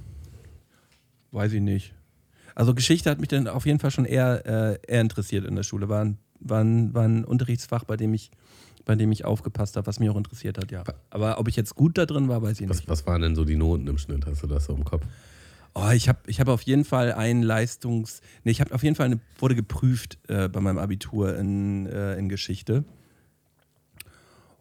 weiß 1.30 1.52
ich 1.52 1.60
nicht. 1.60 1.94
Also 2.56 2.74
Geschichte 2.74 3.08
hat 3.08 3.20
mich 3.20 3.28
dann 3.28 3.46
auf 3.46 3.66
jeden 3.66 3.78
Fall 3.78 3.92
schon 3.92 4.04
eher, 4.04 4.44
äh, 4.46 4.78
eher 4.84 5.00
interessiert 5.00 5.44
in 5.44 5.54
der 5.54 5.62
Schule. 5.62 5.88
War 5.88 6.04
ein, 6.04 6.18
war, 6.40 6.64
ein, 6.64 6.92
war 6.92 7.04
ein 7.04 7.24
Unterrichtsfach, 7.24 7.84
bei 7.84 7.96
dem 7.96 8.14
ich 8.14 8.32
bei 8.84 8.96
dem 8.96 9.12
ich 9.12 9.24
aufgepasst 9.24 9.76
habe, 9.76 9.86
was 9.86 9.98
mich 9.98 10.10
auch 10.10 10.16
interessiert 10.16 10.58
hat, 10.58 10.70
ja. 10.70 10.84
Aber 11.08 11.38
ob 11.38 11.48
ich 11.48 11.56
jetzt 11.56 11.74
gut 11.74 11.96
da 11.96 12.04
drin 12.04 12.28
war, 12.28 12.42
weiß 12.42 12.60
ich 12.60 12.68
was, 12.68 12.78
nicht. 12.78 12.88
Was 12.90 13.06
waren 13.06 13.22
denn 13.22 13.34
so 13.34 13.46
die 13.46 13.56
Noten 13.56 13.86
im 13.86 13.96
Schnitt? 13.96 14.26
Hast 14.26 14.42
du 14.42 14.46
das 14.46 14.66
so 14.66 14.74
im 14.74 14.84
Kopf? 14.84 15.06
Oh, 15.74 15.90
ich 15.92 16.08
habe 16.08 16.20
ich 16.26 16.38
hab 16.38 16.48
auf 16.48 16.62
jeden 16.62 16.84
Fall 16.84 17.12
einen 17.12 17.42
Leistungs... 17.42 18.20
Nee, 18.44 18.52
ich 18.52 18.60
habe 18.60 18.72
auf 18.72 18.84
jeden 18.84 18.94
Fall 18.94 19.06
eine, 19.06 19.20
wurde 19.38 19.56
geprüft 19.56 20.18
äh, 20.28 20.48
bei 20.48 20.60
meinem 20.60 20.78
Abitur 20.78 21.36
in, 21.36 21.86
äh, 21.86 22.16
in 22.16 22.28
Geschichte. 22.28 22.84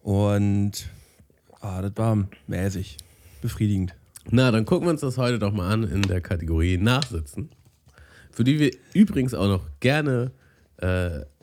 Und 0.02 0.88
oh, 1.62 1.78
das 1.80 1.92
war 1.94 2.28
mäßig, 2.48 2.96
befriedigend. 3.40 3.94
Na, 4.30 4.50
dann 4.50 4.64
gucken 4.64 4.86
wir 4.86 4.90
uns 4.90 5.02
das 5.02 5.16
heute 5.16 5.38
doch 5.38 5.52
mal 5.52 5.72
an 5.72 5.84
in 5.84 6.02
der 6.02 6.20
Kategorie 6.20 6.78
Nachsitzen. 6.78 7.50
Für 8.32 8.42
die 8.42 8.58
wir 8.58 8.72
übrigens 8.92 9.34
auch 9.34 9.46
noch 9.46 9.70
gerne 9.78 10.32
äh, 10.78 10.86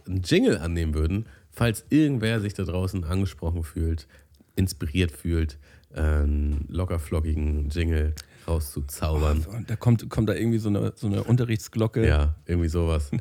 einen 0.06 0.22
Jingle 0.26 0.58
annehmen 0.58 0.94
würden, 0.94 1.28
falls 1.50 1.86
irgendwer 1.90 2.42
sich 2.42 2.54
da 2.54 2.64
draußen 2.64 3.06
angesprochen 3.06 3.64
fühlt, 3.64 4.08
inspiriert 4.56 5.12
fühlt, 5.12 5.58
einen 5.94 6.66
lockerflockigen 6.70 7.70
Jingle 7.70 8.16
rauszuzaubern. 8.48 9.46
Oh, 9.50 9.56
da 9.66 9.76
kommt, 9.76 10.10
kommt 10.10 10.30
da 10.30 10.34
irgendwie 10.34 10.58
so 10.58 10.70
eine, 10.70 10.94
so 10.96 11.08
eine 11.08 11.24
Unterrichtsglocke. 11.24 12.06
Ja, 12.08 12.36
irgendwie 12.46 12.70
sowas. 12.70 13.12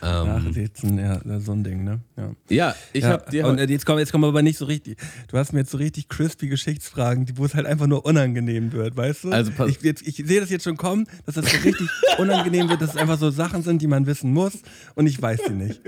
Nachsitzen, 0.00 0.98
ähm, 0.98 1.20
ja, 1.24 1.40
so 1.40 1.52
ein 1.52 1.64
Ding, 1.64 1.84
ne? 1.84 2.00
Ja, 2.16 2.30
ja 2.48 2.74
ich 2.92 3.02
ja, 3.02 3.10
habe 3.10 3.30
dir. 3.30 3.46
Und 3.46 3.58
jetzt 3.58 3.86
kommen, 3.86 3.98
jetzt 3.98 4.12
kommen 4.12 4.24
aber 4.24 4.42
nicht 4.42 4.58
so 4.58 4.64
richtig. 4.64 4.98
Du 5.28 5.38
hast 5.38 5.52
mir 5.52 5.60
jetzt 5.60 5.70
so 5.70 5.78
richtig 5.78 6.08
crispy 6.08 6.48
Geschichtsfragen, 6.48 7.26
wo 7.36 7.44
es 7.44 7.54
halt 7.54 7.66
einfach 7.66 7.86
nur 7.86 8.04
unangenehm 8.04 8.72
wird, 8.72 8.96
weißt 8.96 9.24
du? 9.24 9.30
Also 9.30 9.52
ich, 9.66 9.82
jetzt, 9.82 10.06
ich 10.06 10.16
sehe 10.16 10.40
das 10.40 10.50
jetzt 10.50 10.64
schon 10.64 10.76
kommen, 10.76 11.06
dass 11.26 11.36
das 11.36 11.50
so 11.50 11.56
richtig 11.58 11.88
unangenehm 12.18 12.68
wird, 12.68 12.80
dass 12.80 12.90
es 12.90 12.96
einfach 12.96 13.18
so 13.18 13.30
Sachen 13.30 13.62
sind, 13.62 13.82
die 13.82 13.86
man 13.86 14.06
wissen 14.06 14.32
muss 14.32 14.58
und 14.94 15.06
ich 15.06 15.20
weiß 15.20 15.40
sie 15.46 15.54
nicht. 15.54 15.80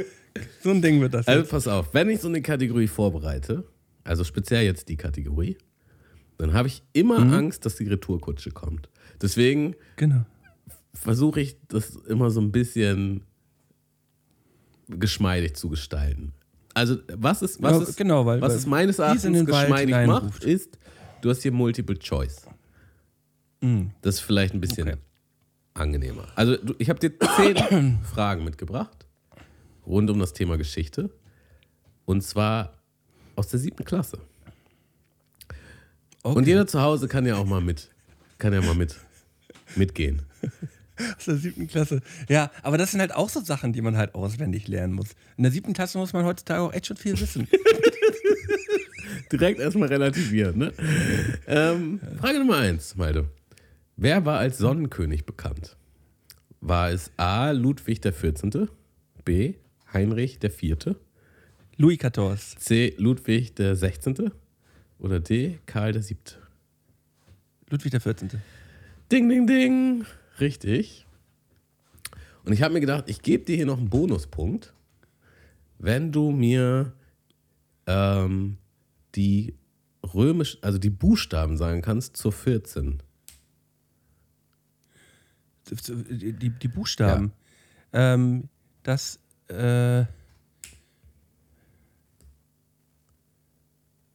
So 0.63 0.71
ein 0.71 0.81
Ding 0.81 1.01
wird 1.01 1.15
das. 1.15 1.29
Also 1.29 1.41
jetzt. 1.41 1.51
pass 1.51 1.69
auf, 1.69 1.93
wenn 1.93 2.09
ich 2.09 2.21
so 2.21 2.29
eine 2.29 2.41
Kategorie 2.43 2.89
vorbereite, 2.89 3.65
also 4.05 4.25
speziell 4.25 4.65
jetzt 4.65 4.89
die 4.89 4.97
Kategorie, 4.97 5.57
dann 6.43 6.55
habe 6.55 6.67
ich 6.67 6.83
immer 6.93 7.21
mhm. 7.21 7.33
Angst, 7.35 7.65
dass 7.65 7.77
die 7.77 7.87
Retourkutsche 7.87 8.51
kommt. 8.51 8.89
Deswegen 9.21 9.77
genau. 9.95 10.25
versuche 10.93 11.41
ich 11.41 11.57
das 11.69 11.95
immer 12.09 12.33
so 12.33 12.41
ein 12.41 12.51
bisschen 12.51 13.23
geschmeidig 14.89 15.55
zu 15.55 15.69
gestalten. 15.69 16.33
Also, 16.75 16.97
was 17.15 17.43
ist, 17.43 17.63
was 17.63 17.77
ja, 17.77 17.83
ist, 17.83 17.97
genau, 17.97 18.27
weil, 18.27 18.41
was 18.41 18.55
ist 18.57 18.67
meines 18.67 18.99
Erachtens 18.99 19.47
geschmeidig 19.47 19.95
macht, 20.09 20.43
ist, 20.43 20.79
du 21.21 21.31
hast 21.31 21.43
hier 21.43 21.53
Multiple 21.53 21.97
Choice. 21.97 22.45
Mhm. 23.61 23.93
Das 24.01 24.17
ist 24.17 24.21
vielleicht 24.23 24.53
ein 24.53 24.61
bisschen 24.61 24.89
okay. 24.89 24.99
angenehmer. 25.75 26.27
Also, 26.35 26.57
ich 26.79 26.91
habe 26.91 26.99
dir 26.99 27.13
zehn 27.37 28.01
Fragen 28.13 28.43
mitgebracht 28.43 29.07
rund 29.87 30.11
um 30.11 30.19
das 30.19 30.33
Thema 30.33 30.59
Geschichte. 30.59 31.09
Und 32.05 32.23
zwar 32.23 32.83
aus 33.37 33.47
der 33.47 33.61
siebten 33.61 33.85
Klasse. 33.85 34.19
Okay. 36.23 36.37
Und 36.37 36.47
jeder 36.47 36.67
zu 36.67 36.81
Hause 36.81 37.09
kann 37.09 37.27
ja 37.27 37.37
auch 37.37 37.47
mal 37.47 37.61
mit, 37.61 37.91
kann 38.39 38.53
ja 38.53 38.61
mal 38.61 38.75
mit, 38.75 38.97
mitgehen. 39.77 40.23
Aus 41.17 41.25
der 41.25 41.37
siebten 41.37 41.67
Klasse. 41.67 42.01
Ja, 42.29 42.51
aber 42.63 42.79
das 42.79 42.93
sind 42.93 43.01
halt 43.01 43.15
auch 43.15 43.29
so 43.29 43.41
Sachen, 43.41 43.73
die 43.73 43.81
man 43.81 43.97
halt 43.97 44.15
auswendig 44.15 44.69
lernen 44.69 44.95
muss. 44.95 45.09
In 45.37 45.43
der 45.43 45.53
siebten 45.53 45.73
Klasse 45.73 45.99
muss 45.99 46.13
man 46.13 46.25
heutzutage 46.25 46.61
auch 46.61 46.73
echt 46.73 46.87
schon 46.87 46.97
viel 46.97 47.19
wissen. 47.19 47.49
Direkt 49.33 49.59
erstmal 49.59 49.89
relativieren, 49.89 50.59
ne? 50.59 50.73
Ähm, 51.47 52.01
Frage 52.21 52.39
Nummer 52.39 52.59
eins, 52.59 52.95
Malte. 52.97 53.29
Wer 53.97 54.25
war 54.25 54.39
als 54.39 54.59
Sonnenkönig 54.59 55.25
bekannt? 55.25 55.77
War 56.61 56.91
es 56.91 57.11
A. 57.17 57.51
Ludwig 57.51 58.03
XIV., 58.03 58.69
B. 59.25 59.55
Heinrich 59.93 60.39
IV., 60.43 60.97
Louis 61.77 61.99
XIV., 61.99 62.57
C. 62.59 62.95
Ludwig 62.99 63.55
XVI., 63.55 64.31
oder 65.03 65.21
D. 65.21 65.59
Karl 65.67 65.95
VII. 65.95 66.17
Ludwig 67.69 67.93
XIV. 67.93 68.39
Ding, 69.11 69.29
ding, 69.29 69.47
ding. 69.47 70.07
Richtig. 70.39 71.07
Und 72.45 72.53
ich 72.53 72.63
habe 72.63 72.75
mir 72.75 72.81
gedacht, 72.81 73.05
ich 73.09 73.21
gebe 73.21 73.45
dir 73.45 73.57
hier 73.57 73.67
noch 73.67 73.79
einen 73.79 73.91
Bonuspunkt, 73.91 74.73
wenn 75.79 76.13
du 76.13 76.31
mir 76.31 76.93
ähm, 77.87 78.59
die 79.17 79.55
römisch, 80.15 80.59
also 80.63 80.79
die 80.79 80.91
Buchstaben 80.91 81.57
sagen 81.57 81.83
kannst 81.83 82.17
zur 82.17 82.33
14. 82.33 83.03
Die, 85.69 86.33
die, 86.33 86.51
die 86.51 86.69
Buchstaben. 86.69 87.33
Ja. 87.93 88.15
Ähm, 88.15 88.49
das, 88.83 89.19
äh, 89.49 90.05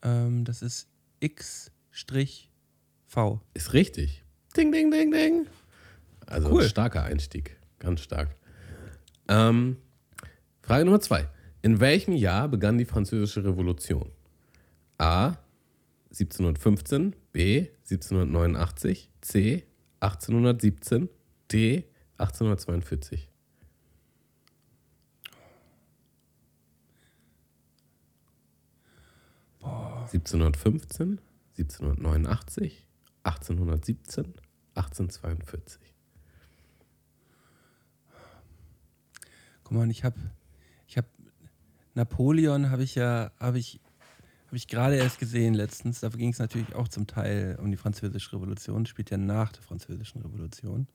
Ähm, 0.01 0.43
das 0.45 0.61
ist 0.61 0.87
X-V. 1.19 1.71
Ist 3.53 3.73
richtig. 3.73 4.23
Ding, 4.55 4.71
ding, 4.71 4.91
ding, 4.91 5.11
ding. 5.11 5.47
Also 6.25 6.49
cool. 6.49 6.63
ein 6.63 6.69
starker 6.69 7.03
Einstieg. 7.03 7.57
Ganz 7.79 8.01
stark. 8.01 8.35
Ähm, 9.27 9.77
Frage 10.61 10.85
Nummer 10.85 10.99
zwei. 10.99 11.27
In 11.61 11.79
welchem 11.79 12.13
Jahr 12.13 12.47
begann 12.47 12.77
die 12.77 12.85
Französische 12.85 13.43
Revolution? 13.43 14.11
A. 14.97 15.37
1715, 16.09 17.15
B. 17.31 17.67
1789, 17.89 19.11
C. 19.21 19.63
1817, 19.99 21.09
D. 21.51 21.83
1842. 22.17 23.29
1715, 30.13 31.19
1789, 31.57 32.85
1817, 33.23 34.33
1842. 34.75 35.81
Guck 39.63 39.71
mal, 39.77 39.89
ich 39.89 40.03
habe 40.03 40.17
ich 40.87 40.97
hab 40.97 41.05
Napoleon 41.93 42.69
habe 42.69 42.83
ich 42.83 42.95
ja 42.95 43.31
habe 43.39 43.59
ich 43.59 43.81
habe 44.45 44.55
ich 44.55 44.67
gerade 44.67 44.95
erst 44.95 45.19
gesehen 45.19 45.53
letztens. 45.55 45.99
Da 45.99 46.09
ging 46.09 46.31
es 46.31 46.39
natürlich 46.39 46.73
auch 46.73 46.87
zum 46.87 47.05
Teil 47.05 47.57
um 47.61 47.69
die 47.69 47.75
Französische 47.75 48.33
Revolution. 48.33 48.85
Spielt 48.85 49.09
ja 49.09 49.17
nach 49.17 49.51
der 49.51 49.61
Französischen 49.61 50.21
Revolution. 50.21 50.87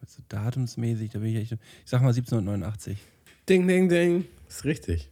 Also 0.00 0.22
datumsmäßig, 0.28 1.12
da 1.12 1.20
bin 1.20 1.28
ich 1.28 1.36
echt. 1.36 1.52
Ich 1.52 1.58
sag 1.90 2.02
mal 2.02 2.08
1789. 2.08 2.98
Ding, 3.48 3.68
ding, 3.68 3.88
ding. 3.88 4.24
Ist 4.48 4.64
richtig. 4.64 5.10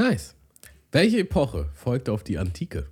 Nice. 0.00 0.34
Welche 0.92 1.18
Epoche 1.18 1.68
folgte 1.74 2.12
auf 2.12 2.24
die 2.24 2.38
Antike? 2.38 2.88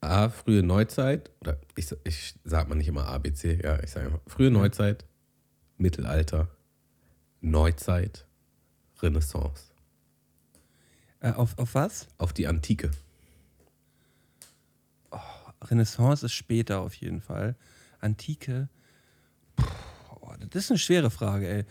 A, 0.00 0.30
frühe 0.30 0.62
Neuzeit, 0.62 1.30
oder 1.42 1.60
ich, 1.76 1.94
ich 2.04 2.36
sag 2.42 2.70
mal 2.70 2.74
nicht 2.74 2.88
immer 2.88 3.06
ABC, 3.06 3.60
ja, 3.62 3.78
ich 3.82 3.90
sage 3.90 4.06
immer 4.06 4.20
frühe 4.26 4.50
Neuzeit, 4.50 5.04
Mittelalter, 5.76 6.48
Neuzeit, 7.42 8.24
Renaissance. 9.02 9.74
Äh, 11.20 11.32
auf, 11.32 11.58
auf 11.58 11.74
was? 11.74 12.08
Auf 12.16 12.32
die 12.32 12.46
Antike. 12.46 12.90
Renaissance 15.64 16.24
ist 16.24 16.32
später 16.32 16.80
auf 16.80 16.94
jeden 16.94 17.20
Fall. 17.20 17.56
Antike. 18.00 18.70
Puh, 19.56 19.66
oh, 20.22 20.32
das 20.48 20.64
ist 20.64 20.70
eine 20.70 20.78
schwere 20.78 21.10
Frage, 21.10 21.46
ey. 21.46 21.64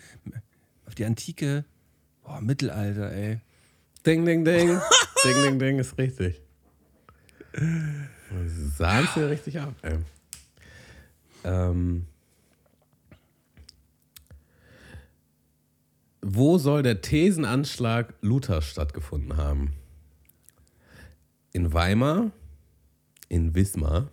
Auf 0.85 0.93
die 0.93 1.05
Antike. 1.05 1.65
Boah, 2.21 2.41
Mittelalter, 2.41 3.11
ey. 3.11 3.41
Ding, 4.05 4.25
ding, 4.25 4.43
ding. 4.43 4.79
ding, 5.23 5.43
ding, 5.43 5.59
ding 5.59 5.79
ist 5.79 5.97
richtig. 5.97 6.41
Sahen 8.77 9.07
sie 9.13 9.29
richtig 9.29 9.59
ab, 9.59 9.75
ey. 9.81 9.97
Ähm, 11.43 12.05
wo 16.21 16.57
soll 16.57 16.83
der 16.83 17.01
Thesenanschlag 17.01 18.13
Luther 18.21 18.61
stattgefunden 18.61 19.37
haben? 19.37 19.73
In 21.51 21.73
Weimar, 21.73 22.31
in 23.27 23.53
Wismar, 23.53 24.09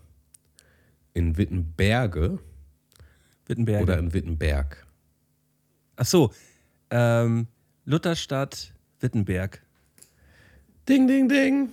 in 1.14 1.36
Wittenberge 1.36 2.40
Wittenberg. 3.46 3.82
oder 3.82 3.98
in 3.98 4.12
Wittenberg? 4.12 4.86
Ach 5.96 6.06
so. 6.06 6.32
Ähm, 6.90 7.46
Lutherstadt, 7.84 8.72
Wittenberg. 9.00 9.62
Ding, 10.88 11.06
ding, 11.06 11.28
ding. 11.28 11.72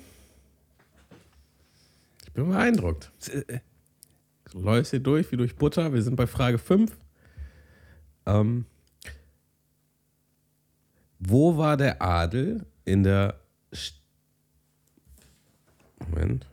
Ich 2.26 2.34
bin 2.34 2.50
beeindruckt. 2.50 3.12
Äh, 3.32 3.60
Du 4.52 4.62
läufst 4.62 4.92
hier 4.92 5.02
durch 5.02 5.32
wie 5.32 5.38
durch 5.38 5.56
Butter. 5.56 5.94
Wir 5.94 6.02
sind 6.02 6.16
bei 6.16 6.28
Frage 6.28 6.58
5. 6.58 6.98
Ähm, 8.26 8.66
wo 11.20 11.58
war 11.58 11.76
der 11.76 12.02
Adel 12.02 12.66
in 12.86 13.04
der. 13.04 13.40
St 13.74 14.02
Moment. 16.00 16.48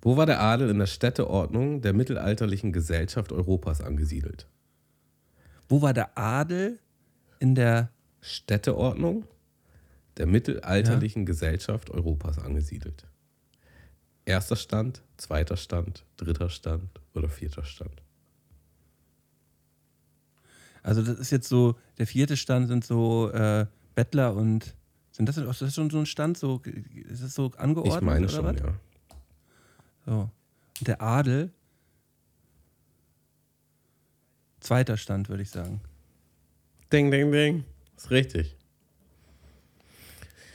Wo 0.00 0.16
war 0.16 0.24
der 0.24 0.40
Adel 0.40 0.70
in 0.70 0.78
der 0.78 0.86
Städteordnung 0.86 1.82
der 1.82 1.92
mittelalterlichen 1.92 2.72
Gesellschaft 2.72 3.32
Europas 3.32 3.80
angesiedelt? 3.80 4.46
Wo 5.68 5.82
war 5.82 5.92
der 5.92 6.16
Adel 6.16 6.78
in 7.38 7.54
der. 7.54 7.90
Städteordnung 8.26 9.24
der 10.16 10.26
mittelalterlichen 10.26 11.26
Gesellschaft 11.26 11.90
Europas 11.90 12.38
angesiedelt. 12.38 13.06
Erster 14.24 14.56
Stand, 14.56 15.02
zweiter 15.16 15.56
Stand, 15.56 16.04
dritter 16.16 16.50
Stand 16.50 17.00
oder 17.14 17.28
vierter 17.28 17.64
Stand. 17.64 18.02
Also, 20.82 21.02
das 21.02 21.18
ist 21.18 21.30
jetzt 21.30 21.48
so. 21.48 21.76
Der 21.98 22.06
vierte 22.06 22.36
Stand 22.36 22.68
sind 22.68 22.84
so 22.84 23.30
äh, 23.30 23.66
Bettler 23.94 24.34
und. 24.34 24.74
Sind 25.10 25.28
das, 25.28 25.38
ist 25.38 25.62
das 25.62 25.74
schon 25.74 25.88
so 25.88 25.98
ein 25.98 26.06
Stand? 26.06 26.36
So, 26.36 26.60
ist 26.62 27.22
das 27.22 27.34
so 27.34 27.50
angeordnet? 27.56 27.96
Ich 27.96 28.00
meine 28.02 28.26
oder 28.26 28.34
schon, 28.34 28.44
was? 28.44 28.60
ja. 28.60 28.74
So. 30.04 30.30
Und 30.78 30.88
der 30.88 31.00
Adel. 31.00 31.52
Zweiter 34.60 34.96
Stand, 34.96 35.28
würde 35.28 35.42
ich 35.42 35.50
sagen. 35.50 35.80
Ding, 36.92 37.10
ding, 37.10 37.30
ding. 37.30 37.64
Ist 37.96 38.10
richtig. 38.10 38.55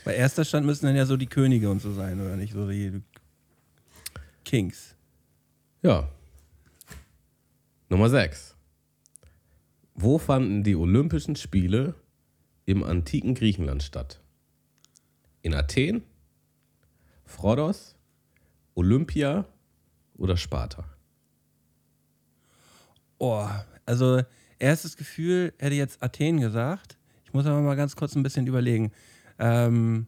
Bei 0.04 0.14
erster 0.14 0.44
Stand 0.44 0.66
müssen 0.66 0.86
dann 0.86 0.96
ja 0.96 1.06
so 1.06 1.16
die 1.16 1.26
Könige 1.26 1.70
und 1.70 1.80
so 1.80 1.92
sein, 1.92 2.20
oder 2.20 2.36
nicht? 2.36 2.52
So 2.52 2.68
die 2.68 3.02
Kings. 4.44 4.94
Ja. 5.82 6.08
Nummer 7.88 8.08
6. 8.08 8.56
Wo 9.94 10.18
fanden 10.18 10.64
die 10.64 10.74
Olympischen 10.74 11.36
Spiele 11.36 11.94
im 12.64 12.82
antiken 12.82 13.34
Griechenland 13.34 13.82
statt? 13.82 14.20
In 15.42 15.54
Athen, 15.54 16.02
Rhodos, 17.42 17.96
Olympia 18.74 19.44
oder 20.16 20.36
Sparta? 20.36 20.84
Oh, 23.18 23.48
also 23.84 24.22
erstes 24.58 24.96
Gefühl 24.96 25.52
hätte 25.58 25.74
jetzt 25.74 26.02
Athen 26.02 26.40
gesagt. 26.40 26.96
Ich 27.24 27.32
muss 27.32 27.46
aber 27.46 27.60
mal 27.60 27.76
ganz 27.76 27.96
kurz 27.96 28.14
ein 28.14 28.22
bisschen 28.22 28.46
überlegen. 28.46 28.92
Ähm, 29.38 30.06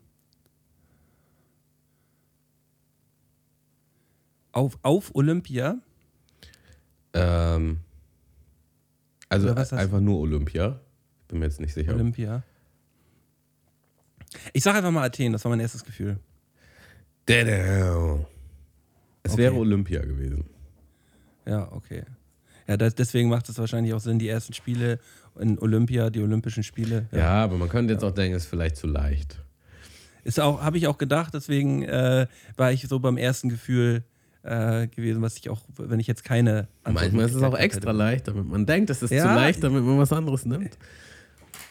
auf, 4.52 4.78
auf 4.82 5.14
Olympia. 5.14 5.78
Ähm, 7.12 7.80
also 9.28 9.52
einfach 9.54 10.00
nur 10.00 10.18
Olympia. 10.20 10.80
Bin 11.28 11.38
mir 11.38 11.46
jetzt 11.46 11.60
nicht 11.60 11.74
sicher. 11.74 11.92
Olympia. 11.94 12.42
Ich 14.52 14.62
sage 14.62 14.78
einfach 14.78 14.90
mal 14.90 15.04
Athen, 15.04 15.32
das 15.32 15.44
war 15.44 15.50
mein 15.50 15.60
erstes 15.60 15.84
Gefühl. 15.84 16.18
Es 19.22 19.32
Okay. 19.32 19.38
wäre 19.42 19.54
Olympia 19.54 20.02
gewesen. 20.02 20.44
Ja, 21.46 21.70
okay. 21.72 22.04
Ja, 22.66 22.76
das, 22.76 22.94
deswegen 22.94 23.28
macht 23.28 23.48
es 23.48 23.58
wahrscheinlich 23.58 23.92
auch 23.94 24.00
Sinn, 24.00 24.18
die 24.18 24.28
ersten 24.28 24.54
Spiele 24.54 24.98
in 25.38 25.58
Olympia, 25.58 26.10
die 26.10 26.20
Olympischen 26.20 26.62
Spiele. 26.62 27.06
Ja, 27.12 27.44
aber 27.44 27.56
man 27.56 27.68
könnte 27.68 27.92
jetzt 27.92 28.02
auch 28.04 28.12
denken, 28.14 28.36
es 28.36 28.44
ist 28.44 28.48
vielleicht 28.50 28.76
zu 28.76 28.86
leicht. 28.86 29.38
Ist 30.22 30.40
auch, 30.40 30.62
habe 30.62 30.78
ich 30.78 30.86
auch 30.86 30.96
gedacht, 30.96 31.34
deswegen 31.34 31.82
äh, 31.82 32.26
war 32.56 32.72
ich 32.72 32.86
so 32.88 32.98
beim 33.00 33.18
ersten 33.18 33.50
Gefühl 33.50 34.02
äh, 34.42 34.86
gewesen, 34.86 35.20
was 35.20 35.36
ich 35.36 35.50
auch, 35.50 35.60
wenn 35.76 36.00
ich 36.00 36.06
jetzt 36.06 36.24
keine 36.24 36.68
Manchmal 36.84 37.26
ist 37.26 37.34
es 37.34 37.42
auch 37.42 37.56
extra 37.58 37.88
hätte. 37.90 37.98
leicht, 37.98 38.28
damit 38.28 38.46
man 38.46 38.64
denkt, 38.64 38.88
es 38.90 39.02
ist 39.02 39.10
Ja. 39.10 39.22
zu 39.22 39.34
leicht, 39.34 39.62
damit 39.62 39.84
man 39.84 39.98
was 39.98 40.12
anderes 40.12 40.46
nimmt. 40.46 40.78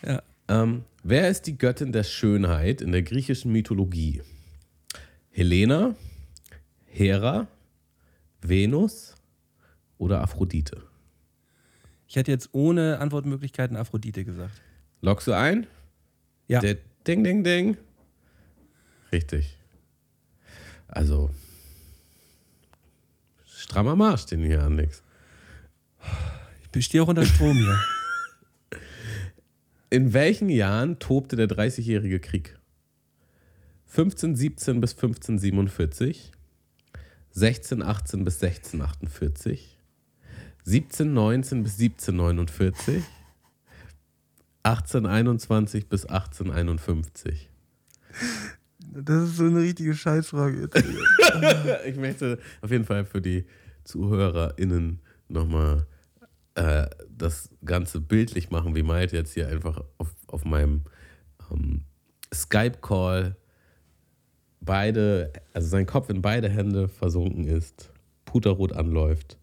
Ja. 0.06 0.22
Ähm, 0.48 0.84
wer 1.04 1.30
ist 1.30 1.48
die 1.48 1.58
Göttin 1.58 1.92
der 1.92 2.04
Schönheit 2.04 2.82
in 2.82 2.92
der 2.92 3.02
griechischen 3.02 3.52
Mythologie? 3.52 4.22
Helena, 5.32 5.96
Hera, 6.86 7.48
Venus 8.42 9.16
oder 10.04 10.22
Aphrodite? 10.22 10.84
Ich 12.08 12.16
hätte 12.16 12.32
jetzt 12.32 12.50
ohne 12.52 13.00
Antwortmöglichkeiten 13.00 13.76
Aphrodite 13.78 14.24
gesagt. 14.24 14.62
Loggst 15.02 15.28
du 15.28 15.34
ein? 15.34 15.66
Ja. 16.48 16.60
Der 16.60 16.78
Ding, 17.08 17.24
Ding, 17.24 17.44
Ding. 17.44 17.78
Richtig. 19.12 19.58
Also, 20.88 21.32
strammer 23.46 23.96
Marsch, 23.96 24.26
den 24.26 24.44
hier 24.44 24.64
anlegst. 24.64 25.04
Ich 26.76 26.86
stehe 26.86 27.04
auch 27.04 27.08
unter 27.08 27.26
Strom 27.26 27.58
hier. 27.58 27.80
In 29.90 30.14
welchen 30.14 30.50
Jahren 30.50 31.00
tobte 31.00 31.36
der 31.36 31.48
Dreißigjährige 31.48 32.20
Krieg? 32.20 32.58
1517 33.90 34.82
bis 34.82 34.94
1547, 34.94 36.32
1618 37.36 38.24
bis 38.24 38.42
1648, 38.42 39.78
1719 40.66 41.64
bis 41.64 41.80
1749, 41.80 43.04
1821 44.64 45.90
bis 45.90 46.06
1851. 46.06 47.50
Das 48.80 49.24
ist 49.24 49.38
so 49.38 49.46
eine 49.46 49.60
richtige 49.60 49.94
Scheißfrage. 49.94 50.70
Ich 51.86 51.98
möchte 51.98 52.38
auf 52.62 52.70
jeden 52.70 52.86
Fall 52.86 53.06
für 53.06 53.20
die 53.20 53.46
ZuhörerInnen 53.86 55.00
nochmal 55.28 55.88
äh, 56.54 56.88
das 57.10 57.50
Ganze 57.66 58.00
bildlich 58.00 58.52
machen, 58.52 58.76
wie 58.76 58.84
Malte 58.84 59.16
jetzt 59.16 59.34
hier 59.34 59.48
einfach 59.48 59.84
auf, 59.98 60.16
auf 60.28 60.46
meinem 60.46 60.84
ähm, 61.52 61.82
Skype-Call 62.34 63.36
beide, 64.62 65.34
also 65.54 65.68
sein 65.68 65.88
Kopf 65.88 66.10
in 66.10 66.22
beide 66.22 66.50
Hände 66.50 66.88
versunken 66.88 67.46
ist, 67.46 67.92
puterrot 68.26 68.74
anläuft 68.74 69.38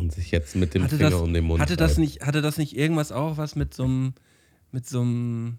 und 0.00 0.12
sich 0.12 0.30
jetzt 0.30 0.56
mit 0.56 0.74
dem 0.74 0.82
hatte 0.84 0.96
Finger 0.96 1.10
das, 1.10 1.20
um 1.20 1.32
den 1.32 1.44
Mund 1.44 1.60
hatte 1.60 1.76
das 1.76 1.92
reibt. 1.92 1.98
nicht, 2.00 2.22
hatte 2.26 2.42
das 2.42 2.56
nicht 2.58 2.76
irgendwas 2.76 3.12
auch 3.12 3.36
was 3.36 3.54
mit 3.56 3.74
so 3.74 3.84
einem 3.84 4.14
mit 4.72 4.86
so 4.86 5.00
einem 5.02 5.58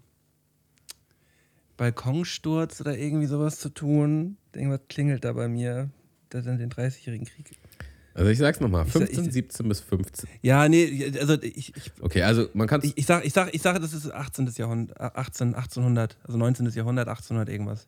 Balkonsturz 1.76 2.80
oder 2.80 2.96
irgendwie 2.98 3.26
sowas 3.26 3.58
zu 3.58 3.68
tun? 3.70 4.36
Irgendwas 4.54 4.80
klingelt 4.88 5.24
da 5.24 5.32
bei 5.32 5.48
mir. 5.48 5.90
Das 6.30 6.46
in 6.46 6.58
den 6.58 6.70
30-jährigen 6.70 7.26
Krieg. 7.26 7.58
Also 8.14 8.30
ich 8.30 8.38
sag's 8.38 8.60
nochmal, 8.60 8.86
Ich 8.86 8.92
sag- 8.92 9.02
15, 9.08 9.24
ich- 9.26 9.32
17 9.32 9.68
bis 9.68 9.80
15. 9.80 10.28
Ja, 10.42 10.68
nee, 10.68 11.12
also 11.18 11.34
ich, 11.42 11.74
ich, 11.76 11.92
Okay, 12.00 12.22
also 12.22 12.48
man 12.54 12.66
kann 12.68 12.80
ich, 12.82 12.96
ich 12.96 13.06
sag, 13.06 13.24
ich 13.24 13.32
sag, 13.32 13.54
ich 13.54 13.62
sag, 13.62 13.80
das 13.80 13.92
ist 13.94 14.10
18. 14.10 14.50
Jahrhundert, 14.56 14.98
18, 15.00 15.54
1800, 15.54 16.18
also 16.24 16.38
19. 16.38 16.66
Jahrhundert, 16.70 17.08
1800 17.08 17.48
irgendwas. 17.48 17.86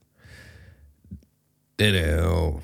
Ja, 1.80 2.54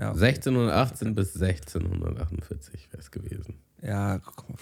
Ja, 0.00 0.10
okay. 0.12 0.24
1618 0.26 1.14
bis 1.14 1.34
1648 1.40 2.88
wäre 2.90 3.02
es 3.02 3.10
gewesen. 3.10 3.54
Ja, 3.82 4.18
guck 4.18 4.48
mal. 4.48 4.56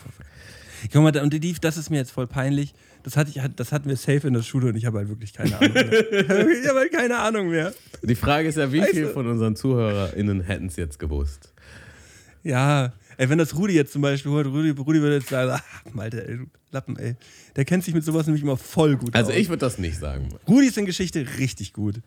Guck 0.93 1.03
mal, 1.03 1.17
und 1.23 1.33
die, 1.33 1.53
das 1.61 1.77
ist 1.77 1.91
mir 1.91 1.97
jetzt 1.97 2.11
voll 2.13 2.27
peinlich. 2.27 2.73
Das, 3.03 3.17
hatte 3.17 3.31
ich, 3.31 3.41
das 3.57 3.73
hatten 3.73 3.89
wir 3.89 3.97
safe 3.97 4.27
in 4.27 4.35
der 4.35 4.43
Schule 4.43 4.69
und 4.69 4.77
ich 4.77 4.85
habe 4.87 4.99
halt 4.99 5.09
wirklich 5.09 5.33
keine 5.33 5.57
Ahnung 5.59 5.73
mehr. 5.73 5.93
ich 6.13 6.69
habe 6.69 6.79
halt 6.81 6.93
keine 6.93 7.19
Ahnung 7.19 7.51
mehr. 7.51 7.73
Die 8.03 8.15
Frage 8.15 8.49
ist 8.49 8.57
ja, 8.59 8.73
wie 8.73 8.81
Weißt 8.81 8.91
viele 8.91 9.07
du- 9.07 9.13
von 9.13 9.27
unseren 9.29 9.57
ZuhörerInnen 9.57 10.41
hätten 10.43 10.67
es 10.67 10.77
jetzt 10.77 10.99
gewusst? 10.99 11.53
Ja, 12.45 12.93
ey, 13.17 13.29
wenn 13.29 13.39
das 13.39 13.57
Rudi 13.57 13.75
jetzt 13.75 13.93
zum 13.93 14.03
Beispiel 14.03 14.31
hört, 14.33 14.47
Rudi, 14.47 14.71
Rudi 14.71 15.01
würde 15.01 15.17
jetzt 15.17 15.29
sagen, 15.29 15.51
ach, 15.55 15.93
Malte, 15.95 16.27
ey, 16.29 16.37
du 16.39 16.45
Lappen, 16.71 16.97
ey. 16.99 17.17
Der 17.57 17.65
kennt 17.65 17.83
sich 17.83 17.95
mit 17.95 18.05
sowas 18.05 18.27
nämlich 18.27 18.43
immer 18.43 18.57
voll 18.57 18.97
gut 18.97 19.15
Also 19.17 19.31
aus. 19.33 19.37
ich 19.37 19.49
würde 19.49 19.61
das 19.61 19.79
nicht 19.79 19.99
sagen. 19.99 20.29
Rudi 20.47 20.67
ist 20.69 20.79
in 20.79 20.87
Geschichte 20.87 21.27
richtig 21.39 21.73
gut. 21.73 22.01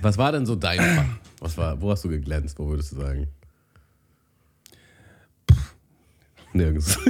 Was 0.00 0.16
war 0.18 0.32
denn 0.32 0.46
so 0.46 0.54
dein 0.54 0.80
Fach? 0.80 1.18
Was 1.40 1.56
war, 1.56 1.80
wo 1.80 1.90
hast 1.90 2.04
du 2.04 2.08
geglänzt? 2.08 2.58
Wo 2.58 2.68
würdest 2.68 2.92
du 2.92 2.96
sagen? 2.96 3.28
Nirgends. 6.52 6.98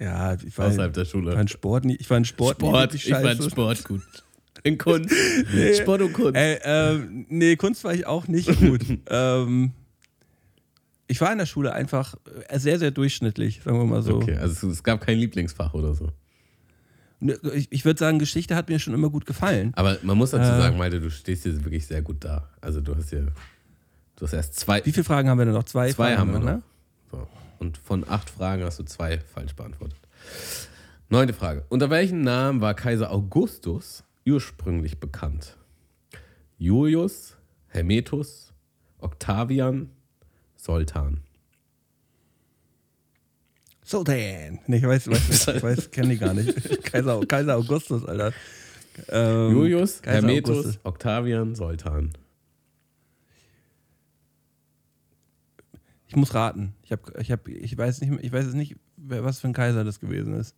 Ja, 0.00 0.34
ich 0.34 0.56
war, 0.58 0.66
Außerhalb 0.66 0.92
der 0.92 1.02
ich 1.02 1.14
war 1.14 1.20
Schule. 1.20 1.40
in 1.40 1.48
Sport 1.48 1.84
ich 1.86 2.10
war 2.10 2.18
in 2.18 2.24
Sport, 2.24 2.56
Sport, 2.56 2.94
ich 2.94 3.08
fand 3.08 3.26
scheiße. 3.26 3.50
Sport 3.50 3.84
gut. 3.84 4.02
In 4.62 4.78
Kunst. 4.78 5.14
Sport 5.80 6.02
und 6.02 6.12
Kunst. 6.12 6.36
Ey, 6.36 6.58
ähm, 6.64 7.26
nee, 7.28 7.56
Kunst 7.56 7.84
war 7.84 7.92
ich 7.92 8.06
auch 8.06 8.26
nicht 8.28 8.48
gut. 8.58 8.80
ähm, 9.10 9.72
ich 11.06 11.20
war 11.20 11.30
in 11.32 11.38
der 11.38 11.46
Schule 11.46 11.72
einfach 11.72 12.16
sehr, 12.54 12.78
sehr 12.78 12.90
durchschnittlich, 12.90 13.60
sagen 13.62 13.78
wir 13.78 13.84
mal 13.84 14.02
so. 14.02 14.16
Okay, 14.16 14.36
also 14.36 14.68
es, 14.68 14.78
es 14.78 14.82
gab 14.82 15.00
kein 15.02 15.18
Lieblingsfach 15.18 15.74
oder 15.74 15.94
so. 15.94 16.08
Ne, 17.24 17.38
Ich, 17.70 17.84
würde 17.84 17.98
sagen, 17.98 18.18
Geschichte 18.18 18.54
hat 18.54 18.68
mir 18.68 18.78
schon 18.78 18.92
immer 18.94 19.08
gut 19.08 19.24
gefallen. 19.26 19.72
Aber 19.76 19.96
man 20.02 20.18
muss 20.18 20.30
dazu 20.30 20.44
Äh. 20.52 20.58
sagen, 20.58 20.76
Malte, 20.76 21.00
du 21.00 21.10
stehst 21.10 21.44
hier 21.44 21.64
wirklich 21.64 21.86
sehr 21.86 22.02
gut 22.02 22.18
da. 22.24 22.48
Also 22.60 22.80
du 22.80 22.94
hast 22.94 23.10
hier, 23.10 23.28
du 24.16 24.26
hast 24.26 24.32
erst 24.34 24.54
zwei, 24.56 24.84
Wie 24.84 24.92
viele 24.92 25.04
Fragen 25.04 25.28
haben 25.28 25.38
wir 25.38 25.46
denn 25.46 25.54
noch? 25.54 25.64
Zwei, 25.64 25.90
zwei 25.92 26.14
Fragen 26.16 26.18
haben 26.20 26.32
wir 26.32 26.38
noch. 26.40 26.44
ne? 26.46 26.62
So. 27.10 27.26
Und 27.60 27.78
von 27.78 28.04
acht 28.08 28.28
Fragen 28.28 28.62
hast 28.64 28.78
du 28.78 28.82
zwei 28.84 29.18
falsch 29.20 29.54
beantwortet. 29.54 29.96
Neunte 31.08 31.32
Frage. 31.34 31.64
Unter 31.70 31.88
welchem 31.90 32.20
Namen 32.22 32.60
war 32.60 32.74
Kaiser 32.74 33.10
Augustus 33.10 34.04
ursprünglich 34.26 34.98
bekannt? 35.00 35.56
Julius, 36.58 37.36
Hermetus, 37.68 38.52
Octavian, 38.98 39.90
Sultan. 40.56 41.20
Sultan. 43.84 44.60
Nee, 44.66 44.78
ich 44.78 44.82
weiß, 44.82 45.08
weiß, 45.08 45.48
ich 45.56 45.62
weiß 45.62 45.90
kenne 45.90 46.08
die 46.08 46.18
gar 46.18 46.32
nicht. 46.34 46.82
Kaiser, 46.84 47.20
Kaiser 47.26 47.56
Augustus, 47.56 48.04
Alter. 48.04 48.32
Ähm, 49.08 49.52
Julius, 49.52 50.00
Kaiser 50.00 50.26
Hermetus, 50.26 50.58
Augustus. 50.58 50.80
Octavian, 50.84 51.54
Sultan. 51.54 52.12
Ich 56.08 56.16
muss 56.16 56.32
raten. 56.32 56.74
Ich, 56.82 56.92
hab, 56.92 57.18
ich, 57.18 57.30
hab, 57.30 57.46
ich, 57.46 57.76
weiß 57.76 58.00
nicht, 58.00 58.24
ich 58.24 58.32
weiß 58.32 58.46
es 58.46 58.54
nicht, 58.54 58.76
wer, 58.96 59.24
was 59.24 59.40
für 59.40 59.48
ein 59.48 59.52
Kaiser 59.52 59.84
das 59.84 60.00
gewesen 60.00 60.34
ist. 60.34 60.56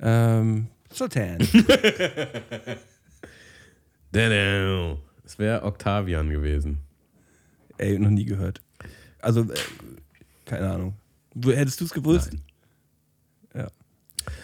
Ähm, 0.00 0.68
Sultan. 0.90 1.38
Es 5.24 5.38
wäre 5.40 5.64
Octavian 5.64 6.30
gewesen. 6.30 6.78
Ey, 7.78 7.98
noch 7.98 8.10
nie 8.10 8.24
gehört. 8.24 8.62
Also, 9.20 9.40
äh, 9.40 9.54
keine 10.44 10.70
Ahnung. 10.70 10.94
Du, 11.34 11.52
hättest 11.52 11.80
du 11.80 11.84
es 11.84 11.92
gewusst? 11.92 12.32
Nein. 12.32 12.42
Ja. 13.64 14.34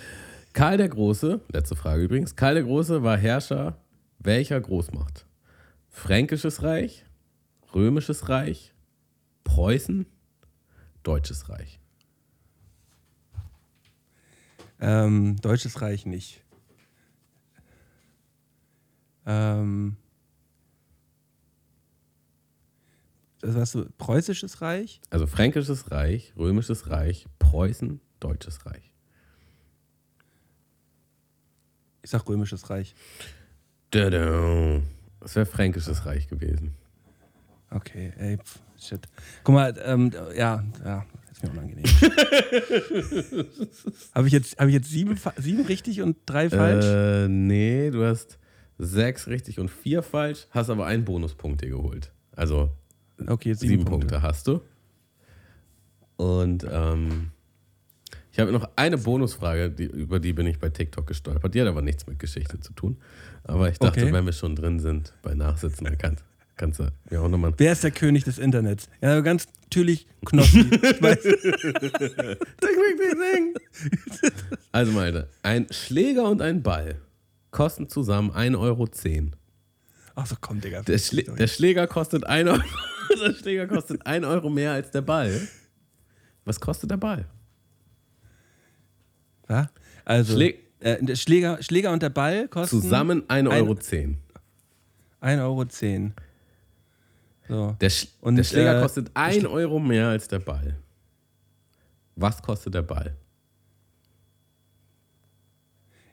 Karl 0.52 0.76
der 0.76 0.88
Große, 0.88 1.40
letzte 1.52 1.76
Frage 1.76 2.02
übrigens. 2.02 2.34
Karl 2.34 2.54
der 2.54 2.64
Große 2.64 3.02
war 3.02 3.16
Herrscher 3.16 3.78
welcher 4.18 4.60
Großmacht? 4.60 5.26
Fränkisches 5.88 6.62
Reich, 6.62 7.04
Römisches 7.74 8.28
Reich, 8.28 8.74
Preußen, 9.44 10.06
Deutsches 11.02 11.48
Reich. 11.48 11.80
Ähm, 14.78 15.36
Deutsches 15.40 15.80
Reich 15.80 16.06
nicht. 16.06 16.42
Ähm, 19.26 19.96
das 23.40 23.54
hast 23.56 23.74
du, 23.74 23.86
Preußisches 23.98 24.60
Reich? 24.60 25.00
Also 25.10 25.26
Fränkisches 25.26 25.90
Reich, 25.90 26.32
Römisches 26.36 26.90
Reich, 26.90 27.26
Preußen, 27.38 28.00
Deutsches 28.20 28.66
Reich. 28.66 28.92
Ich 32.02 32.10
sag 32.10 32.28
Römisches 32.28 32.68
Reich. 32.70 32.94
Dadau. 33.90 34.82
Das 35.20 35.36
wäre 35.36 35.46
Fränkisches 35.46 36.06
Reich 36.06 36.28
gewesen. 36.28 36.74
Okay, 37.70 38.12
ey, 38.18 38.38
pf, 38.38 38.58
shit. 38.78 39.06
Guck 39.44 39.54
mal, 39.54 39.74
ähm, 39.84 40.10
ja, 40.36 40.64
ja, 40.84 41.06
ist 41.30 41.42
mir 41.42 41.50
unangenehm. 41.50 41.84
Habe 44.14 44.26
ich 44.26 44.32
jetzt, 44.32 44.58
hab 44.58 44.66
ich 44.68 44.74
jetzt 44.74 44.90
sieben, 44.90 45.18
sieben 45.36 45.64
richtig 45.66 46.02
und 46.02 46.16
drei 46.26 46.50
falsch? 46.50 46.84
Äh, 46.84 47.28
nee, 47.28 47.90
du 47.90 48.04
hast 48.04 48.38
sechs 48.78 49.28
richtig 49.28 49.60
und 49.60 49.70
vier 49.70 50.02
falsch, 50.02 50.48
hast 50.50 50.68
aber 50.70 50.86
einen 50.86 51.04
Bonuspunkt 51.04 51.62
dir 51.62 51.70
geholt. 51.70 52.12
Also 52.32 52.70
okay, 53.28 53.50
jetzt 53.50 53.60
sieben, 53.60 53.70
sieben, 53.72 53.84
Punkte. 53.84 54.08
Punkte. 54.08 54.22
hast 54.22 54.46
du. 54.46 54.60
Und 56.16 56.66
ähm, 56.70 57.30
ich 58.32 58.38
habe 58.38 58.52
noch 58.52 58.68
eine 58.76 58.98
Bonusfrage, 58.98 59.70
die, 59.70 59.84
über 59.84 60.20
die 60.20 60.32
bin 60.32 60.46
ich 60.46 60.58
bei 60.58 60.68
TikTok 60.68 61.06
gestolpert. 61.06 61.54
Die 61.54 61.60
hat 61.60 61.68
aber 61.68 61.82
nichts 61.82 62.06
mit 62.06 62.18
Geschichte 62.18 62.60
zu 62.60 62.72
tun. 62.72 62.98
Aber 63.44 63.68
ich 63.70 63.78
dachte, 63.78 64.00
Okay. 64.02 64.12
wenn 64.12 64.24
wir 64.26 64.32
schon 64.32 64.54
drin 64.54 64.78
sind 64.80 65.12
bei 65.22 65.34
Nachsitzen, 65.34 65.84
dann 65.84 65.98
kannst, 65.98 66.24
kannst 66.56 66.78
du 66.80 66.88
mir 67.10 67.22
auch 67.22 67.28
nochmal. 67.28 67.52
Wer 67.56 67.72
ist 67.72 67.82
der 67.82 67.90
König 67.90 68.24
des 68.24 68.38
Internets? 68.38 68.88
Ja, 69.00 69.20
ganz 69.20 69.48
natürlich 69.64 70.06
Knossi. 70.24 70.64
Also, 74.72 74.92
Malte, 74.92 75.28
ein 75.42 75.66
Schläger 75.70 76.28
und 76.30 76.42
ein 76.42 76.62
Ball 76.62 76.96
kosten 77.50 77.88
zusammen 77.88 78.30
1,10 78.30 78.58
Euro. 78.60 78.88
Ach 80.14 80.26
so, 80.26 80.36
komm, 80.40 80.60
Digga. 80.60 80.82
Der, 80.82 80.98
Schlä 80.98 81.22
der 81.22 81.46
Schläger 81.46 81.86
kostet 81.86 82.24
1 82.24 82.48
Euro. 82.50 82.62
Der 83.20 83.34
Schläger 83.34 83.66
kostet 83.66 84.06
1 84.06 84.24
Euro 84.24 84.48
mehr 84.50 84.72
als 84.72 84.90
der 84.92 85.02
Ball. 85.02 85.48
Was 86.44 86.60
kostet 86.60 86.90
der 86.92 86.96
Ball? 86.96 87.24
Was? 89.48 89.66
Also, 90.04 90.36
Schlä- 90.36 90.54
äh, 90.78 91.02
der 91.04 91.16
Schläger, 91.16 91.60
Schläger 91.62 91.90
und 91.92 92.02
der 92.02 92.10
Ball 92.10 92.46
kosten 92.48 92.80
Zusammen 92.80 93.22
1,10 93.26 93.48
Euro. 93.50 93.72
1,10 95.22 95.42
Euro. 95.42 95.66
So. 97.48 97.76
Der, 97.80 97.90
Sch 97.90 98.06
Und, 98.20 98.36
der 98.36 98.44
Schläger 98.44 98.78
äh, 98.78 98.82
kostet 98.82 99.10
1 99.14 99.44
Euro 99.46 99.80
mehr 99.80 100.08
als 100.08 100.28
der 100.28 100.38
Ball. 100.38 100.76
Was 102.14 102.40
kostet 102.42 102.74
der 102.74 102.82
Ball? 102.82 103.16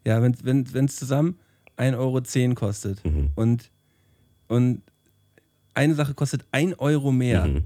Ja, 0.06 0.22
wenn 0.22 0.32
es 0.32 0.74
wenn, 0.74 0.88
zusammen 0.88 1.38
1,10 1.78 1.98
Euro 1.98 2.56
kostet 2.56 3.04
Mhm. 3.06 3.30
und, 3.36 3.70
und 4.48 4.82
eine 5.74 5.94
Sache 5.96 6.14
kostet 6.14 6.46
1 6.52 6.78
Euro 6.80 7.12
mehr. 7.12 7.46
Mhm. 7.46 7.66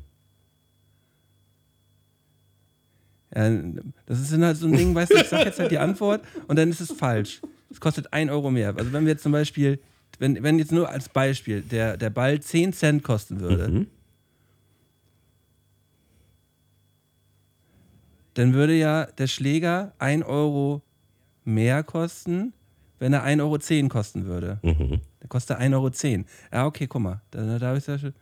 Ja, 3.34 3.50
das 4.06 4.20
ist 4.20 4.34
dann 4.34 4.44
halt 4.44 4.58
so 4.58 4.68
ein 4.68 4.74
Ding, 4.76 4.94
weißt 4.94 5.14
du, 5.14 5.18
ich 5.18 5.28
sag 5.30 5.46
jetzt 5.46 5.58
halt 5.60 5.72
die 5.72 5.80
Antwort 5.80 6.22
und 6.48 6.58
dann 6.60 6.70
ist 6.70 6.82
es 6.82 6.92
falsch. 6.92 7.42
Es 7.70 7.80
kostet 7.80 8.12
1 8.12 8.30
Euro 8.30 8.52
mehr. 8.52 8.76
Also 8.76 8.92
wenn 8.92 9.06
wir 9.06 9.14
jetzt 9.14 9.24
zum 9.24 9.32
Beispiel, 9.32 9.80
wenn, 10.20 10.44
wenn 10.44 10.60
jetzt 10.60 10.74
nur 10.74 10.90
als 10.90 11.08
Beispiel 11.08 11.62
der, 11.62 11.96
der 11.96 12.10
Ball 12.10 12.42
10 12.42 12.74
Cent 12.74 13.04
kosten 13.04 13.40
würde, 13.40 13.70
Mhm. 13.70 13.88
dann 18.34 18.54
würde 18.54 18.74
ja 18.78 19.06
der 19.06 19.28
Schläger 19.28 19.94
1 20.00 20.24
Euro 20.26 20.82
mehr 21.44 21.84
kosten, 21.84 22.54
wenn 23.00 23.14
er 23.14 23.24
1,10 23.26 23.42
Euro 23.84 23.88
kosten 23.90 24.26
würde. 24.26 24.60
Mhm. 24.62 25.00
Der 25.32 25.40
kostet 25.40 25.60
1,10 25.60 25.74
Euro. 25.74 26.26
Ja, 26.52 26.66
okay, 26.66 26.88
guck 26.88 27.02
mal. 27.02 27.22
Dann, 27.32 27.58
da 27.58 27.74
ja 27.74 27.98
schon, 27.98 28.14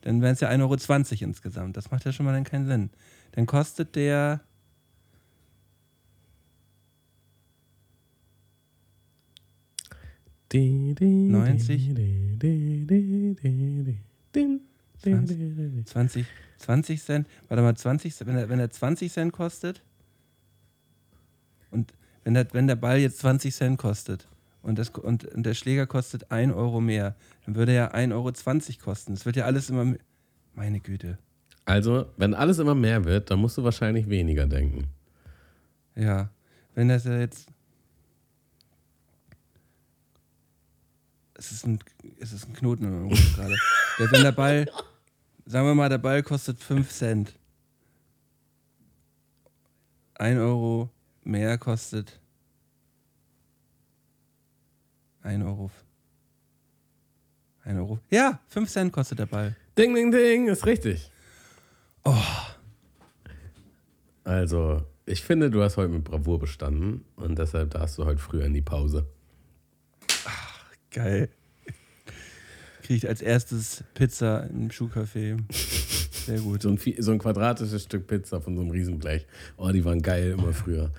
dann 0.00 0.22
wären 0.22 0.32
es 0.32 0.40
ja 0.40 0.48
1,20 0.48 0.60
Euro 0.62 1.24
insgesamt. 1.24 1.76
Das 1.76 1.90
macht 1.90 2.06
ja 2.06 2.12
schon 2.12 2.24
mal 2.24 2.32
dann 2.32 2.44
keinen 2.44 2.66
Sinn. 2.66 2.90
Dann 3.32 3.44
kostet 3.44 3.94
der. 3.94 4.40
Die, 10.52 10.94
die, 10.94 11.04
90. 11.04 11.66
die, 11.66 11.94
die, 11.94 12.38
die, 12.38 12.86
die, 12.86 13.34
die, 13.34 14.00
die, 14.34 14.54
die, 15.04 15.70
die. 15.70 15.84
20, 15.84 16.26
20 16.58 17.02
Cent. 17.02 17.28
Warte 17.48 17.62
mal, 17.62 17.76
20 17.76 18.14
Cent. 18.14 18.28
Wenn 18.28 18.36
er, 18.38 18.48
wenn 18.48 18.58
er 18.58 18.70
20 18.70 19.12
Cent 19.12 19.32
kostet 19.34 19.82
und 21.70 21.92
wenn 22.22 22.32
der, 22.32 22.46
wenn 22.54 22.66
der 22.66 22.76
Ball 22.76 22.98
jetzt 23.00 23.18
20 23.18 23.54
Cent 23.54 23.78
kostet 23.78 24.28
und, 24.64 24.78
das, 24.78 24.88
und, 24.90 25.24
und 25.26 25.44
der 25.44 25.54
Schläger 25.54 25.86
kostet 25.86 26.30
1 26.32 26.52
Euro 26.54 26.80
mehr, 26.80 27.14
dann 27.46 27.54
würde 27.54 27.72
er 27.72 27.94
1,20 27.94 28.12
Euro 28.12 28.32
kosten. 28.84 29.14
Das 29.14 29.24
wird 29.26 29.36
ja 29.36 29.44
alles 29.44 29.70
immer. 29.70 29.84
mi- 29.84 29.98
Meine 30.54 30.80
Güte. 30.80 31.18
Also, 31.66 32.06
wenn 32.16 32.34
alles 32.34 32.58
immer 32.58 32.74
mehr 32.74 33.04
wird, 33.04 33.30
dann 33.30 33.38
musst 33.38 33.56
du 33.58 33.64
wahrscheinlich 33.64 34.08
weniger 34.08 34.46
denken. 34.46 34.86
Ja. 35.94 36.30
Wenn 36.74 36.88
das 36.88 37.04
ja 37.04 37.18
jetzt. 37.18 37.46
Es 41.34 41.52
ist 41.52 41.66
ein, 41.66 41.78
es 42.20 42.32
ist 42.32 42.48
ein 42.48 42.52
Knoten 42.54 42.84
in 42.84 42.90
meinem 42.92 43.08
Kopf 43.10 43.34
gerade. 43.36 43.56
Der, 43.98 44.12
wenn 44.12 44.22
der 44.22 44.32
Ball. 44.32 44.66
sagen 45.46 45.66
wir 45.66 45.74
mal, 45.74 45.88
der 45.88 45.98
Ball 45.98 46.22
kostet 46.22 46.60
5 46.60 46.90
Cent. 46.90 47.34
1 50.16 50.38
Euro 50.38 50.90
mehr 51.24 51.58
kostet 51.58 52.20
1 55.24 55.42
Euro. 55.42 55.70
1 57.64 57.78
Euro. 57.78 57.98
Ja, 58.10 58.40
5 58.48 58.70
Cent 58.70 58.92
kostet 58.92 59.18
der 59.18 59.26
Ball. 59.26 59.56
Ding, 59.76 59.94
ding, 59.94 60.10
ding, 60.10 60.48
ist 60.48 60.66
richtig. 60.66 61.10
Oh. 62.04 62.14
Also, 64.22 64.84
ich 65.06 65.22
finde, 65.22 65.50
du 65.50 65.62
hast 65.62 65.76
heute 65.78 65.92
mit 65.92 66.04
Bravour 66.04 66.38
bestanden 66.38 67.04
und 67.16 67.38
deshalb 67.38 67.70
darfst 67.70 67.98
du 67.98 68.04
heute 68.04 68.20
früher 68.20 68.44
in 68.44 68.52
die 68.52 68.62
Pause. 68.62 69.06
Ach, 70.26 70.64
geil. 70.90 71.30
Kriege 72.82 72.98
ich 72.98 73.08
als 73.08 73.22
erstes 73.22 73.82
Pizza 73.94 74.44
im 74.50 74.70
Schuhcafé. 74.70 75.38
Sehr 75.50 76.40
gut. 76.40 76.62
So 76.62 76.68
ein, 76.68 76.78
so 76.98 77.12
ein, 77.12 77.18
quadratisches 77.18 77.84
Stück 77.84 78.06
Pizza 78.06 78.42
von 78.42 78.56
so 78.56 78.60
einem 78.60 78.70
Riesenblech. 78.70 79.26
Oh, 79.56 79.70
die 79.70 79.84
waren 79.84 80.02
geil 80.02 80.32
immer 80.32 80.52
früher. 80.52 80.92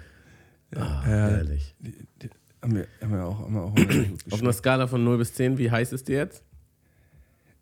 Ah, 0.76 0.80
ja, 0.80 1.04
herrlich. 1.04 1.76
Die, 1.80 1.96
die, 2.22 2.30
haben 2.66 2.76
wir, 2.76 2.88
haben 3.02 3.14
wir 3.14 3.26
auch, 3.26 3.40
haben 3.40 3.54
wir 3.54 3.62
auch 3.62 3.76
Auf 4.32 4.42
einer 4.42 4.54
Skala 4.54 4.88
von 4.88 5.04
0 5.04 5.20
bis 5.20 5.34
10, 5.36 5.58
wie 5.58 5.70
heiß 5.70 5.94
ist 5.94 6.08
die 6.08 6.14
jetzt? 6.14 6.44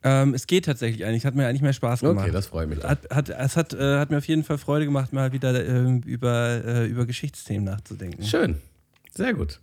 Ähm, 0.01 0.33
es 0.33 0.47
geht 0.47 0.65
tatsächlich 0.65 1.05
eigentlich. 1.05 1.25
Hat 1.25 1.35
mir 1.35 1.47
eigentlich 1.47 1.61
mehr 1.61 1.73
Spaß 1.73 2.01
gemacht. 2.01 2.23
Okay, 2.23 2.31
das 2.31 2.47
freut 2.47 2.67
mich. 2.69 2.83
Hat, 2.83 3.09
hat, 3.09 3.29
es 3.29 3.55
hat, 3.55 3.73
äh, 3.73 3.99
hat 3.99 4.11
mir 4.11 4.17
auf 4.17 4.27
jeden 4.27 4.43
Fall 4.43 4.57
Freude 4.57 4.85
gemacht, 4.85 5.13
mal 5.13 5.31
wieder 5.31 5.53
äh, 5.53 5.99
über, 6.05 6.61
äh, 6.65 6.85
über 6.87 7.05
Geschichtsthemen 7.05 7.65
nachzudenken. 7.65 8.23
Schön. 8.23 8.61
Sehr 9.13 9.33
gut. 9.33 9.59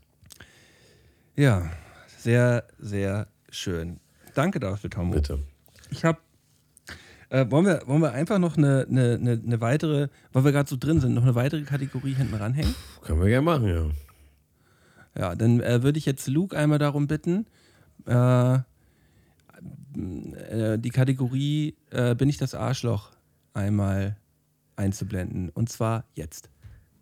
Ja, 1.37 1.71
sehr, 2.19 2.65
sehr 2.79 3.27
schön. 3.51 4.01
Danke 4.35 4.61
dafür, 4.61 4.91
Tom. 4.91 5.11
Bitte. 5.11 5.41
Ich 5.91 6.05
habe. 6.05 6.19
Äh, 7.29 7.51
wollen, 7.51 7.67
wir, 7.67 7.83
wollen 7.87 8.03
wir 8.03 8.13
einfach 8.13 8.39
noch 8.39 8.57
eine, 8.57 8.87
eine, 8.89 9.41
eine 9.45 9.61
weitere, 9.61 10.09
weil 10.33 10.45
wir 10.45 10.53
gerade 10.53 10.69
so 10.69 10.77
drin 10.77 11.01
sind, 11.01 11.15
noch 11.15 11.23
eine 11.23 11.35
weitere 11.35 11.63
Kategorie 11.63 12.15
hinten 12.15 12.35
ranhängen? 12.35 12.75
Können 13.03 13.21
wir 13.21 13.29
gerne 13.29 13.45
machen, 13.45 13.69
ja. 13.69 13.85
Ja, 15.21 15.35
dann 15.35 15.61
äh, 15.61 15.83
würde 15.83 15.99
ich 15.99 16.07
jetzt 16.07 16.29
Luke 16.29 16.57
einmal 16.57 16.79
darum 16.79 17.07
bitten, 17.07 17.45
äh, 18.07 18.55
äh, 18.55 18.63
die 20.79 20.89
Kategorie 20.89 21.77
äh, 21.91 22.15
Bin 22.15 22.31
ich 22.31 22.39
das 22.39 22.55
Arschloch 22.55 23.11
einmal 23.53 24.17
einzublenden. 24.77 25.51
Und 25.51 25.69
zwar 25.69 26.05
jetzt. 26.15 26.49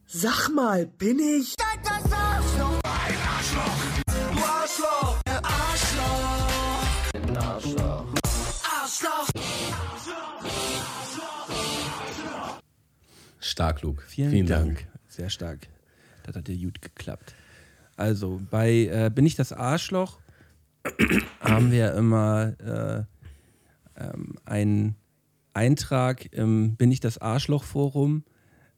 Sag 0.06 0.48
mal, 0.48 0.86
bin 0.86 1.20
ich 1.20 1.54
das 1.56 2.12
Arschloch? 2.12 2.80
Ein 2.82 3.18
Arschloch. 3.36 3.78
Du 4.04 4.10
Arschloch. 4.42 5.20
Arschloch. 5.44 7.14
Ein 7.14 7.36
Arschloch. 7.36 8.14
Arschloch. 8.82 9.28
Stark, 13.38 13.82
Luke. 13.82 14.02
Vielen, 14.08 14.30
Vielen 14.30 14.48
Dank. 14.48 14.78
Dank. 14.78 14.88
Sehr 15.06 15.30
stark. 15.30 15.68
Das 16.24 16.34
hat 16.34 16.48
dir 16.48 16.58
gut 16.58 16.82
geklappt. 16.82 17.36
Also 17.98 18.40
bei 18.50 18.86
äh, 18.86 19.10
Bin 19.12 19.26
ich 19.26 19.34
das 19.34 19.52
Arschloch 19.52 20.18
haben 21.40 21.72
wir 21.72 21.94
immer 21.94 22.54
äh, 22.60 24.02
ähm, 24.02 24.36
einen 24.44 24.94
Eintrag 25.52 26.32
im 26.32 26.76
Bin 26.76 26.92
ich 26.92 27.00
das 27.00 27.18
Arschloch-Forum, 27.18 28.22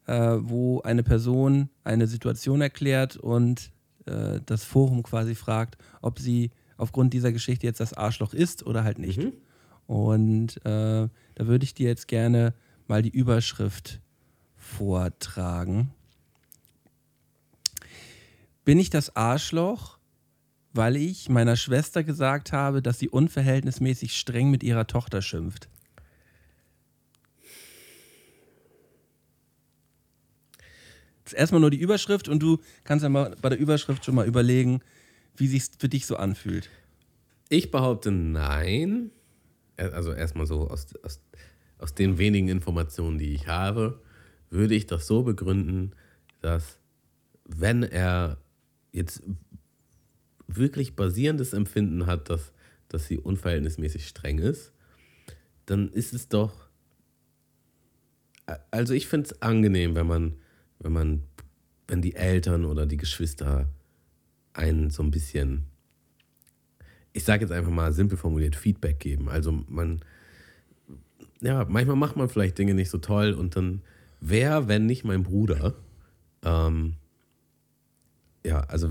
äh, 0.07 0.37
wo 0.39 0.81
eine 0.81 1.03
Person 1.03 1.69
eine 1.83 2.07
Situation 2.07 2.61
erklärt 2.61 3.15
und 3.15 3.71
äh, 4.07 4.39
das 4.43 4.63
Forum 4.63 5.03
quasi 5.03 5.35
fragt, 5.35 5.77
ob 6.01 6.17
sie 6.17 6.49
aufgrund 6.77 7.13
dieser 7.13 7.31
Geschichte 7.31 7.67
jetzt 7.67 7.79
das 7.79 7.93
Arschloch 7.93 8.33
ist 8.33 8.65
oder 8.65 8.83
halt 8.83 8.97
nicht. 8.97 9.19
Mhm. 9.19 9.33
Und 9.85 10.57
äh, 10.65 11.07
da 11.35 11.47
würde 11.47 11.63
ich 11.63 11.75
dir 11.75 11.87
jetzt 11.89 12.07
gerne 12.07 12.55
mal 12.87 13.03
die 13.03 13.09
Überschrift 13.09 14.01
vortragen. 14.55 15.91
Bin 18.63 18.79
ich 18.79 18.89
das 18.89 19.15
Arschloch, 19.15 19.97
weil 20.73 20.95
ich 20.95 21.29
meiner 21.29 21.55
Schwester 21.55 22.03
gesagt 22.03 22.53
habe, 22.53 22.81
dass 22.81 22.99
sie 22.99 23.09
unverhältnismäßig 23.09 24.15
streng 24.17 24.51
mit 24.51 24.63
ihrer 24.63 24.87
Tochter 24.87 25.21
schimpft. 25.21 25.69
Ist 31.25 31.33
erstmal 31.33 31.61
nur 31.61 31.71
die 31.71 31.79
Überschrift 31.79 32.27
und 32.27 32.41
du 32.41 32.59
kannst 32.83 33.03
ja 33.03 33.09
mal 33.09 33.35
bei 33.41 33.49
der 33.49 33.59
Überschrift 33.59 34.05
schon 34.05 34.15
mal 34.15 34.27
überlegen, 34.27 34.81
wie 35.35 35.47
sich 35.47 35.63
für 35.77 35.89
dich 35.89 36.05
so 36.05 36.17
anfühlt. 36.17 36.69
Ich 37.49 37.71
behaupte 37.71 38.11
nein. 38.11 39.11
Also 39.77 40.13
erstmal 40.13 40.45
so 40.45 40.69
aus, 40.69 40.87
aus, 41.03 41.19
aus 41.79 41.95
den 41.95 42.17
wenigen 42.17 42.49
Informationen, 42.49 43.17
die 43.17 43.33
ich 43.33 43.47
habe, 43.47 44.01
würde 44.49 44.75
ich 44.75 44.85
das 44.85 45.07
so 45.07 45.23
begründen, 45.23 45.95
dass 46.41 46.77
wenn 47.45 47.83
er 47.83 48.37
jetzt 48.91 49.23
wirklich 50.47 50.95
basierendes 50.95 51.53
Empfinden 51.53 52.05
hat, 52.05 52.29
dass, 52.29 52.51
dass 52.89 53.07
sie 53.07 53.17
unverhältnismäßig 53.17 54.07
streng 54.07 54.39
ist, 54.39 54.71
dann 55.65 55.89
ist 55.89 56.13
es 56.13 56.27
doch. 56.27 56.67
Also 58.69 58.93
ich 58.93 59.07
finde 59.07 59.27
es 59.27 59.41
angenehm, 59.41 59.95
wenn 59.95 60.07
man, 60.07 60.35
wenn 60.79 60.91
man, 60.91 61.23
wenn 61.87 62.01
die 62.01 62.15
Eltern 62.15 62.65
oder 62.65 62.85
die 62.85 62.97
Geschwister 62.97 63.69
einen 64.53 64.89
so 64.89 65.03
ein 65.03 65.11
bisschen, 65.11 65.65
ich 67.13 67.23
sage 67.23 67.45
jetzt 67.45 67.51
einfach 67.51 67.71
mal 67.71 67.93
simpel 67.93 68.17
formuliert, 68.17 68.55
Feedback 68.55 68.99
geben. 68.99 69.29
Also 69.29 69.63
man, 69.67 70.01
ja, 71.39 71.65
manchmal 71.69 71.95
macht 71.95 72.17
man 72.17 72.27
vielleicht 72.27 72.57
Dinge 72.57 72.73
nicht 72.73 72.89
so 72.89 72.97
toll 72.97 73.33
und 73.33 73.55
dann, 73.55 73.81
wer, 74.19 74.67
wenn 74.67 74.85
nicht 74.85 75.05
mein 75.05 75.23
Bruder, 75.23 75.75
ähm, 76.43 76.95
ja, 78.45 78.61
also 78.61 78.89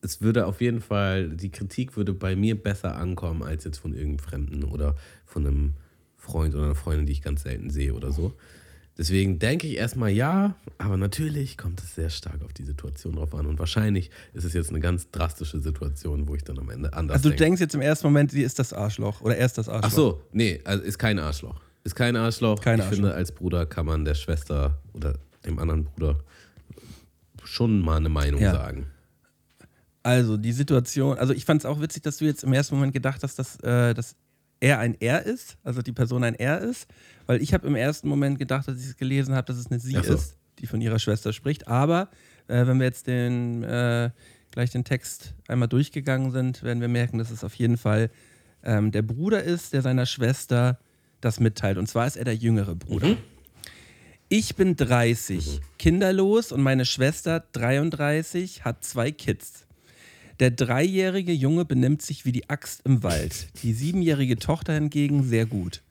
es 0.00 0.20
würde 0.20 0.46
auf 0.46 0.60
jeden 0.60 0.80
Fall, 0.80 1.30
die 1.30 1.50
Kritik 1.50 1.96
würde 1.96 2.12
bei 2.12 2.36
mir 2.36 2.60
besser 2.60 2.96
ankommen 2.96 3.42
als 3.42 3.64
jetzt 3.64 3.78
von 3.78 3.94
irgendeinem 3.94 4.18
Fremden 4.18 4.64
oder 4.64 4.96
von 5.24 5.46
einem 5.46 5.74
Freund 6.16 6.54
oder 6.54 6.64
einer 6.64 6.74
Freundin, 6.74 7.06
die 7.06 7.12
ich 7.12 7.22
ganz 7.22 7.42
selten 7.42 7.70
sehe 7.70 7.94
oder 7.94 8.12
so. 8.12 8.34
Deswegen 8.96 9.40
denke 9.40 9.66
ich 9.66 9.76
erstmal 9.76 10.10
ja, 10.10 10.54
aber 10.78 10.96
natürlich 10.96 11.58
kommt 11.58 11.82
es 11.82 11.96
sehr 11.96 12.10
stark 12.10 12.44
auf 12.44 12.52
die 12.52 12.62
Situation 12.62 13.16
drauf 13.16 13.34
an. 13.34 13.46
Und 13.46 13.58
wahrscheinlich 13.58 14.10
ist 14.34 14.44
es 14.44 14.52
jetzt 14.52 14.70
eine 14.70 14.78
ganz 14.78 15.10
drastische 15.10 15.60
Situation, 15.60 16.28
wo 16.28 16.36
ich 16.36 16.44
dann 16.44 16.58
am 16.60 16.70
Ende 16.70 16.92
anders 16.92 17.16
Also 17.16 17.24
du 17.24 17.30
denke. 17.30 17.44
denkst 17.44 17.60
jetzt 17.60 17.74
im 17.74 17.80
ersten 17.80 18.06
Moment, 18.06 18.30
sie 18.30 18.42
ist 18.42 18.58
das 18.58 18.72
Arschloch 18.72 19.20
oder 19.20 19.36
er 19.36 19.46
ist 19.46 19.58
das 19.58 19.68
Arschloch. 19.68 19.90
Ach 19.90 19.96
so, 19.96 20.22
nee, 20.32 20.60
also 20.64 20.84
ist 20.84 20.98
kein 20.98 21.18
Arschloch. 21.18 21.60
Ist 21.82 21.96
kein 21.96 22.14
Arschloch. 22.14 22.60
Kein 22.60 22.78
ich 22.78 22.84
finde, 22.84 23.14
als 23.14 23.32
Bruder 23.32 23.66
kann 23.66 23.86
man 23.86 24.04
der 24.04 24.14
Schwester 24.14 24.78
oder 24.92 25.14
dem 25.44 25.58
anderen 25.58 25.84
Bruder 25.84 26.20
schon 27.46 27.80
mal 27.80 27.96
eine 27.96 28.08
Meinung 28.08 28.40
ja. 28.40 28.52
sagen. 28.52 28.86
Also 30.02 30.36
die 30.36 30.52
Situation, 30.52 31.18
also 31.18 31.32
ich 31.32 31.44
fand 31.44 31.62
es 31.62 31.66
auch 31.66 31.80
witzig, 31.80 32.02
dass 32.02 32.18
du 32.18 32.26
jetzt 32.26 32.44
im 32.44 32.52
ersten 32.52 32.74
Moment 32.74 32.92
gedacht 32.92 33.22
hast, 33.22 33.38
dass, 33.38 33.58
äh, 33.60 33.94
dass 33.94 34.16
er 34.60 34.78
ein 34.78 34.96
Er 35.00 35.24
ist, 35.24 35.56
also 35.62 35.82
die 35.82 35.92
Person 35.92 36.24
ein 36.24 36.34
Er 36.34 36.60
ist, 36.60 36.88
weil 37.26 37.42
ich 37.42 37.54
habe 37.54 37.66
im 37.66 37.74
ersten 37.74 38.08
Moment 38.08 38.38
gedacht, 38.38 38.68
dass 38.68 38.78
ich 38.78 38.86
es 38.86 38.96
gelesen 38.96 39.34
habe, 39.34 39.46
dass 39.46 39.56
es 39.56 39.70
eine 39.70 39.80
Sie 39.80 39.92
so. 39.92 40.14
ist, 40.14 40.36
die 40.58 40.66
von 40.66 40.80
ihrer 40.80 40.98
Schwester 40.98 41.32
spricht. 41.32 41.68
Aber 41.68 42.08
äh, 42.48 42.66
wenn 42.66 42.78
wir 42.78 42.86
jetzt 42.86 43.06
den, 43.06 43.62
äh, 43.62 44.10
gleich 44.50 44.70
den 44.70 44.84
Text 44.84 45.34
einmal 45.48 45.68
durchgegangen 45.68 46.30
sind, 46.30 46.62
werden 46.62 46.80
wir 46.80 46.88
merken, 46.88 47.18
dass 47.18 47.30
es 47.30 47.44
auf 47.44 47.54
jeden 47.54 47.76
Fall 47.76 48.10
ähm, 48.62 48.90
der 48.92 49.02
Bruder 49.02 49.42
ist, 49.42 49.72
der 49.72 49.82
seiner 49.82 50.06
Schwester 50.06 50.78
das 51.20 51.40
mitteilt. 51.40 51.78
Und 51.78 51.88
zwar 51.88 52.06
ist 52.06 52.16
er 52.16 52.24
der 52.24 52.36
jüngere 52.36 52.74
Bruder. 52.74 53.08
Mhm. 53.08 53.16
Ich 54.36 54.56
bin 54.56 54.74
30, 54.74 55.46
mhm. 55.46 55.64
kinderlos 55.78 56.50
und 56.50 56.60
meine 56.60 56.86
Schwester 56.86 57.44
33, 57.52 58.64
hat 58.64 58.82
zwei 58.82 59.12
Kids. 59.12 59.64
Der 60.40 60.50
dreijährige 60.50 61.32
Junge 61.32 61.64
benimmt 61.64 62.02
sich 62.02 62.24
wie 62.24 62.32
die 62.32 62.50
Axt 62.50 62.80
im 62.84 63.04
Wald, 63.04 63.46
die 63.62 63.72
siebenjährige 63.72 64.36
Tochter 64.36 64.72
hingegen 64.72 65.22
sehr 65.22 65.46
gut. 65.46 65.84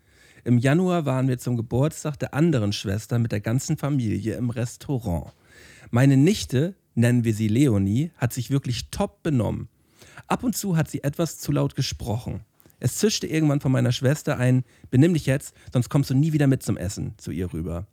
Im 0.44 0.58
Januar 0.58 1.06
waren 1.06 1.30
wir 1.30 1.38
zum 1.38 1.56
Geburtstag 1.56 2.20
der 2.20 2.34
anderen 2.34 2.74
Schwester 2.74 3.18
mit 3.18 3.32
der 3.32 3.40
ganzen 3.40 3.78
Familie 3.78 4.36
im 4.36 4.50
Restaurant. 4.50 5.32
Meine 5.90 6.18
Nichte, 6.18 6.76
nennen 6.96 7.24
wir 7.24 7.34
sie 7.34 7.48
Leonie, 7.48 8.12
hat 8.18 8.34
sich 8.34 8.52
wirklich 8.52 8.90
top 8.92 9.24
benommen. 9.24 9.70
Ab 10.28 10.44
und 10.44 10.58
zu 10.58 10.76
hat 10.76 10.92
sie 10.92 11.02
etwas 11.02 11.38
zu 11.38 11.54
laut 11.54 11.76
gesprochen. 11.76 12.42
Es 12.82 12.98
zischte 12.98 13.26
irgendwann 13.26 13.62
von 13.62 13.72
meiner 13.72 13.94
Schwester 13.94 14.38
ein, 14.38 14.66
benimm 14.92 15.14
dich 15.14 15.28
jetzt, 15.28 15.56
sonst 15.72 15.88
kommst 15.88 16.10
du 16.10 16.14
nie 16.14 16.34
wieder 16.34 16.48
mit 16.48 16.62
zum 16.62 16.76
Essen, 16.76 17.14
zu 17.18 17.32
ihr 17.32 17.54
rüber. 17.54 17.88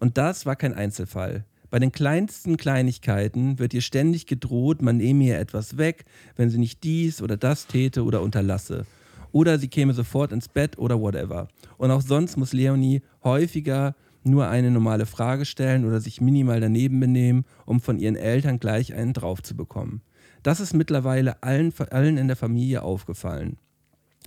Und 0.00 0.18
das 0.18 0.46
war 0.46 0.56
kein 0.56 0.74
Einzelfall. 0.74 1.44
Bei 1.70 1.78
den 1.78 1.92
kleinsten 1.92 2.56
Kleinigkeiten 2.56 3.60
wird 3.60 3.74
ihr 3.74 3.80
ständig 3.80 4.26
gedroht, 4.26 4.82
man 4.82 4.96
nehme 4.96 5.24
ihr 5.24 5.38
etwas 5.38 5.78
weg, 5.78 6.04
wenn 6.34 6.50
sie 6.50 6.58
nicht 6.58 6.82
dies 6.82 7.22
oder 7.22 7.36
das 7.36 7.68
täte 7.68 8.02
oder 8.02 8.22
unterlasse. 8.22 8.86
Oder 9.30 9.58
sie 9.60 9.68
käme 9.68 9.94
sofort 9.94 10.32
ins 10.32 10.48
Bett 10.48 10.78
oder 10.78 11.00
whatever. 11.00 11.46
Und 11.76 11.92
auch 11.92 12.02
sonst 12.02 12.36
muss 12.36 12.52
Leonie 12.52 13.02
häufiger 13.22 13.94
nur 14.24 14.48
eine 14.48 14.72
normale 14.72 15.06
Frage 15.06 15.44
stellen 15.44 15.84
oder 15.84 16.00
sich 16.00 16.20
minimal 16.20 16.60
daneben 16.60 16.98
benehmen, 16.98 17.44
um 17.66 17.80
von 17.80 17.98
ihren 17.98 18.16
Eltern 18.16 18.58
gleich 18.58 18.92
einen 18.92 19.12
drauf 19.12 19.42
zu 19.42 19.56
bekommen. 19.56 20.02
Das 20.42 20.58
ist 20.58 20.74
mittlerweile 20.74 21.42
allen, 21.42 21.72
allen 21.90 22.16
in 22.16 22.26
der 22.26 22.36
Familie 22.36 22.82
aufgefallen. 22.82 23.58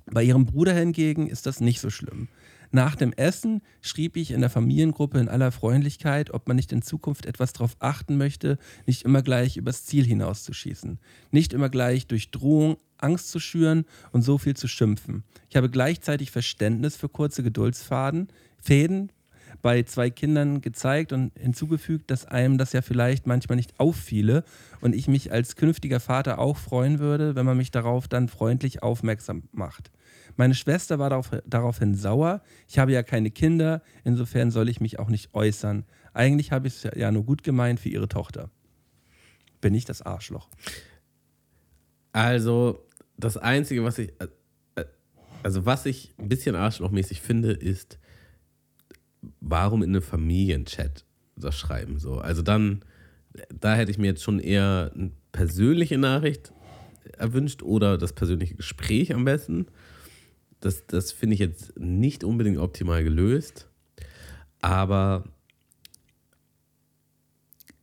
Bei 0.06 0.24
ihrem 0.24 0.46
Bruder 0.46 0.74
hingegen 0.74 1.28
ist 1.28 1.46
das 1.46 1.60
nicht 1.60 1.80
so 1.80 1.90
schlimm. 1.90 2.28
Nach 2.76 2.96
dem 2.96 3.14
Essen 3.14 3.62
schrieb 3.82 4.18
ich 4.18 4.32
in 4.32 4.42
der 4.42 4.50
Familiengruppe 4.50 5.20
in 5.20 5.30
aller 5.30 5.52
Freundlichkeit, 5.52 6.34
ob 6.34 6.48
man 6.48 6.56
nicht 6.56 6.72
in 6.72 6.82
Zukunft 6.82 7.28
etwas 7.28 7.54
darauf 7.54 7.76
achten 7.78 8.18
möchte, 8.18 8.58
nicht 8.88 9.04
immer 9.04 9.22
gleich 9.22 9.58
übers 9.58 9.86
Ziel 9.86 10.04
hinauszuschießen. 10.04 10.98
Nicht 11.30 11.54
immer 11.54 11.70
gleich 11.70 12.08
durch 12.08 12.32
Drohung 12.32 12.78
Angst 12.98 13.30
zu 13.30 13.40
schüren 13.40 13.86
und 14.12 14.24
so 14.24 14.40
viel 14.40 14.56
zu 14.56 14.68
schimpfen. 14.68 15.24
Ich 15.52 15.56
habe 15.56 15.70
gleichzeitig 15.70 16.32
Verständnis 16.32 16.96
für 16.96 17.10
kurze 17.10 17.44
Geduldsfaden, 17.44 18.30
Fäden 18.58 19.12
bei 19.62 19.84
zwei 19.84 20.10
Kindern 20.10 20.62
gezeigt 20.62 21.14
und 21.14 21.32
hinzugefügt, 21.38 22.10
dass 22.10 22.26
einem 22.26 22.58
das 22.58 22.74
ja 22.74 22.82
vielleicht 22.82 23.28
manchmal 23.28 23.56
nicht 23.56 23.80
auffiele 23.80 24.44
und 24.82 24.96
ich 24.96 25.08
mich 25.08 25.32
als 25.32 25.56
künftiger 25.56 26.00
Vater 26.00 26.40
auch 26.40 26.58
freuen 26.58 26.98
würde, 26.98 27.36
wenn 27.36 27.46
man 27.46 27.58
mich 27.58 27.70
darauf 27.70 28.08
dann 28.08 28.30
freundlich 28.30 28.82
aufmerksam 28.82 29.44
macht. 29.52 29.92
Meine 30.36 30.56
Schwester 30.56 31.00
war 31.00 31.10
darauf, 31.10 31.32
daraufhin 31.46 31.96
sauer. 31.96 32.42
Ich 32.68 32.80
habe 32.80 32.92
ja 32.92 33.04
keine 33.04 33.32
Kinder, 33.32 33.82
insofern 34.04 34.52
soll 34.52 34.70
ich 34.70 34.82
mich 34.82 35.00
auch 35.00 35.10
nicht 35.10 35.34
äußern. 35.34 35.86
Eigentlich 36.14 36.52
habe 36.52 36.68
ich 36.68 36.84
es 36.84 36.96
ja 36.96 37.12
nur 37.12 37.24
gut 37.24 37.44
gemeint 37.44 37.80
für 37.80 37.90
ihre 37.90 38.08
Tochter. 38.08 38.50
Bin 39.62 39.74
ich 39.74 39.86
das 39.86 40.02
Arschloch? 40.02 40.50
Also, 42.12 42.86
das 43.18 43.38
Einzige, 43.38 43.84
was 43.84 43.98
ich. 43.98 44.12
äh, 44.76 44.86
Also, 45.44 45.66
was 45.66 45.86
ich 45.86 46.14
ein 46.18 46.30
bisschen 46.30 46.56
arschlochmäßig 46.56 47.22
finde, 47.22 47.52
ist, 47.52 48.00
warum 49.40 49.84
in 49.84 49.90
einem 49.90 50.02
Familienchat 50.02 51.06
das 51.36 51.58
schreiben. 51.58 52.00
So. 52.00 52.18
Also, 52.20 52.42
dann, 52.42 52.84
da 53.54 53.76
hätte 53.76 53.92
ich 53.92 53.98
mir 53.98 54.08
jetzt 54.08 54.24
schon 54.24 54.40
eher 54.40 54.92
eine 54.94 55.12
persönliche 55.32 55.98
Nachricht 55.98 56.54
erwünscht 57.18 57.64
oder 57.64 57.98
das 57.98 58.14
persönliche 58.14 58.56
Gespräch 58.56 59.14
am 59.14 59.26
besten. 59.26 59.68
Das, 60.64 60.88
das 60.88 61.12
finde 61.12 61.34
ich 61.34 61.42
jetzt 61.42 61.78
nicht 61.78 62.24
unbedingt 62.24 62.58
optimal 62.58 63.04
gelöst. 63.04 63.68
Aber 64.62 65.26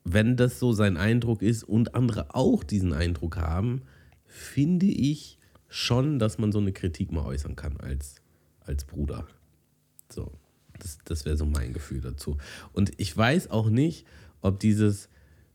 wenn 0.02 0.34
das 0.38 0.58
so 0.58 0.72
sein 0.72 0.96
Eindruck 0.96 1.42
ist 1.42 1.62
und 1.62 1.94
andere 1.94 2.34
auch 2.34 2.64
diesen 2.64 2.94
Eindruck 2.94 3.36
haben, 3.36 3.82
finde 4.24 4.86
ich 4.86 5.38
schon, 5.68 6.18
dass 6.18 6.38
man 6.38 6.52
so 6.52 6.58
eine 6.58 6.72
Kritik 6.72 7.12
mal 7.12 7.26
äußern 7.26 7.54
kann 7.54 7.76
als, 7.76 8.14
als 8.60 8.86
Bruder. 8.86 9.26
So, 10.10 10.32
das, 10.78 10.96
das 11.04 11.26
wäre 11.26 11.36
so 11.36 11.44
mein 11.44 11.74
Gefühl 11.74 12.00
dazu. 12.00 12.38
Und 12.72 12.92
ich 12.96 13.14
weiß 13.14 13.50
auch 13.50 13.68
nicht, 13.68 14.06
ob 14.40 14.58
dieses, 14.58 15.10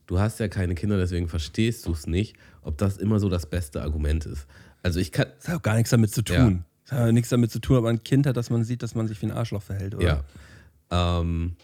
du 0.06 0.20
hast 0.20 0.40
ja 0.40 0.48
keine 0.48 0.76
Kinder, 0.76 0.98
deswegen 0.98 1.28
verstehst 1.28 1.88
du 1.88 1.92
es 1.92 2.06
nicht, 2.06 2.36
ob 2.62 2.78
das 2.78 2.98
immer 2.98 3.20
so 3.20 3.30
das 3.30 3.50
beste 3.50 3.82
Argument 3.82 4.28
ist. 4.28 4.46
Also 4.84 5.00
ich 5.00 5.12
kann, 5.12 5.26
Das 5.38 5.48
hat 5.48 5.56
auch 5.56 5.64
gar 5.64 5.74
nichts 5.74 5.90
damit 5.90 6.12
zu 6.12 6.22
tun. 6.22 6.66
Das 6.86 7.00
hat 7.00 7.08
auch 7.10 7.12
nichts 7.12 7.30
damit 7.30 7.52
zu 7.52 7.60
tun, 7.60 7.78
ob 7.78 7.84
man 7.84 7.96
ein 7.96 8.04
Kind 8.04 8.28
hat, 8.28 8.38
dass 8.38 8.50
man 8.50 8.64
sieht, 8.64 8.84
dass 8.84 8.96
man 8.96 9.08
sich 9.08 9.22
wie 9.22 9.26
ein 9.28 9.32
Arschloch 9.32 9.62
verhält, 9.64 9.96
oder? 9.96 10.24
Ja. 10.92 11.20
Ähm, 11.20 11.56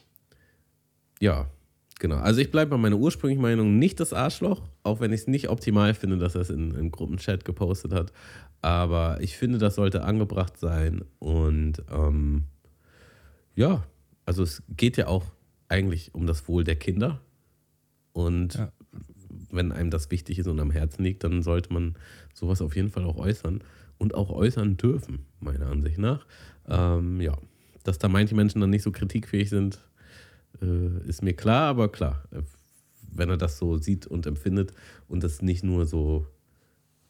ja, 1.19 1.45
genau. 1.99 2.17
Also 2.17 2.41
ich 2.41 2.49
bleibe 2.49 2.71
bei 2.71 2.77
meiner 2.77 2.97
ursprünglichen 2.97 3.41
Meinung 3.41 3.77
nicht 3.77 3.99
das 3.99 4.13
Arschloch, 4.13 4.63
auch 4.83 4.99
wenn 4.99 5.13
ich 5.13 5.21
es 5.21 5.27
nicht 5.27 5.49
optimal 5.49 5.93
finde, 5.93 6.17
dass 6.17 6.33
er 6.35 6.41
es 6.41 6.49
in 6.49 6.75
einem 6.75 6.91
Gruppenchat 6.91 7.45
gepostet 7.45 7.93
hat. 7.93 8.11
Aber 8.63 9.21
ich 9.21 9.37
finde, 9.37 9.59
das 9.59 9.75
sollte 9.75 10.03
angebracht 10.03 10.57
sein. 10.57 11.03
Und 11.19 11.83
ähm, 11.91 12.45
ja, 13.55 13.83
also 14.25 14.41
es 14.41 14.63
geht 14.69 14.97
ja 14.97 15.07
auch 15.07 15.25
eigentlich 15.67 16.15
um 16.15 16.25
das 16.25 16.47
Wohl 16.47 16.63
der 16.63 16.75
Kinder. 16.75 17.21
Und 18.13 18.55
Ja. 18.55 18.71
wenn 19.51 19.71
einem 19.71 19.91
das 19.91 20.09
wichtig 20.09 20.39
ist 20.39 20.47
und 20.47 20.59
am 20.59 20.71
Herzen 20.71 21.03
liegt, 21.03 21.23
dann 21.23 21.43
sollte 21.43 21.71
man 21.71 21.95
sowas 22.33 22.61
auf 22.61 22.75
jeden 22.75 22.89
Fall 22.89 23.03
auch 23.05 23.17
äußern 23.17 23.63
und 24.01 24.15
auch 24.15 24.31
äußern 24.31 24.77
dürfen, 24.77 25.27
meiner 25.39 25.67
Ansicht 25.67 25.99
nach. 25.99 26.25
Ähm, 26.67 27.21
ja, 27.21 27.37
dass 27.83 27.99
da 27.99 28.09
manche 28.09 28.33
Menschen 28.33 28.59
dann 28.59 28.71
nicht 28.71 28.81
so 28.81 28.91
kritikfähig 28.91 29.49
sind, 29.49 29.79
äh, 30.59 31.07
ist 31.07 31.21
mir 31.21 31.35
klar, 31.35 31.69
aber 31.69 31.91
klar, 31.91 32.23
äh, 32.31 32.41
wenn 33.13 33.29
er 33.29 33.37
das 33.37 33.59
so 33.59 33.77
sieht 33.77 34.07
und 34.07 34.25
empfindet 34.25 34.73
und 35.07 35.23
das 35.23 35.43
nicht 35.43 35.63
nur 35.63 35.85
so 35.85 36.25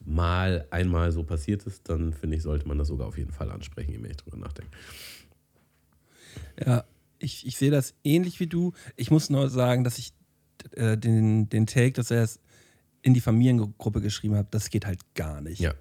mal 0.04 0.68
einmal 0.70 1.14
so 1.14 1.24
passiert 1.24 1.64
ist, 1.64 1.88
dann 1.88 2.12
finde 2.12 2.36
ich, 2.36 2.44
sollte 2.44 2.68
man 2.68 2.78
das 2.78 2.90
sogar 2.90 3.08
auf 3.08 3.18
jeden 3.18 3.32
Fall 3.32 3.52
ansprechen, 3.52 3.94
je 3.94 3.98
mehr 3.98 4.12
ich 4.12 4.18
drüber 4.18 4.38
nachdenke. 4.38 4.72
Ja, 6.60 6.84
ich, 7.20 7.48
ich 7.48 7.56
sehe 7.56 7.72
das 7.72 7.94
ähnlich 8.04 8.42
wie 8.42 8.48
du. 8.48 8.74
Ich 8.98 9.12
muss 9.12 9.30
nur 9.30 9.50
sagen, 9.50 9.86
dass 9.86 9.98
ich 9.98 10.12
äh, 10.72 10.98
den, 10.98 11.48
den 11.48 11.68
Take, 11.68 11.94
dass 11.94 12.12
er 12.12 12.24
es 12.24 12.42
in 13.02 13.14
die 13.14 13.22
Familiengruppe 13.22 14.02
geschrieben 14.02 14.36
hat, 14.36 14.54
das 14.54 14.70
geht 14.70 14.86
halt 14.86 15.00
gar 15.16 15.40
nicht. 15.40 15.60
Ja. 15.60 15.74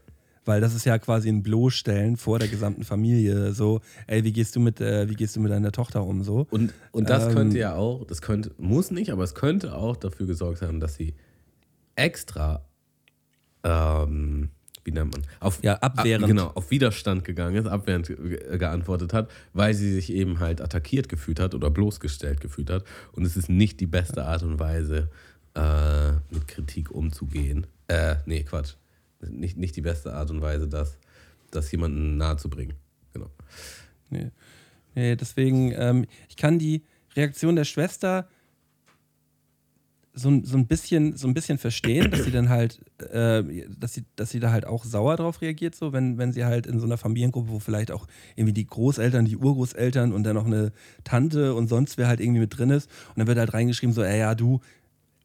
Weil 0.47 0.61
das 0.63 0.75
ist 0.75 0.87
ja 0.87 0.99
quasi 0.99 1.29
ein 1.29 1.43
Bloßstellen 1.43 2.17
vor 2.17 2.39
der 2.39 2.49
gesamten 2.49 2.83
Familie. 2.85 3.53
So, 3.53 3.81
ey, 4.07 4.25
wie 4.25 4.33
gehst 4.33 4.57
du 4.57 4.61
mit, 4.61 4.81
äh, 4.81 5.09
wie 5.09 5.15
gehst 5.15 5.37
du 5.37 5.41
mit 5.41 5.53
deiner 5.53 5.71
Tochter 5.71 6.03
um? 6.03 6.23
So. 6.25 6.47
Und, 6.51 6.73
und 6.93 7.11
das 7.11 7.27
Ähm, 7.27 7.33
könnte 7.35 7.59
ja 7.59 7.75
auch, 7.75 8.05
das 8.07 8.23
könnte, 8.23 8.51
muss 8.57 8.91
nicht, 8.91 9.11
aber 9.13 9.23
es 9.23 9.35
könnte 9.35 9.75
auch 9.75 9.97
dafür 9.97 10.27
gesorgt 10.27 10.63
haben, 10.63 10.81
dass 10.81 10.95
sie 10.95 11.15
extra, 11.95 12.65
ähm, 13.65 14.49
wie 14.85 14.93
nennt 14.93 15.13
man, 15.13 15.23
auf, 15.41 15.63
Ja, 15.63 15.75
abwehrend. 15.75 16.25
Ab, 16.25 16.29
genau, 16.29 16.47
auf 16.55 16.71
Widerstand 16.71 17.25
gegangen 17.25 17.57
ist, 17.57 17.67
abwehrend 17.67 18.07
ge- 18.07 18.57
geantwortet 18.59 19.13
hat, 19.13 19.31
weil 19.53 19.75
sie 19.75 19.93
sich 19.93 20.11
eben 20.13 20.41
halt 20.41 20.61
attackiert 20.63 21.09
gefühlt 21.11 21.39
hat 21.39 21.55
oder 21.55 21.71
bloßgestellt 21.71 22.41
gefühlt 22.41 22.71
hat. 22.71 22.85
Und 23.13 23.25
es 23.27 23.37
ist 23.37 23.51
nicht 23.51 23.79
die 23.81 23.87
beste 23.87 24.25
Art 24.25 24.43
und 24.43 24.59
Weise, 24.59 25.11
äh, 25.55 26.13
mit 26.31 26.49
Kritik 26.49 26.91
umzugehen. 26.91 27.67
Äh, 27.89 28.17
nee, 28.25 28.43
Quatsch. 28.45 28.75
Nicht, 29.29 29.57
nicht 29.57 29.77
die 29.77 29.83
beste 29.83 30.15
Art 30.15 30.31
und 30.31 30.41
Weise, 30.41 30.69
das, 30.69 30.99
das 31.51 31.71
jemandem 31.71 32.17
nahe 32.17 32.37
zu 32.37 32.49
bringen. 32.49 32.75
Genau. 33.13 33.31
Nee. 34.09 34.31
Nee, 34.95 35.17
deswegen, 35.17 35.73
ähm, 35.77 36.07
ich 36.29 36.37
kann 36.37 36.59
die 36.59 36.83
Reaktion 37.15 37.57
der 37.57 37.65
Schwester 37.65 38.29
so, 40.13 40.41
so, 40.43 40.57
ein 40.57 40.67
bisschen, 40.67 41.17
so 41.17 41.29
ein 41.29 41.35
bisschen 41.35 41.59
verstehen, 41.59 42.11
dass 42.11 42.25
sie 42.25 42.33
dann 42.33 42.49
halt, 42.49 42.81
äh, 42.99 43.43
dass, 43.79 43.95
sie, 43.95 44.05
dass 44.17 44.31
sie 44.31 44.41
da 44.41 44.51
halt 44.51 44.67
auch 44.67 44.85
sauer 44.85 45.17
drauf 45.17 45.41
reagiert, 45.41 45.75
so, 45.75 45.93
wenn, 45.93 46.19
wenn 46.19 46.33
sie 46.33 46.45
halt 46.45 46.67
in 46.67 46.81
so 46.81 46.87
einer 46.87 46.99
Familiengruppe, 46.99 47.49
wo 47.49 47.59
vielleicht 47.61 47.93
auch 47.93 48.07
irgendwie 48.35 48.53
die 48.53 48.67
Großeltern, 48.67 49.25
die 49.25 49.37
Urgroßeltern 49.37 50.13
und 50.13 50.25
dann 50.25 50.35
noch 50.35 50.47
eine 50.47 50.73
Tante 51.05 51.55
und 51.55 51.69
sonst 51.69 51.97
wer 51.97 52.09
halt 52.09 52.21
irgendwie 52.21 52.41
mit 52.41 52.57
drin 52.57 52.71
ist. 52.71 52.91
Und 53.11 53.19
dann 53.19 53.27
wird 53.29 53.39
halt 53.39 53.55
reingeschrieben, 53.55 53.95
so, 53.95 54.03
ey, 54.03 54.19
ja, 54.19 54.35
du, 54.35 54.61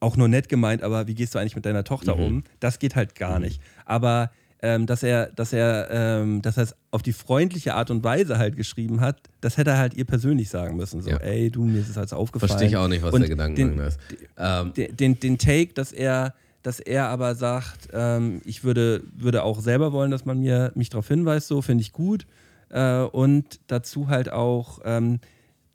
auch 0.06 0.16
nur 0.18 0.28
nett 0.28 0.48
gemeint, 0.50 0.84
aber 0.84 1.08
wie 1.08 1.16
gehst 1.16 1.34
du 1.36 1.40
eigentlich 1.40 1.56
mit 1.56 1.66
deiner 1.66 1.84
Tochter 1.84 2.18
um? 2.18 2.44
Das 2.60 2.80
geht 2.80 2.96
halt 2.96 3.16
gar 3.16 3.40
nicht. 3.40 3.60
Aber 3.86 4.32
ähm, 4.62 4.86
dass 4.86 5.04
er, 5.04 5.28
dass 5.32 5.52
er, 5.54 5.90
ähm, 5.92 6.42
dass 6.42 6.58
er 6.58 6.64
es 6.64 6.76
auf 6.92 7.02
die 7.02 7.12
freundliche 7.14 7.74
Art 7.76 7.92
und 7.92 8.04
Weise 8.04 8.38
halt 8.38 8.56
geschrieben 8.56 9.02
hat, 9.02 9.18
das 9.42 9.58
hätte 9.58 9.72
er 9.72 9.78
halt 9.78 9.94
ihr 9.96 10.06
persönlich 10.06 10.50
sagen 10.50 10.76
müssen. 10.78 11.02
So, 11.02 11.10
Ja. 11.10 11.18
ey, 11.18 11.52
du, 11.52 11.64
mir 11.66 11.82
ist 11.82 11.90
es 11.90 11.98
halt 11.98 12.12
aufgefallen. 12.14 12.50
Verstehe 12.50 12.68
ich 12.70 12.78
auch 12.78 12.88
nicht, 12.88 13.04
was 13.04 13.14
Und 13.14 13.22
der 13.22 13.30
Gedankengang 13.30 13.78
da 13.78 13.88
ist. 13.88 14.00
Ähm, 14.38 14.74
den, 14.74 14.96
den, 14.96 15.20
den 15.20 15.38
Take, 15.38 15.74
dass 15.74 15.92
er, 15.92 16.34
dass 16.64 16.80
er 16.80 17.10
aber 17.10 17.36
sagt, 17.36 17.90
ähm, 17.94 18.42
ich 18.46 18.64
würde, 18.64 19.04
würde 19.16 19.44
auch 19.44 19.60
selber 19.60 19.92
wollen, 19.92 20.10
dass 20.12 20.26
man 20.26 20.40
mir, 20.40 20.72
mich 20.76 20.90
darauf 20.90 21.08
hinweist, 21.08 21.48
so 21.48 21.62
finde 21.62 21.82
ich 21.82 21.92
gut. 21.92 22.26
Äh, 22.70 23.02
und 23.02 23.60
dazu 23.68 24.08
halt 24.08 24.32
auch, 24.32 24.80
ähm, 24.86 25.20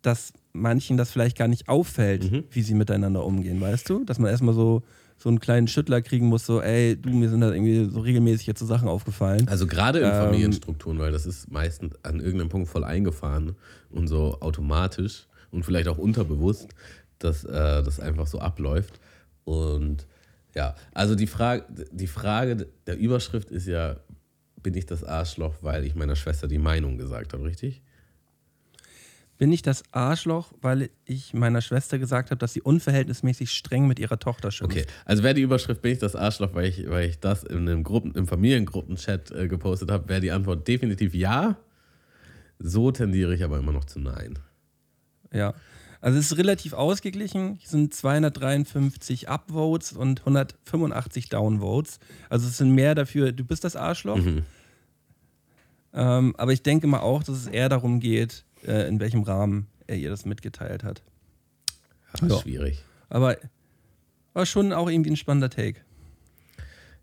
dass 0.02 0.32
manchen 0.52 0.96
das 0.96 1.10
vielleicht 1.10 1.36
gar 1.38 1.48
nicht 1.48 1.68
auffällt, 1.68 2.30
Mhm. 2.30 2.44
wie 2.50 2.62
sie 2.62 2.74
miteinander 2.74 3.24
umgehen, 3.24 3.60
weißt 3.60 3.88
du? 3.88 4.04
Dass 4.04 4.18
man 4.18 4.30
erstmal 4.30 4.54
so, 4.54 4.82
so 5.16 5.28
einen 5.28 5.38
kleinen 5.38 5.68
Schüttler 5.68 6.00
kriegen 6.02 6.26
muss, 6.26 6.46
so, 6.46 6.60
ey, 6.62 6.96
du, 6.96 7.10
mir 7.10 7.28
sind 7.28 7.40
da 7.42 7.52
irgendwie 7.52 7.88
so 7.90 8.00
regelmäßig 8.00 8.46
jetzt 8.46 8.58
so 8.60 8.66
Sachen 8.66 8.88
aufgefallen. 8.88 9.46
Also 9.48 9.66
gerade 9.66 9.98
in 10.00 10.06
Ähm, 10.06 10.14
Familienstrukturen, 10.14 10.98
weil 10.98 11.12
das 11.12 11.26
ist 11.26 11.50
meistens 11.50 11.94
an 12.02 12.20
irgendeinem 12.20 12.48
Punkt 12.48 12.68
voll 12.68 12.84
eingefahren 12.84 13.54
und 13.90 14.08
so 14.08 14.38
automatisch 14.40 15.26
und 15.50 15.64
vielleicht 15.64 15.88
auch 15.88 15.98
unterbewusst, 15.98 16.68
dass 17.18 17.44
äh, 17.44 17.50
das 17.82 18.00
einfach 18.00 18.26
so 18.26 18.38
abläuft. 18.40 18.98
Und 19.44 20.06
ja, 20.54 20.74
also 20.94 21.14
die 21.14 21.26
Frage, 21.26 21.64
die 21.92 22.06
Frage 22.06 22.66
der 22.86 22.98
Überschrift 22.98 23.50
ist 23.50 23.66
ja, 23.66 23.96
bin 24.62 24.74
ich 24.74 24.86
das 24.86 25.04
Arschloch, 25.04 25.54
weil 25.60 25.84
ich 25.84 25.94
meiner 25.94 26.16
Schwester 26.16 26.48
die 26.48 26.58
Meinung 26.58 26.98
gesagt 26.98 27.32
habe, 27.34 27.44
richtig? 27.44 27.82
Bin 29.40 29.52
ich 29.52 29.62
das 29.62 29.84
Arschloch, 29.90 30.52
weil 30.60 30.90
ich 31.06 31.32
meiner 31.32 31.62
Schwester 31.62 31.98
gesagt 31.98 32.30
habe, 32.30 32.38
dass 32.38 32.52
sie 32.52 32.60
unverhältnismäßig 32.60 33.50
streng 33.50 33.86
mit 33.86 33.98
ihrer 33.98 34.18
Tochter 34.18 34.50
schimpft? 34.50 34.76
Okay, 34.76 34.86
also 35.06 35.22
wäre 35.22 35.32
die 35.32 35.40
Überschrift, 35.40 35.80
bin 35.80 35.92
ich 35.92 35.98
das 35.98 36.14
Arschloch, 36.14 36.52
weil 36.52 36.66
ich, 36.66 36.90
weil 36.90 37.08
ich 37.08 37.20
das 37.20 37.42
in 37.44 37.66
einem 37.66 37.82
Gruppen, 37.82 38.12
im 38.16 38.26
Familiengruppen-Chat 38.26 39.30
äh, 39.30 39.48
gepostet 39.48 39.90
habe, 39.90 40.10
wäre 40.10 40.20
die 40.20 40.30
Antwort 40.30 40.68
definitiv 40.68 41.14
ja. 41.14 41.56
So 42.58 42.90
tendiere 42.90 43.34
ich 43.34 43.42
aber 43.42 43.56
immer 43.56 43.72
noch 43.72 43.86
zu 43.86 43.98
nein. 43.98 44.38
Ja. 45.32 45.54
Also 46.02 46.18
es 46.18 46.32
ist 46.32 46.36
relativ 46.36 46.74
ausgeglichen. 46.74 47.56
Hier 47.60 47.70
sind 47.70 47.94
253 47.94 49.30
Upvotes 49.30 49.94
und 49.94 50.20
185 50.20 51.30
Downvotes. 51.30 51.98
Also 52.28 52.46
es 52.46 52.58
sind 52.58 52.72
mehr 52.72 52.94
dafür, 52.94 53.32
du 53.32 53.44
bist 53.46 53.64
das 53.64 53.74
Arschloch. 53.74 54.18
Mhm. 54.18 54.42
Ähm, 55.94 56.34
aber 56.36 56.52
ich 56.52 56.62
denke 56.62 56.86
mal 56.86 57.00
auch, 57.00 57.22
dass 57.22 57.38
es 57.38 57.46
eher 57.46 57.70
darum 57.70 58.00
geht, 58.00 58.44
äh, 58.66 58.88
in 58.88 59.00
welchem 59.00 59.22
Rahmen 59.22 59.66
er 59.86 59.96
ihr 59.96 60.10
das 60.10 60.24
mitgeteilt 60.24 60.84
hat. 60.84 61.02
Ja. 62.22 62.38
Schwierig. 62.38 62.84
Aber 63.08 63.36
war 64.32 64.46
schon 64.46 64.72
auch 64.72 64.88
irgendwie 64.88 65.10
ein 65.10 65.16
spannender 65.16 65.50
Take. 65.50 65.80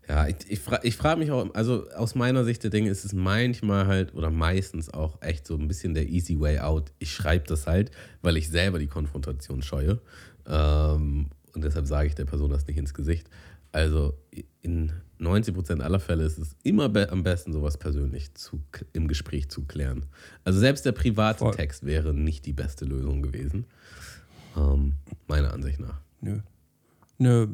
Ja, 0.08 0.26
ich, 0.26 0.36
ich, 0.48 0.60
fra 0.60 0.80
ich 0.82 0.96
frage 0.96 1.20
mich 1.20 1.30
auch, 1.30 1.54
also 1.54 1.86
aus 1.90 2.14
meiner 2.14 2.42
Sicht 2.44 2.62
der 2.62 2.70
Dinge 2.70 2.88
ist 2.88 3.04
es 3.04 3.12
manchmal 3.12 3.86
halt 3.86 4.14
oder 4.14 4.30
meistens 4.30 4.92
auch 4.92 5.20
echt 5.20 5.46
so 5.46 5.54
ein 5.54 5.68
bisschen 5.68 5.92
der 5.92 6.08
easy 6.08 6.40
way 6.40 6.58
out. 6.60 6.92
Ich 6.98 7.12
schreibe 7.12 7.46
das 7.46 7.66
halt, 7.66 7.90
weil 8.22 8.38
ich 8.38 8.48
selber 8.48 8.78
die 8.78 8.86
Konfrontation 8.86 9.62
scheue. 9.62 10.00
Ähm, 10.46 11.26
und 11.52 11.64
deshalb 11.64 11.86
sage 11.86 12.08
ich 12.08 12.14
der 12.14 12.24
Person 12.24 12.50
das 12.50 12.66
nicht 12.66 12.78
ins 12.78 12.94
Gesicht. 12.94 13.28
Also 13.72 14.14
in 14.62 14.92
90% 15.20 15.80
aller 15.80 16.00
Fälle 16.00 16.24
ist 16.24 16.38
es 16.38 16.56
immer 16.62 16.88
be 16.88 17.10
am 17.10 17.22
besten, 17.22 17.52
sowas 17.52 17.76
persönlich 17.76 18.34
zu, 18.34 18.62
im 18.92 19.08
Gespräch 19.08 19.48
zu 19.48 19.64
klären. 19.64 20.06
Also 20.44 20.58
selbst 20.58 20.86
der 20.86 20.92
private 20.92 21.40
Voll. 21.40 21.54
Text 21.54 21.84
wäre 21.84 22.14
nicht 22.14 22.46
die 22.46 22.52
beste 22.52 22.84
Lösung 22.84 23.22
gewesen. 23.22 23.66
Ähm, 24.56 24.94
meiner 25.26 25.52
Ansicht 25.52 25.80
nach. 25.80 26.00
Nö. 26.20 26.40
Nö. 27.18 27.48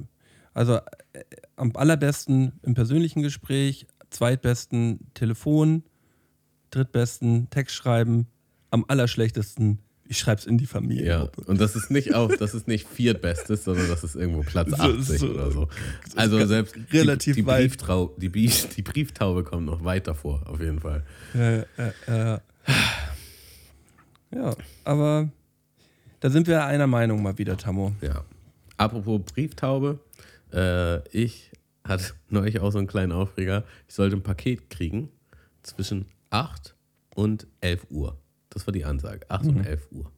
Also 0.53 0.77
äh, 1.13 1.25
am 1.57 1.73
allerbesten 1.75 2.53
im 2.63 2.75
persönlichen 2.75 3.23
Gespräch, 3.23 3.87
zweitbesten 4.11 5.01
Telefon, 5.15 5.85
drittbesten 6.71 7.49
Text 7.51 7.75
schreiben, 7.75 8.27
am 8.71 8.85
allerschlechtesten, 8.87 9.79
ich 10.07 10.19
schreib's 10.19 10.45
in 10.47 10.59
die 10.59 10.67
Familie. 10.67 11.07
Ja, 11.07 11.29
und 11.47 11.61
das 11.61 11.77
ist 11.77 11.91
nicht 11.91 12.15
auch, 12.15 12.31
das 12.35 12.55
ist 12.55 12.69
nicht 12.69 12.87
viertbestes, 12.87 13.65
sondern 13.65 13.89
das 13.89 14.05
ist 14.05 14.15
irgendwo 14.17 14.43
Platz 14.43 14.71
So- 14.71 14.77
80 14.77 15.19
so- 15.21 15.29
oder 15.31 15.51
so. 15.51 15.69
Also 16.17 16.45
selbst 16.47 16.77
relativ 16.93 17.37
die, 17.37 17.43
die. 17.43 17.47
Brieftrau, 17.47 18.15
die, 18.19 18.29
die 18.31 18.83
Brieftaube 18.83 19.45
kommt 19.45 19.67
noch 19.67 19.83
weiter 19.85 20.15
vor, 20.15 20.43
auf 20.47 20.61
jeden 20.61 20.81
Fall. 20.81 21.05
Ja, 21.33 21.51
ja, 21.53 21.65
ja. 22.07 22.41
ja, 24.35 24.57
aber 24.85 25.29
da 26.21 26.31
sind 26.31 26.47
wir 26.47 26.65
einer 26.65 26.87
Meinung 26.87 27.23
mal 27.23 27.39
wieder, 27.39 27.57
Tammo. 27.57 27.95
Ja. 28.01 28.25
Apropos 28.77 29.21
Brieftaube, 29.33 30.01
äh, 30.53 31.07
ich 31.17 31.51
hatte 31.87 32.13
neulich 32.31 32.61
auch 32.61 32.71
so 32.73 32.79
einen 32.79 32.87
kleinen 32.87 33.13
Aufreger. 33.13 33.65
Ich 33.89 33.95
sollte 33.95 34.17
ein 34.17 34.23
Paket 34.23 34.71
kriegen 34.71 35.11
zwischen 35.63 36.07
8 36.31 36.75
und 37.15 37.47
11 37.61 37.87
Uhr. 37.91 38.19
Das 38.55 38.67
war 38.67 38.73
die 38.73 38.85
Ansage. 38.85 39.29
8 39.29 39.47
und 39.47 39.67
11 39.67 39.89
Uhr. 39.91 40.11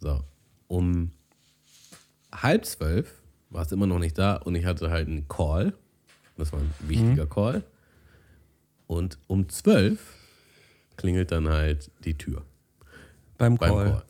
So. 0.00 0.22
Um 0.68 1.12
halb 2.32 2.64
zwölf 2.66 3.22
war 3.50 3.62
es 3.62 3.72
immer 3.72 3.86
noch 3.86 3.98
nicht 3.98 4.18
da 4.18 4.36
und 4.36 4.54
ich 4.54 4.64
hatte 4.64 4.90
halt 4.90 5.08
einen 5.08 5.28
Call. 5.28 5.74
Das 6.36 6.52
war 6.52 6.60
ein 6.60 6.72
wichtiger 6.80 7.26
Call. 7.26 7.62
Und 8.86 9.18
um 9.26 9.48
12 9.48 10.00
klingelt 10.96 11.30
dann 11.30 11.48
halt 11.48 11.90
die 12.04 12.16
Tür 12.18 12.44
Beim 13.38 13.56
beim 13.56 13.70
Call. 13.70 13.90
Call. 13.90 14.02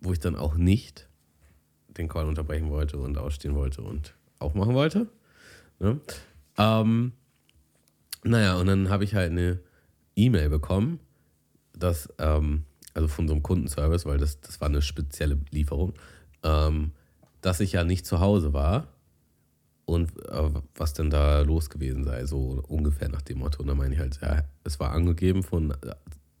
Wo 0.00 0.12
ich 0.12 0.20
dann 0.20 0.36
auch 0.36 0.54
nicht 0.56 1.08
den 1.88 2.08
Call 2.08 2.26
unterbrechen 2.26 2.70
wollte 2.70 2.98
und 2.98 3.16
ausstehen 3.18 3.54
wollte 3.54 3.82
und 3.82 4.14
aufmachen 4.38 4.74
wollte. 4.74 5.08
Ne? 5.78 6.00
Ähm, 6.58 7.12
naja, 8.22 8.56
und 8.56 8.66
dann 8.66 8.88
habe 8.90 9.04
ich 9.04 9.14
halt 9.14 9.30
eine 9.30 9.60
E-Mail 10.16 10.48
bekommen, 10.48 11.00
dass, 11.72 12.08
ähm, 12.18 12.64
also 12.94 13.08
von 13.08 13.28
so 13.28 13.34
einem 13.34 13.42
Kundenservice, 13.42 14.06
weil 14.06 14.18
das, 14.18 14.40
das 14.40 14.60
war 14.60 14.68
eine 14.68 14.82
spezielle 14.82 15.38
Lieferung, 15.50 15.94
ähm, 16.42 16.92
dass 17.40 17.60
ich 17.60 17.72
ja 17.72 17.84
nicht 17.84 18.06
zu 18.06 18.20
Hause 18.20 18.52
war 18.52 18.88
und 19.84 20.10
äh, 20.28 20.50
was 20.76 20.94
denn 20.94 21.10
da 21.10 21.40
los 21.42 21.68
gewesen 21.68 22.04
sei, 22.04 22.24
so 22.24 22.62
ungefähr 22.68 23.08
nach 23.08 23.22
dem 23.22 23.38
Motto. 23.38 23.60
Und 23.60 23.68
dann 23.68 23.76
meine 23.76 23.94
ich 23.94 24.00
halt, 24.00 24.18
ja, 24.22 24.44
es 24.62 24.80
war 24.80 24.92
angegeben 24.92 25.42
von 25.42 25.74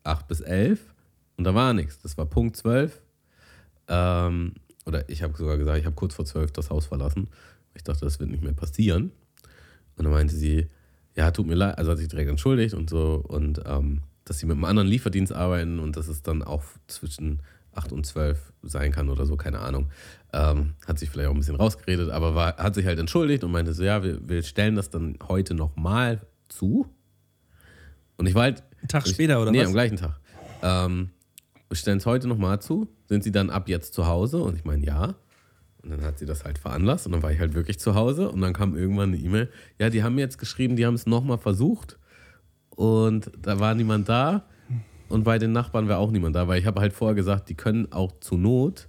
8 0.04 0.28
bis 0.28 0.40
11 0.40 0.94
und 1.36 1.44
da 1.44 1.54
war 1.54 1.72
nichts. 1.74 1.98
Das 1.98 2.16
war 2.16 2.26
Punkt 2.26 2.56
12. 2.56 3.02
Ähm, 3.88 4.54
oder 4.86 5.08
ich 5.08 5.22
habe 5.22 5.36
sogar 5.36 5.58
gesagt, 5.58 5.78
ich 5.78 5.86
habe 5.86 5.96
kurz 5.96 6.14
vor 6.14 6.24
12 6.24 6.52
das 6.52 6.70
Haus 6.70 6.86
verlassen. 6.86 7.28
Ich 7.74 7.82
dachte, 7.82 8.04
das 8.04 8.20
wird 8.20 8.30
nicht 8.30 8.42
mehr 8.42 8.52
passieren. 8.52 9.12
Und 9.96 10.04
dann 10.04 10.12
meinte 10.12 10.34
sie, 10.34 10.68
ja, 11.16 11.30
tut 11.30 11.46
mir 11.46 11.54
leid, 11.54 11.78
also 11.78 11.92
hat 11.92 11.98
sich 11.98 12.08
direkt 12.08 12.30
entschuldigt 12.30 12.74
und 12.74 12.90
so 12.90 13.22
und 13.26 13.60
ähm, 13.66 14.02
dass 14.24 14.38
sie 14.38 14.46
mit 14.46 14.56
einem 14.56 14.64
anderen 14.64 14.88
Lieferdienst 14.88 15.32
arbeiten 15.32 15.78
und 15.78 15.96
dass 15.96 16.08
es 16.08 16.22
dann 16.22 16.42
auch 16.42 16.64
zwischen 16.86 17.42
8 17.72 17.92
und 17.92 18.06
12 18.06 18.52
sein 18.62 18.92
kann 18.92 19.08
oder 19.08 19.26
so, 19.26 19.36
keine 19.36 19.60
Ahnung. 19.60 19.90
Ähm, 20.32 20.74
hat 20.86 20.98
sich 20.98 21.10
vielleicht 21.10 21.28
auch 21.28 21.34
ein 21.34 21.38
bisschen 21.38 21.56
rausgeredet, 21.56 22.10
aber 22.10 22.34
war, 22.34 22.56
hat 22.56 22.74
sich 22.74 22.86
halt 22.86 22.98
entschuldigt 22.98 23.44
und 23.44 23.52
meinte 23.52 23.72
so, 23.72 23.84
ja, 23.84 24.02
wir, 24.02 24.26
wir 24.26 24.42
stellen 24.42 24.76
das 24.76 24.90
dann 24.90 25.18
heute 25.28 25.54
nochmal 25.54 26.20
zu. 26.48 26.86
Und 28.16 28.26
ich 28.26 28.34
war 28.34 28.42
halt. 28.44 28.62
Einen 28.78 28.88
Tag 28.88 29.06
ich, 29.06 29.12
später, 29.12 29.40
oder 29.40 29.50
nee, 29.50 29.60
was? 29.60 29.68
am 29.68 29.72
gleichen 29.72 29.96
Tag. 29.96 30.20
Ähm, 30.62 31.10
wir 31.68 31.76
stellen 31.76 31.98
es 31.98 32.06
heute 32.06 32.28
nochmal 32.28 32.60
zu. 32.60 32.88
Sind 33.08 33.24
Sie 33.24 33.32
dann 33.32 33.50
ab 33.50 33.68
jetzt 33.68 33.94
zu 33.94 34.06
Hause? 34.06 34.42
Und 34.42 34.56
ich 34.56 34.64
meine, 34.64 34.84
ja. 34.84 35.14
Und 35.82 35.90
dann 35.90 36.02
hat 36.02 36.18
sie 36.18 36.24
das 36.24 36.44
halt 36.46 36.58
veranlasst 36.58 37.04
und 37.04 37.12
dann 37.12 37.22
war 37.22 37.30
ich 37.30 37.38
halt 37.38 37.52
wirklich 37.52 37.78
zu 37.78 37.94
Hause 37.94 38.30
und 38.30 38.40
dann 38.40 38.54
kam 38.54 38.74
irgendwann 38.74 39.12
eine 39.12 39.18
E-Mail. 39.18 39.50
Ja, 39.78 39.90
die 39.90 40.02
haben 40.02 40.14
mir 40.14 40.22
jetzt 40.22 40.38
geschrieben, 40.38 40.76
die 40.76 40.86
haben 40.86 40.94
es 40.94 41.04
nochmal 41.04 41.36
versucht 41.36 41.98
und 42.76 43.30
da 43.40 43.58
war 43.60 43.74
niemand 43.74 44.08
da 44.08 44.44
und 45.08 45.24
bei 45.24 45.38
den 45.38 45.52
Nachbarn 45.52 45.88
war 45.88 45.98
auch 45.98 46.10
niemand 46.10 46.36
da, 46.36 46.48
weil 46.48 46.58
ich 46.58 46.66
habe 46.66 46.80
halt 46.80 46.92
vorher 46.92 47.14
gesagt, 47.14 47.48
die 47.48 47.54
können 47.54 47.92
auch 47.92 48.12
zur 48.20 48.38
Not 48.38 48.88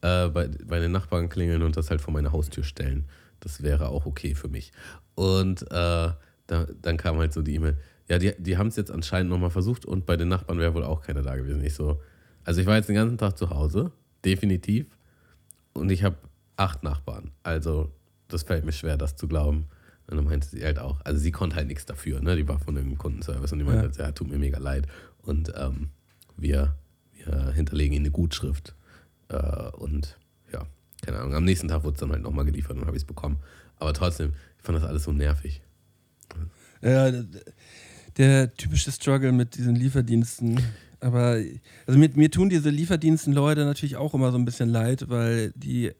äh, 0.00 0.28
bei, 0.28 0.48
bei 0.64 0.80
den 0.80 0.92
Nachbarn 0.92 1.28
klingeln 1.28 1.62
und 1.62 1.76
das 1.76 1.90
halt 1.90 2.00
vor 2.00 2.14
meine 2.14 2.32
Haustür 2.32 2.64
stellen. 2.64 3.04
Das 3.40 3.62
wäre 3.62 3.88
auch 3.88 4.06
okay 4.06 4.34
für 4.34 4.48
mich. 4.48 4.72
Und 5.14 5.62
äh, 5.62 6.10
da, 6.46 6.66
dann 6.80 6.96
kam 6.96 7.18
halt 7.18 7.32
so 7.32 7.42
die 7.42 7.54
E-Mail. 7.54 7.76
Ja, 8.08 8.18
die, 8.18 8.32
die 8.38 8.56
haben 8.56 8.68
es 8.68 8.76
jetzt 8.76 8.90
anscheinend 8.90 9.30
nochmal 9.30 9.50
versucht 9.50 9.84
und 9.84 10.06
bei 10.06 10.16
den 10.16 10.28
Nachbarn 10.28 10.58
wäre 10.58 10.74
wohl 10.74 10.84
auch 10.84 11.02
keiner 11.02 11.22
da 11.22 11.34
gewesen. 11.34 11.62
Ich 11.64 11.74
so, 11.74 12.00
also 12.44 12.60
ich 12.60 12.66
war 12.66 12.76
jetzt 12.76 12.88
den 12.88 12.94
ganzen 12.94 13.18
Tag 13.18 13.36
zu 13.36 13.50
Hause, 13.50 13.90
definitiv. 14.24 14.86
Und 15.74 15.90
ich 15.90 16.04
habe 16.04 16.16
acht 16.56 16.84
Nachbarn. 16.84 17.32
Also 17.42 17.90
das 18.28 18.44
fällt 18.44 18.64
mir 18.64 18.72
schwer, 18.72 18.96
das 18.96 19.16
zu 19.16 19.28
glauben. 19.28 19.66
Und 20.08 20.16
dann 20.16 20.24
meinte 20.24 20.46
sie 20.48 20.64
halt 20.64 20.78
auch, 20.78 21.00
also 21.04 21.18
sie 21.20 21.32
konnte 21.32 21.56
halt 21.56 21.66
nichts 21.66 21.84
dafür, 21.86 22.20
ne? 22.20 22.36
Die 22.36 22.46
war 22.46 22.58
von 22.60 22.76
einem 22.78 22.96
Kundenservice 22.96 23.52
und 23.52 23.58
die 23.58 23.64
meinte, 23.64 23.78
Ja. 23.80 23.88
halt, 23.88 23.96
ja, 23.96 24.12
tut 24.12 24.28
mir 24.28 24.38
mega 24.38 24.58
leid. 24.58 24.86
Und 25.18 25.52
ähm, 25.56 25.88
wir, 26.36 26.76
wir 27.12 27.50
hinterlegen 27.52 27.94
ihnen 27.96 28.04
eine 28.06 28.12
Gutschrift. 28.12 28.74
Äh, 29.28 29.36
und 29.72 30.16
ja, 30.52 30.64
keine 31.02 31.18
Ahnung. 31.18 31.34
Am 31.34 31.44
nächsten 31.44 31.66
Tag 31.68 31.82
wurde 31.82 31.94
es 31.94 32.00
dann 32.00 32.12
halt 32.12 32.22
nochmal 32.22 32.44
geliefert 32.44 32.76
und 32.76 32.86
habe 32.86 32.96
ich 32.96 33.02
es 33.02 33.06
bekommen. 33.06 33.38
Aber 33.78 33.92
trotzdem, 33.92 34.34
ich 34.58 34.64
fand 34.64 34.78
das 34.78 34.84
alles 34.84 35.02
so 35.04 35.12
nervig. 35.12 35.60
Ja, 36.82 37.10
der 38.16 38.54
typische 38.54 38.92
Struggle 38.92 39.32
mit 39.32 39.56
diesen 39.56 39.74
Lieferdiensten. 39.74 40.60
Aber 41.00 41.40
also 41.86 41.98
mir, 41.98 42.10
mir 42.14 42.30
tun 42.30 42.48
diese 42.48 42.70
Lieferdiensten-Leute 42.70 43.64
natürlich 43.64 43.96
auch 43.96 44.14
immer 44.14 44.30
so 44.32 44.38
ein 44.38 44.44
bisschen 44.44 44.68
leid, 44.68 45.08
weil 45.08 45.52
die. 45.56 45.92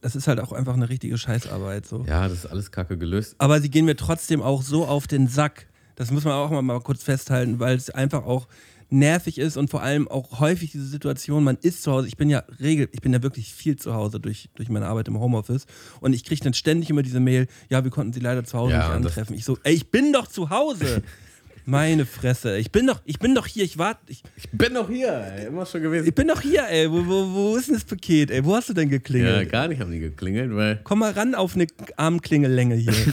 Das 0.00 0.14
ist 0.14 0.28
halt 0.28 0.40
auch 0.40 0.52
einfach 0.52 0.74
eine 0.74 0.88
richtige 0.88 1.18
Scheißarbeit. 1.18 1.86
So. 1.86 2.04
Ja, 2.06 2.28
das 2.28 2.38
ist 2.38 2.46
alles 2.46 2.70
kacke 2.70 2.96
gelöst. 2.96 3.34
Aber 3.38 3.60
sie 3.60 3.70
gehen 3.70 3.84
mir 3.84 3.96
trotzdem 3.96 4.42
auch 4.42 4.62
so 4.62 4.86
auf 4.86 5.06
den 5.06 5.28
Sack. 5.28 5.66
Das 5.96 6.10
muss 6.10 6.24
man 6.24 6.34
auch 6.34 6.50
mal, 6.50 6.62
mal 6.62 6.80
kurz 6.80 7.02
festhalten, 7.02 7.58
weil 7.58 7.76
es 7.76 7.90
einfach 7.90 8.24
auch 8.24 8.46
nervig 8.90 9.38
ist 9.38 9.56
und 9.56 9.68
vor 9.68 9.82
allem 9.82 10.08
auch 10.08 10.40
häufig 10.40 10.70
diese 10.72 10.86
Situation, 10.86 11.44
man 11.44 11.58
ist 11.60 11.82
zu 11.82 11.92
Hause, 11.92 12.08
ich 12.08 12.16
bin 12.16 12.30
ja 12.30 12.44
regel, 12.60 12.88
ich 12.92 13.00
bin 13.00 13.12
ja 13.12 13.22
wirklich 13.22 13.52
viel 13.52 13.76
zu 13.76 13.94
Hause 13.94 14.18
durch, 14.18 14.48
durch 14.54 14.68
meine 14.70 14.86
Arbeit 14.86 15.08
im 15.08 15.18
Homeoffice 15.20 15.66
und 16.00 16.14
ich 16.14 16.24
kriege 16.24 16.42
dann 16.42 16.54
ständig 16.54 16.88
immer 16.88 17.02
diese 17.02 17.20
Mail, 17.20 17.48
ja, 17.68 17.84
wir 17.84 17.90
konnten 17.90 18.12
sie 18.12 18.20
leider 18.20 18.44
zu 18.44 18.56
Hause 18.56 18.72
Ja, 18.72 18.78
nicht 18.86 19.08
antreffen. 19.08 19.36
Ich 19.36 19.44
so, 19.44 19.58
ey, 19.64 19.74
ich 19.74 19.90
bin 19.90 20.12
doch 20.12 20.26
zu 20.26 20.50
Hause. 20.50 21.02
Meine 21.70 22.06
Fresse, 22.06 22.56
ich 22.56 22.72
bin 22.72 22.86
doch, 22.86 23.02
ich 23.04 23.18
bin 23.18 23.34
doch 23.34 23.46
hier, 23.46 23.62
ich 23.62 23.76
warte, 23.76 24.00
ich, 24.06 24.22
Ich 24.36 24.48
bin 24.50 24.72
noch 24.72 24.88
hier, 24.88 25.12
ey, 25.12 25.48
immer 25.48 25.66
schon 25.66 25.82
gewesen. 25.82 26.08
ich 26.08 26.14
bin 26.14 26.26
doch 26.28 26.40
hier, 26.40 26.66
ey. 26.66 26.90
Wo, 26.90 27.06
wo, 27.06 27.30
wo 27.34 27.56
ist 27.58 27.66
denn 27.68 27.74
das 27.74 27.84
Paket, 27.84 28.30
ey? 28.30 28.42
Wo 28.42 28.54
hast 28.56 28.70
du 28.70 28.72
denn 28.72 28.88
Ja, 28.88 28.96
geklingelt? 28.96 29.52
gar 29.52 29.68
nicht 29.68 29.78
haben 29.78 29.90
die 29.90 29.98
geklingelt, 29.98 30.54
weil 30.56 30.80
Komm 30.84 31.00
mal 31.00 31.12
ran 31.12 31.34
auf 31.34 31.54
eine 31.56 31.66
Armklingellänge 31.96 32.74
hier. 32.74 32.94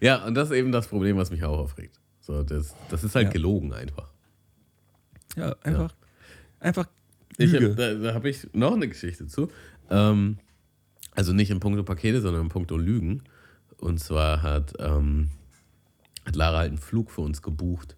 Ja, 0.00 0.24
und 0.26 0.34
das 0.34 0.50
ist 0.50 0.56
eben 0.56 0.70
das 0.70 0.86
Problem, 0.86 1.16
was 1.16 1.30
mich 1.32 1.42
auch 1.42 1.58
aufregt. 1.58 1.98
So, 2.20 2.42
das, 2.44 2.74
das 2.88 3.02
ist 3.02 3.14
halt 3.16 3.26
Ja. 3.26 3.30
gelogen 3.32 3.72
einfach. 3.72 4.08
Ja, 5.36 5.56
einfach, 5.64 5.92
einfach 6.60 6.86
Ich 7.36 7.50
Lüge. 7.52 7.70
hab, 7.70 7.76
da 7.76 7.94
da 7.94 8.14
habe 8.14 8.28
ich 8.28 8.46
noch 8.52 8.74
eine 8.74 8.86
Geschichte 8.88 9.26
zu. 9.26 9.48
Ähm, 9.90 10.38
also 11.16 11.32
nicht 11.32 11.50
in 11.50 11.58
puncto 11.58 11.82
Pakete, 11.82 12.20
sondern 12.20 12.42
in 12.42 12.48
puncto 12.48 12.76
Lügen. 12.76 13.22
Und 13.80 13.98
zwar 14.00 14.42
hat, 14.42 14.74
ähm, 14.78 15.30
hat 16.24 16.36
Lara 16.36 16.58
halt 16.58 16.68
einen 16.68 16.78
Flug 16.78 17.10
für 17.10 17.20
uns 17.20 17.42
gebucht. 17.42 17.96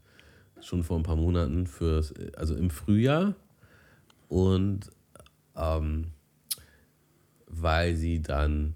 Schon 0.61 0.83
vor 0.83 0.99
ein 0.99 1.03
paar 1.03 1.16
Monaten, 1.16 1.66
fürs, 1.66 2.12
also 2.37 2.55
im 2.55 2.70
Frühjahr. 2.70 3.35
Und 4.28 4.91
ähm, 5.57 6.09
weil 7.47 7.97
sie 7.97 8.22
dann 8.22 8.74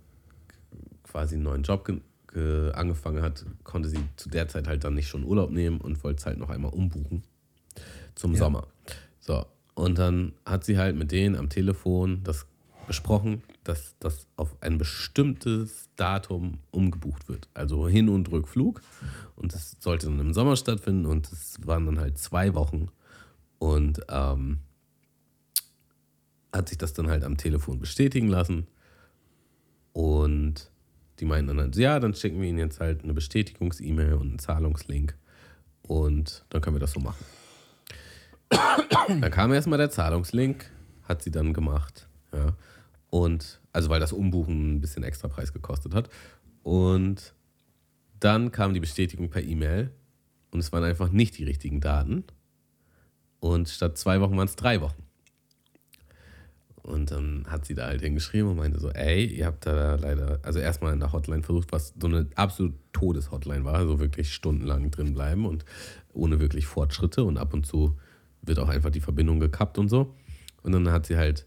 quasi 1.04 1.34
einen 1.36 1.44
neuen 1.44 1.62
Job 1.62 1.84
ge 1.84 2.00
ge 2.32 2.72
angefangen 2.72 3.22
hat, 3.22 3.46
konnte 3.62 3.88
sie 3.88 3.98
zu 4.16 4.28
der 4.28 4.48
Zeit 4.48 4.66
halt 4.66 4.82
dann 4.82 4.94
nicht 4.94 5.06
schon 5.06 5.24
Urlaub 5.24 5.50
nehmen 5.52 5.80
und 5.80 6.02
wollte 6.02 6.18
es 6.18 6.26
halt 6.26 6.38
noch 6.38 6.50
einmal 6.50 6.72
umbuchen 6.72 7.22
zum 8.16 8.32
Ja. 8.32 8.38
Sommer. 8.38 8.66
So, 9.20 9.46
und 9.74 9.98
dann 9.98 10.32
hat 10.44 10.64
sie 10.64 10.76
halt 10.76 10.96
mit 10.96 11.12
denen 11.12 11.36
am 11.36 11.48
Telefon 11.48 12.22
das 12.24 12.46
besprochen, 12.86 13.42
dass 13.64 13.96
das 13.98 14.26
auf 14.36 14.56
ein 14.60 14.78
bestimmtes 14.78 15.88
Datum 15.96 16.58
umgebucht 16.70 17.28
wird. 17.28 17.48
Also 17.54 17.88
Hin- 17.88 18.08
und 18.08 18.30
Rückflug. 18.30 18.80
Und 19.36 19.54
das 19.54 19.76
sollte 19.80 20.06
dann 20.06 20.20
im 20.20 20.32
Sommer 20.32 20.56
stattfinden 20.56 21.06
und 21.06 21.30
es 21.32 21.58
waren 21.66 21.86
dann 21.86 21.98
halt 21.98 22.18
zwei 22.18 22.54
Wochen. 22.54 22.88
Und 23.58 24.00
ähm, 24.08 24.58
hat 26.52 26.68
sich 26.68 26.78
das 26.78 26.92
dann 26.92 27.08
halt 27.08 27.24
am 27.24 27.36
Telefon 27.36 27.78
bestätigen 27.80 28.28
lassen. 28.28 28.66
Und 29.92 30.70
die 31.20 31.24
meinten 31.24 31.48
dann 31.48 31.60
halt, 31.60 31.76
ja, 31.76 32.00
dann 32.00 32.14
schicken 32.14 32.40
wir 32.40 32.48
ihnen 32.48 32.58
jetzt 32.58 32.80
halt 32.80 33.04
eine 33.04 33.14
Bestätigungs-E-Mail 33.14 34.14
und 34.14 34.28
einen 34.28 34.38
Zahlungslink. 34.38 35.16
Und 35.82 36.44
dann 36.50 36.60
können 36.60 36.76
wir 36.76 36.80
das 36.80 36.92
so 36.92 37.00
machen. 37.00 37.24
dann 39.08 39.30
kam 39.30 39.52
erstmal 39.52 39.78
der 39.78 39.90
Zahlungslink, 39.90 40.70
hat 41.04 41.22
sie 41.22 41.30
dann 41.30 41.52
gemacht. 41.52 42.08
Ja. 42.32 42.54
Und, 43.14 43.60
also 43.72 43.90
weil 43.90 44.00
das 44.00 44.12
Umbuchen 44.12 44.74
ein 44.74 44.80
bisschen 44.80 45.04
extra 45.04 45.28
Preis 45.28 45.52
gekostet 45.52 45.94
hat. 45.94 46.08
Und 46.64 47.32
dann 48.18 48.50
kam 48.50 48.74
die 48.74 48.80
Bestätigung 48.80 49.30
per 49.30 49.44
E-Mail 49.44 49.92
und 50.50 50.58
es 50.58 50.72
waren 50.72 50.82
einfach 50.82 51.12
nicht 51.12 51.38
die 51.38 51.44
richtigen 51.44 51.80
Daten. 51.80 52.24
Und 53.38 53.68
statt 53.68 53.98
zwei 53.98 54.20
Wochen 54.20 54.36
waren 54.36 54.48
es 54.48 54.56
drei 54.56 54.80
Wochen. 54.80 55.04
Und 56.82 57.12
dann 57.12 57.44
hat 57.48 57.66
sie 57.66 57.76
da 57.76 57.86
halt 57.86 58.00
hingeschrieben 58.00 58.50
und 58.50 58.56
meinte 58.56 58.80
so, 58.80 58.90
ey, 58.90 59.24
ihr 59.26 59.46
habt 59.46 59.64
da 59.64 59.94
leider, 59.94 60.40
also 60.42 60.58
erstmal 60.58 60.92
in 60.92 60.98
der 60.98 61.12
Hotline 61.12 61.44
versucht, 61.44 61.70
was 61.70 61.94
so 61.96 62.08
eine 62.08 62.26
absolut 62.34 62.74
Todeshotline 62.92 63.64
war, 63.64 63.74
also 63.74 64.00
wirklich 64.00 64.34
stundenlang 64.34 64.90
drin 64.90 65.14
bleiben 65.14 65.46
und 65.46 65.64
ohne 66.12 66.40
wirklich 66.40 66.66
Fortschritte 66.66 67.22
und 67.22 67.38
ab 67.38 67.54
und 67.54 67.64
zu 67.64 67.96
wird 68.42 68.58
auch 68.58 68.68
einfach 68.68 68.90
die 68.90 69.00
Verbindung 69.00 69.38
gekappt 69.38 69.78
und 69.78 69.88
so. 69.88 70.16
Und 70.64 70.72
dann 70.72 70.90
hat 70.90 71.06
sie 71.06 71.16
halt, 71.16 71.46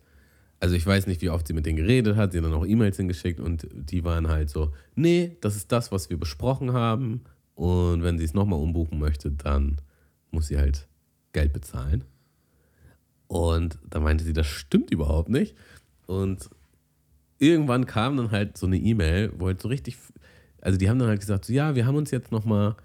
also 0.60 0.76
ich 0.76 0.86
weiß 0.86 1.08
nicht, 1.08 1.22
wie 1.22 1.30
oft 1.30 1.47
sie 1.47 1.53
mit 1.53 1.66
denen 1.66 1.78
geredet 1.78 2.16
hat, 2.16 2.32
sie 2.32 2.39
hat 2.39 2.45
dann 2.45 2.53
auch 2.53 2.66
E-Mails 2.66 2.97
hingeschickt 2.97 3.39
und 3.39 3.68
die 3.72 4.03
waren 4.03 4.28
halt 4.28 4.49
so, 4.49 4.74
nee, 4.95 5.38
das 5.41 5.55
ist 5.55 5.72
das, 5.72 5.91
was 5.91 6.10
wir 6.10 6.18
besprochen 6.18 6.74
haben 6.74 7.22
und 7.55 8.03
wenn 8.03 8.18
sie 8.18 8.26
es 8.26 8.34
nochmal 8.34 8.60
umbuchen 8.60 8.99
möchte, 8.99 9.32
dann 9.32 9.78
muss 10.32 10.47
sie 10.47 10.58
halt 10.58 10.88
Geld 11.34 11.53
bezahlen. 11.53 12.03
Und 13.28 13.78
da 13.89 13.99
meinte 13.99 14.24
sie, 14.24 14.34
das 14.34 14.47
stimmt 14.47 14.91
überhaupt 14.91 15.30
nicht. 15.30 15.55
Und 16.05 16.49
irgendwann 17.39 17.86
kam 17.86 18.18
dann 18.18 18.32
halt 18.32 18.58
so 18.58 18.66
eine 18.66 18.78
E-Mail, 18.78 19.34
wo 19.38 19.47
halt 19.47 19.62
so 19.62 19.68
richtig, 19.68 19.97
also 20.62 20.78
die 20.78 20.89
haben 20.89 20.99
dann 20.99 21.10
halt 21.10 21.20
gesagt, 21.20 21.45
so, 21.45 21.53
ja, 21.53 21.76
wir 21.76 21.86
haben 21.86 21.95
uns 21.95 22.12
jetzt 22.12 22.32
nochmal 22.32 22.76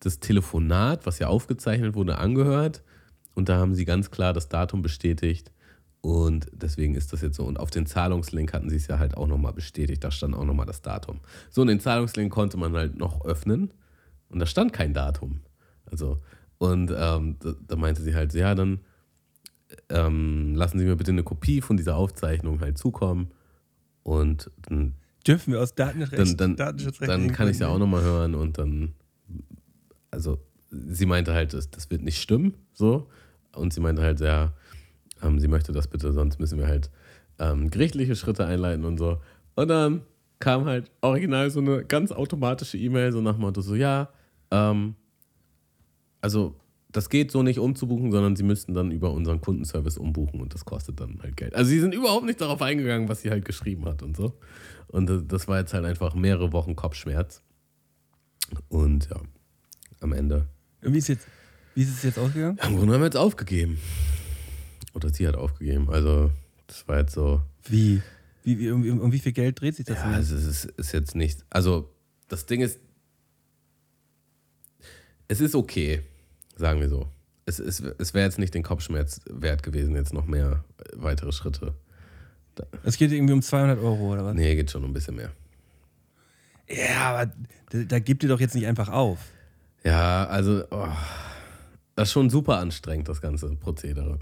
das 0.00 0.20
Telefonat, 0.20 1.06
was 1.06 1.18
ja 1.18 1.28
aufgezeichnet 1.28 1.94
wurde, 1.94 2.18
angehört. 2.18 2.82
Und 3.34 3.48
da 3.48 3.56
haben 3.56 3.74
sie 3.74 3.84
ganz 3.84 4.10
klar 4.10 4.32
das 4.32 4.48
Datum 4.48 4.82
bestätigt. 4.82 5.52
Und 6.00 6.46
deswegen 6.52 6.94
ist 6.94 7.12
das 7.12 7.22
jetzt 7.22 7.36
so. 7.36 7.44
Und 7.44 7.58
auf 7.58 7.70
den 7.70 7.86
Zahlungslink 7.86 8.52
hatten 8.52 8.70
sie 8.70 8.76
es 8.76 8.86
ja 8.86 8.98
halt 8.98 9.16
auch 9.16 9.26
nochmal 9.26 9.52
bestätigt. 9.52 10.02
Da 10.04 10.10
stand 10.10 10.34
auch 10.34 10.44
nochmal 10.44 10.66
das 10.66 10.82
Datum. 10.82 11.20
So, 11.50 11.62
und 11.62 11.68
den 11.68 11.80
Zahlungslink 11.80 12.32
konnte 12.32 12.56
man 12.56 12.72
halt 12.74 12.96
noch 12.96 13.24
öffnen. 13.24 13.72
Und 14.28 14.38
da 14.38 14.46
stand 14.46 14.72
kein 14.72 14.94
Datum. 14.94 15.40
Also, 15.86 16.20
und 16.58 16.92
ähm, 16.96 17.36
da, 17.40 17.54
da 17.66 17.76
meinte 17.76 18.02
sie 18.02 18.14
halt, 18.14 18.32
ja, 18.34 18.54
dann 18.54 18.80
ähm, 19.88 20.54
lassen 20.54 20.78
Sie 20.78 20.84
mir 20.84 20.96
bitte 20.96 21.10
eine 21.10 21.22
Kopie 21.22 21.60
von 21.60 21.76
dieser 21.76 21.96
Aufzeichnung 21.96 22.60
halt 22.60 22.78
zukommen 22.78 23.30
und 24.02 24.50
dann 24.62 24.94
dürfen 25.26 25.52
wir 25.52 25.60
aus 25.60 25.74
Datenrecht, 25.74 26.38
dann, 26.40 26.56
dann, 26.56 26.76
dann 27.00 27.32
kann 27.32 27.48
ich 27.48 27.54
es 27.54 27.58
ja 27.58 27.68
auch 27.68 27.78
nochmal 27.78 28.02
hören 28.02 28.34
und 28.34 28.58
dann 28.58 28.94
also 30.10 30.38
sie 30.70 31.06
meinte 31.06 31.34
halt, 31.34 31.52
das, 31.54 31.70
das 31.70 31.90
wird 31.90 32.02
nicht 32.02 32.20
stimmen 32.20 32.54
so 32.72 33.08
und 33.54 33.72
sie 33.72 33.80
meinte 33.80 34.02
halt, 34.02 34.20
ja, 34.20 34.54
ähm, 35.22 35.38
sie 35.38 35.48
möchte 35.48 35.72
das 35.72 35.88
bitte, 35.88 36.12
sonst 36.12 36.38
müssen 36.38 36.58
wir 36.58 36.66
halt 36.66 36.90
ähm, 37.38 37.70
gerichtliche 37.70 38.16
Schritte 38.16 38.46
einleiten 38.46 38.84
und 38.84 38.98
so 38.98 39.18
und 39.54 39.68
dann 39.68 40.02
kam 40.38 40.66
halt 40.66 40.90
original 41.00 41.50
so 41.50 41.60
eine 41.60 41.84
ganz 41.84 42.12
automatische 42.12 42.78
E-Mail 42.78 43.12
so 43.12 43.20
nach 43.20 43.34
dem 43.34 43.40
Motto 43.40 43.60
so, 43.60 43.74
ja, 43.74 44.08
ähm, 44.50 44.94
also 46.20 46.54
das 46.90 47.10
geht 47.10 47.30
so 47.30 47.42
nicht 47.42 47.58
umzubuchen, 47.58 48.10
sondern 48.10 48.34
sie 48.34 48.42
müssten 48.42 48.72
dann 48.72 48.90
über 48.90 49.12
unseren 49.12 49.40
Kundenservice 49.40 49.98
umbuchen 49.98 50.40
und 50.40 50.54
das 50.54 50.64
kostet 50.64 51.00
dann 51.00 51.18
halt 51.22 51.36
Geld. 51.36 51.54
Also 51.54 51.68
sie 51.68 51.80
sind 51.80 51.94
überhaupt 51.94 52.24
nicht 52.24 52.40
darauf 52.40 52.62
eingegangen, 52.62 53.08
was 53.08 53.22
sie 53.22 53.30
halt 53.30 53.44
geschrieben 53.44 53.84
hat 53.84 54.02
und 54.02 54.16
so. 54.16 54.38
Und 54.88 55.30
das 55.30 55.48
war 55.48 55.58
jetzt 55.58 55.74
halt 55.74 55.84
einfach 55.84 56.14
mehrere 56.14 56.52
Wochen 56.52 56.76
Kopfschmerz. 56.76 57.42
Und 58.68 59.10
ja, 59.10 59.20
am 60.00 60.12
Ende. 60.12 60.48
Und 60.82 60.94
wie 60.94 60.98
ist, 60.98 61.08
jetzt, 61.08 61.26
wie 61.74 61.82
ist 61.82 61.90
es 61.90 62.02
jetzt 62.02 62.18
ausgegangen? 62.18 62.58
Im 62.66 62.76
Grunde 62.76 62.94
haben 62.94 63.00
wir 63.02 63.06
jetzt 63.06 63.16
aufgegeben. 63.16 63.78
Oder 64.98 65.14
sie 65.14 65.26
hat 65.26 65.36
aufgegeben. 65.36 65.88
Also, 65.90 66.30
das 66.66 66.86
war 66.88 66.98
jetzt 66.98 67.14
so. 67.14 67.40
Wie? 67.64 68.02
wie, 68.42 68.58
wie 68.58 68.70
um, 68.70 69.00
um, 69.00 69.12
wie 69.12 69.18
viel 69.18 69.32
Geld 69.32 69.60
dreht 69.60 69.76
sich 69.76 69.86
das? 69.86 69.96
Ja, 69.96 70.10
also 70.10 70.36
es 70.36 70.44
ist, 70.44 70.64
ist 70.64 70.92
jetzt 70.92 71.14
nicht. 71.14 71.44
Also, 71.50 71.88
das 72.28 72.46
Ding 72.46 72.60
ist. 72.60 72.78
Es 75.28 75.40
ist 75.40 75.54
okay 75.54 76.02
Sagen 76.58 76.80
wir 76.80 76.88
so. 76.88 77.06
Es, 77.46 77.60
es, 77.60 77.80
es 77.80 78.12
wäre 78.12 78.24
jetzt 78.26 78.38
nicht 78.38 78.52
den 78.52 78.64
Kopfschmerz 78.64 79.20
wert 79.30 79.62
gewesen, 79.62 79.94
jetzt 79.94 80.12
noch 80.12 80.26
mehr 80.26 80.64
weitere 80.92 81.32
Schritte. 81.32 81.72
Es 82.82 82.96
geht 82.96 83.12
irgendwie 83.12 83.32
um 83.32 83.40
200 83.40 83.78
Euro 83.78 84.12
oder 84.12 84.24
was? 84.24 84.34
Nee, 84.34 84.56
geht 84.56 84.70
schon 84.70 84.82
um 84.82 84.90
ein 84.90 84.92
bisschen 84.92 85.14
mehr. 85.14 85.30
Ja, 86.68 87.12
aber 87.12 87.32
da, 87.70 87.78
da 87.84 87.98
gibt 88.00 88.24
ihr 88.24 88.28
doch 88.28 88.40
jetzt 88.40 88.56
nicht 88.56 88.66
einfach 88.66 88.88
auf. 88.88 89.18
Ja, 89.84 90.26
also, 90.26 90.64
oh, 90.70 90.88
das 91.94 92.08
ist 92.08 92.12
schon 92.12 92.28
super 92.28 92.58
anstrengend, 92.58 93.08
das 93.08 93.20
ganze 93.20 93.54
Prozedere. 93.54 94.18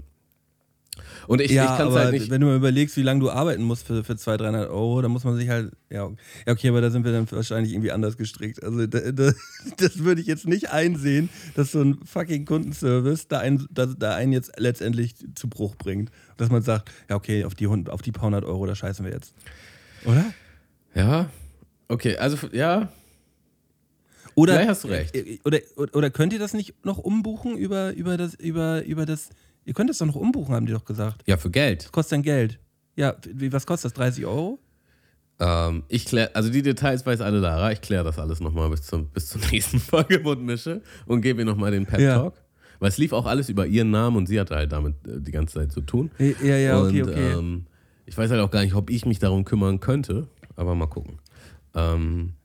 Und 1.27 1.41
ich, 1.41 1.51
ja, 1.51 1.71
ich 1.71 1.77
kann 1.77 1.89
es 1.89 1.95
halt 1.95 2.11
nicht. 2.13 2.29
Wenn 2.29 2.41
du 2.41 2.47
mal 2.47 2.55
überlegst, 2.55 2.95
wie 2.97 3.03
lange 3.03 3.19
du 3.19 3.29
arbeiten 3.29 3.63
musst 3.63 3.85
für, 3.85 4.03
für 4.03 4.15
200, 4.15 4.41
300 4.41 4.69
Euro, 4.69 5.01
dann 5.01 5.11
muss 5.11 5.23
man 5.23 5.35
sich 5.35 5.49
halt. 5.49 5.71
Ja, 5.89 6.09
okay, 6.47 6.69
aber 6.69 6.81
da 6.81 6.89
sind 6.89 7.05
wir 7.05 7.11
dann 7.11 7.29
wahrscheinlich 7.31 7.73
irgendwie 7.73 7.91
anders 7.91 8.17
gestrickt. 8.17 8.63
Also, 8.63 8.87
da, 8.87 9.11
da, 9.11 9.31
das 9.77 10.03
würde 10.03 10.21
ich 10.21 10.27
jetzt 10.27 10.47
nicht 10.47 10.71
einsehen, 10.71 11.29
dass 11.55 11.71
so 11.71 11.81
ein 11.81 11.99
fucking 12.05 12.45
Kundenservice 12.45 13.27
da 13.27 13.39
einen, 13.39 13.67
da, 13.71 13.85
da 13.85 14.15
einen 14.15 14.33
jetzt 14.33 14.51
letztendlich 14.57 15.15
zu 15.35 15.49
Bruch 15.49 15.75
bringt. 15.75 16.11
Dass 16.37 16.49
man 16.49 16.61
sagt, 16.61 16.91
ja, 17.09 17.15
okay, 17.15 17.45
auf 17.45 17.55
die, 17.55 17.67
auf 17.67 18.01
die 18.01 18.11
paar 18.11 18.25
hundert 18.25 18.45
Euro, 18.45 18.65
da 18.65 18.75
scheißen 18.75 19.03
wir 19.05 19.11
jetzt. 19.11 19.33
Oder? 20.05 20.25
Ja, 20.95 21.29
okay, 21.87 22.17
also, 22.17 22.37
ja. 22.51 22.89
Oder, 24.37 24.53
Vielleicht 24.53 24.69
hast 24.69 24.83
du 24.83 24.87
recht. 24.89 25.15
Äh, 25.15 25.39
oder, 25.45 25.59
oder, 25.77 25.95
oder 25.95 26.09
könnt 26.11 26.31
ihr 26.31 26.37
das 26.37 26.53
nicht 26.53 26.85
noch 26.85 26.99
umbuchen 26.99 27.57
über, 27.57 27.93
über 27.93 28.17
das, 28.17 28.35
über, 28.35 28.83
über 28.83 29.07
das 29.07 29.29
Ihr 29.67 29.73
könnt 29.73 29.89
es 29.89 29.97
doch 29.97 30.05
noch 30.05 30.15
umbuchen, 30.15 30.55
haben 30.55 30.65
die 30.65 30.71
doch 30.71 30.85
gesagt. 30.85 31.23
Ja, 31.27 31.35
für 31.35 31.51
Geld. 31.51 31.83
Das 31.83 31.91
kostet 31.91 32.13
dann 32.13 32.23
Geld. 32.23 32.57
Ja, 32.95 33.15
wie, 33.29 33.51
was 33.51 33.67
kostet 33.67 33.91
das? 33.91 33.93
30 33.95 34.25
Euro? 34.25 34.59
Ähm, 35.41 35.83
ich 35.89 36.05
klär, 36.05 36.31
also 36.33 36.49
die 36.49 36.61
Details 36.61 37.05
weiß 37.05 37.19
alle 37.19 37.39
Lara. 37.39 37.73
Ich 37.73 37.81
kläre 37.81 38.05
das 38.05 38.17
alles 38.17 38.39
nochmal 38.39 38.69
bis, 38.69 38.83
zum, 38.83 39.09
bis 39.09 39.27
zur 39.27 39.41
nächsten 39.51 39.81
Folge 39.81 40.19
Mundmische 40.19 40.81
und 41.05 41.19
gebe 41.19 41.41
ihr 41.41 41.45
nochmal 41.45 41.71
den 41.71 41.85
Pet 41.85 41.99
Talk. 41.99 42.35
Ja. 42.35 42.41
Weil 42.79 42.89
es 42.89 42.97
lief 42.97 43.11
auch 43.11 43.25
alles 43.25 43.49
über 43.49 43.67
ihren 43.67 43.91
Namen 43.91 44.15
und 44.15 44.27
sie 44.27 44.39
hatte 44.39 44.55
halt 44.55 44.71
damit 44.71 45.05
äh, 45.05 45.19
die 45.19 45.31
ganze 45.31 45.55
Zeit 45.55 45.73
zu 45.73 45.81
tun. 45.81 46.11
Ja, 46.17 46.55
ja, 46.55 46.81
okay, 46.81 47.01
und, 47.01 47.09
okay. 47.09 47.31
Ähm, 47.33 47.65
ich 48.05 48.17
weiß 48.17 48.31
halt 48.31 48.39
auch 48.39 48.51
gar 48.51 48.61
nicht, 48.61 48.73
ob 48.73 48.89
ich 48.89 49.05
mich 49.05 49.19
darum 49.19 49.43
kümmern 49.43 49.81
könnte, 49.81 50.29
aber 50.55 50.75
mal 50.75 50.87
gucken. 50.87 51.19
Ähm, 51.75 52.35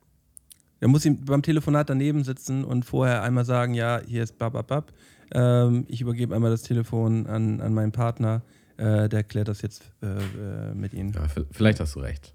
er 0.80 0.88
muss 0.88 1.04
ihm 1.04 1.24
beim 1.24 1.42
Telefonat 1.42 1.88
daneben 1.88 2.24
sitzen 2.24 2.64
und 2.64 2.84
vorher 2.84 3.22
einmal 3.22 3.44
sagen, 3.44 3.74
ja, 3.74 4.00
hier 4.04 4.24
ist 4.24 4.38
bababab. 4.38 4.92
Ähm, 5.34 5.84
ich 5.88 6.00
übergebe 6.00 6.34
einmal 6.34 6.50
das 6.50 6.62
Telefon 6.62 7.26
an, 7.26 7.60
an 7.60 7.74
meinen 7.74 7.92
Partner. 7.92 8.42
Äh, 8.76 9.08
der 9.08 9.22
klärt 9.24 9.48
das 9.48 9.62
jetzt 9.62 9.82
äh, 10.02 10.06
äh 10.06 10.74
mit 10.74 10.94
Ihnen. 10.94 11.12
Ja, 11.12 11.26
vielleicht 11.50 11.80
hast 11.80 11.94
du 11.94 12.00
recht. 12.00 12.34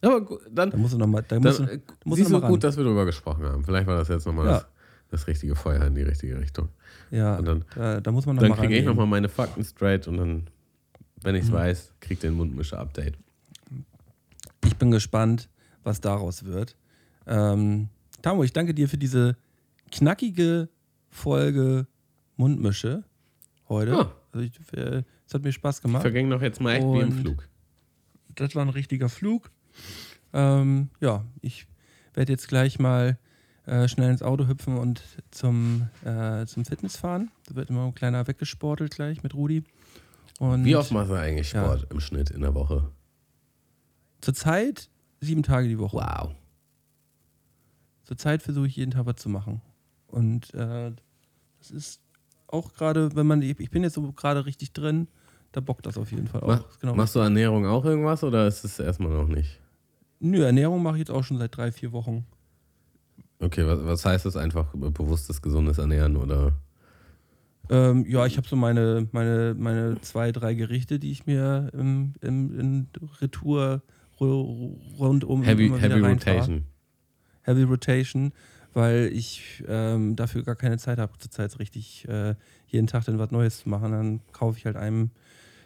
Aber 0.00 0.20
gut, 0.20 0.40
dann. 0.50 0.70
Da 0.70 0.76
musst 0.76 0.94
du 0.94 0.98
nochmal. 0.98 1.24
Da 1.26 1.38
musst 1.40 1.60
dann, 1.60 1.82
du, 2.04 2.14
siehst 2.14 2.30
du 2.30 2.40
gut, 2.40 2.62
dass 2.64 2.76
wir 2.76 2.84
darüber 2.84 3.04
gesprochen 3.04 3.44
haben. 3.44 3.64
Vielleicht 3.64 3.86
war 3.86 3.96
das 3.96 4.08
jetzt 4.08 4.26
nochmal 4.26 4.46
ja. 4.46 4.52
das, 4.52 4.66
das 5.10 5.26
richtige 5.26 5.56
Feuer 5.56 5.84
in 5.84 5.94
die 5.94 6.02
richtige 6.02 6.38
Richtung. 6.38 6.68
Ja, 7.10 7.36
und 7.36 7.44
dann, 7.46 7.64
da, 7.74 8.00
da 8.00 8.12
muss 8.12 8.26
man 8.26 8.36
nochmal 8.36 8.50
Dann 8.50 8.58
kriege 8.58 8.78
ich 8.78 8.84
nochmal 8.84 9.06
meine 9.06 9.28
Fakten 9.28 9.64
straight 9.64 10.06
und 10.06 10.18
dann, 10.18 10.50
wenn 11.22 11.34
ich 11.34 11.44
es 11.44 11.50
mhm. 11.50 11.54
weiß, 11.54 11.94
kriegt 12.00 12.22
den 12.22 12.34
Mundmischer-Update. 12.34 13.16
Ich 14.64 14.76
bin 14.76 14.90
gespannt, 14.90 15.48
was 15.82 16.00
daraus 16.00 16.44
wird. 16.44 16.76
Ähm, 17.26 17.88
Tamo, 18.22 18.44
ich 18.44 18.52
danke 18.52 18.74
dir 18.74 18.88
für 18.88 18.98
diese 18.98 19.36
knackige 19.90 20.68
Folge 21.10 21.86
Mundmische 22.38 23.04
heute. 23.68 23.94
Oh. 23.94 24.12
Also 24.32 24.46
ich, 24.46 24.78
äh, 24.78 25.02
es 25.26 25.34
hat 25.34 25.42
mir 25.42 25.52
Spaß 25.52 25.82
gemacht. 25.82 26.02
Verging 26.02 26.30
doch 26.30 26.40
jetzt 26.40 26.60
mal 26.60 26.76
echt 26.76 26.84
Und 26.84 26.96
wie 26.96 27.02
im 27.02 27.12
Flug. 27.12 27.48
Das 28.34 28.54
war 28.54 28.64
ein 28.64 28.70
richtiger 28.70 29.08
Flug. 29.08 29.50
Ähm, 30.32 30.90
ja, 31.00 31.24
ich 31.42 31.66
werde 32.14 32.32
jetzt 32.32 32.48
gleich 32.48 32.78
mal 32.78 33.18
äh, 33.66 33.88
schnell 33.88 34.10
ins 34.10 34.22
Auto 34.22 34.46
hüpfen 34.46 34.78
und 34.78 35.02
zum, 35.30 35.88
äh, 36.04 36.46
zum 36.46 36.64
Fitness 36.64 36.96
fahren. 36.96 37.30
Da 37.46 37.56
wird 37.56 37.70
immer 37.70 37.86
ein 37.86 37.94
kleiner 37.94 38.26
weggesportelt 38.26 38.94
gleich 38.94 39.22
mit 39.22 39.34
Rudi. 39.34 39.64
Und, 40.38 40.64
wie 40.64 40.76
oft 40.76 40.92
machst 40.92 41.10
du 41.10 41.14
eigentlich 41.14 41.48
Sport 41.50 41.82
ja. 41.82 41.86
im 41.90 42.00
Schnitt 42.00 42.30
in 42.30 42.42
der 42.42 42.54
Woche? 42.54 42.90
Zurzeit 44.20 44.88
sieben 45.20 45.42
Tage 45.42 45.68
die 45.68 45.78
Woche. 45.78 45.96
Wow. 45.96 46.34
Zurzeit 48.04 48.42
versuche 48.42 48.68
ich 48.68 48.76
jeden 48.76 48.92
Tag 48.92 49.06
was 49.06 49.16
zu 49.16 49.28
machen. 49.28 49.60
Und 50.06 50.54
äh, 50.54 50.92
das 51.58 51.70
ist 51.70 52.00
auch 52.48 52.72
gerade, 52.74 53.14
wenn 53.14 53.26
man, 53.26 53.42
ich 53.42 53.70
bin 53.70 53.82
jetzt 53.82 53.94
so 53.94 54.12
gerade 54.12 54.46
richtig 54.46 54.72
drin, 54.72 55.08
da 55.52 55.60
bockt 55.60 55.86
das 55.86 55.96
auf 55.96 56.10
jeden 56.10 56.26
Fall 56.26 56.42
auch. 56.42 56.48
Mach, 56.48 56.78
genau 56.78 56.94
machst 56.94 57.14
du 57.14 57.20
Ernährung 57.20 57.66
auch 57.66 57.84
irgendwas 57.84 58.22
oder 58.24 58.46
ist 58.46 58.64
es 58.64 58.78
erstmal 58.78 59.12
noch 59.12 59.28
nicht? 59.28 59.60
Nö, 60.20 60.44
Ernährung 60.44 60.82
mache 60.82 60.96
ich 60.96 61.00
jetzt 61.00 61.10
auch 61.10 61.24
schon 61.24 61.38
seit 61.38 61.56
drei, 61.56 61.70
vier 61.72 61.92
Wochen. 61.92 62.26
Okay, 63.40 63.66
was, 63.66 63.84
was 63.84 64.04
heißt 64.04 64.26
das 64.26 64.36
einfach 64.36 64.74
bewusstes, 64.74 65.40
gesundes 65.40 65.78
Ernähren 65.78 66.16
oder? 66.16 66.52
Ähm, 67.70 68.04
ja, 68.08 68.26
ich 68.26 68.36
habe 68.36 68.48
so 68.48 68.56
meine, 68.56 69.08
meine, 69.12 69.54
meine 69.56 70.00
zwei, 70.00 70.32
drei 70.32 70.54
Gerichte, 70.54 70.98
die 70.98 71.10
ich 71.10 71.26
mir 71.26 71.70
im, 71.72 72.14
im, 72.20 72.58
in 72.58 72.88
Retour 73.20 73.82
rundum 74.20 75.42
Heavy, 75.42 75.68
heavy. 75.68 76.00
Rotation. 76.00 76.64
Heavy 77.42 77.62
Rotation, 77.62 78.32
weil 78.78 79.10
ich 79.12 79.64
ähm, 79.66 80.14
dafür 80.14 80.44
gar 80.44 80.54
keine 80.54 80.78
Zeit 80.78 80.98
habe, 80.98 81.12
zurzeit 81.18 81.58
richtig 81.58 82.08
äh, 82.08 82.36
jeden 82.68 82.86
Tag 82.86 83.04
dann 83.06 83.18
was 83.18 83.32
Neues 83.32 83.58
zu 83.58 83.68
machen. 83.68 83.90
Dann 83.90 84.20
kaufe 84.30 84.56
ich 84.56 84.66
halt 84.66 84.76
einem 84.76 85.10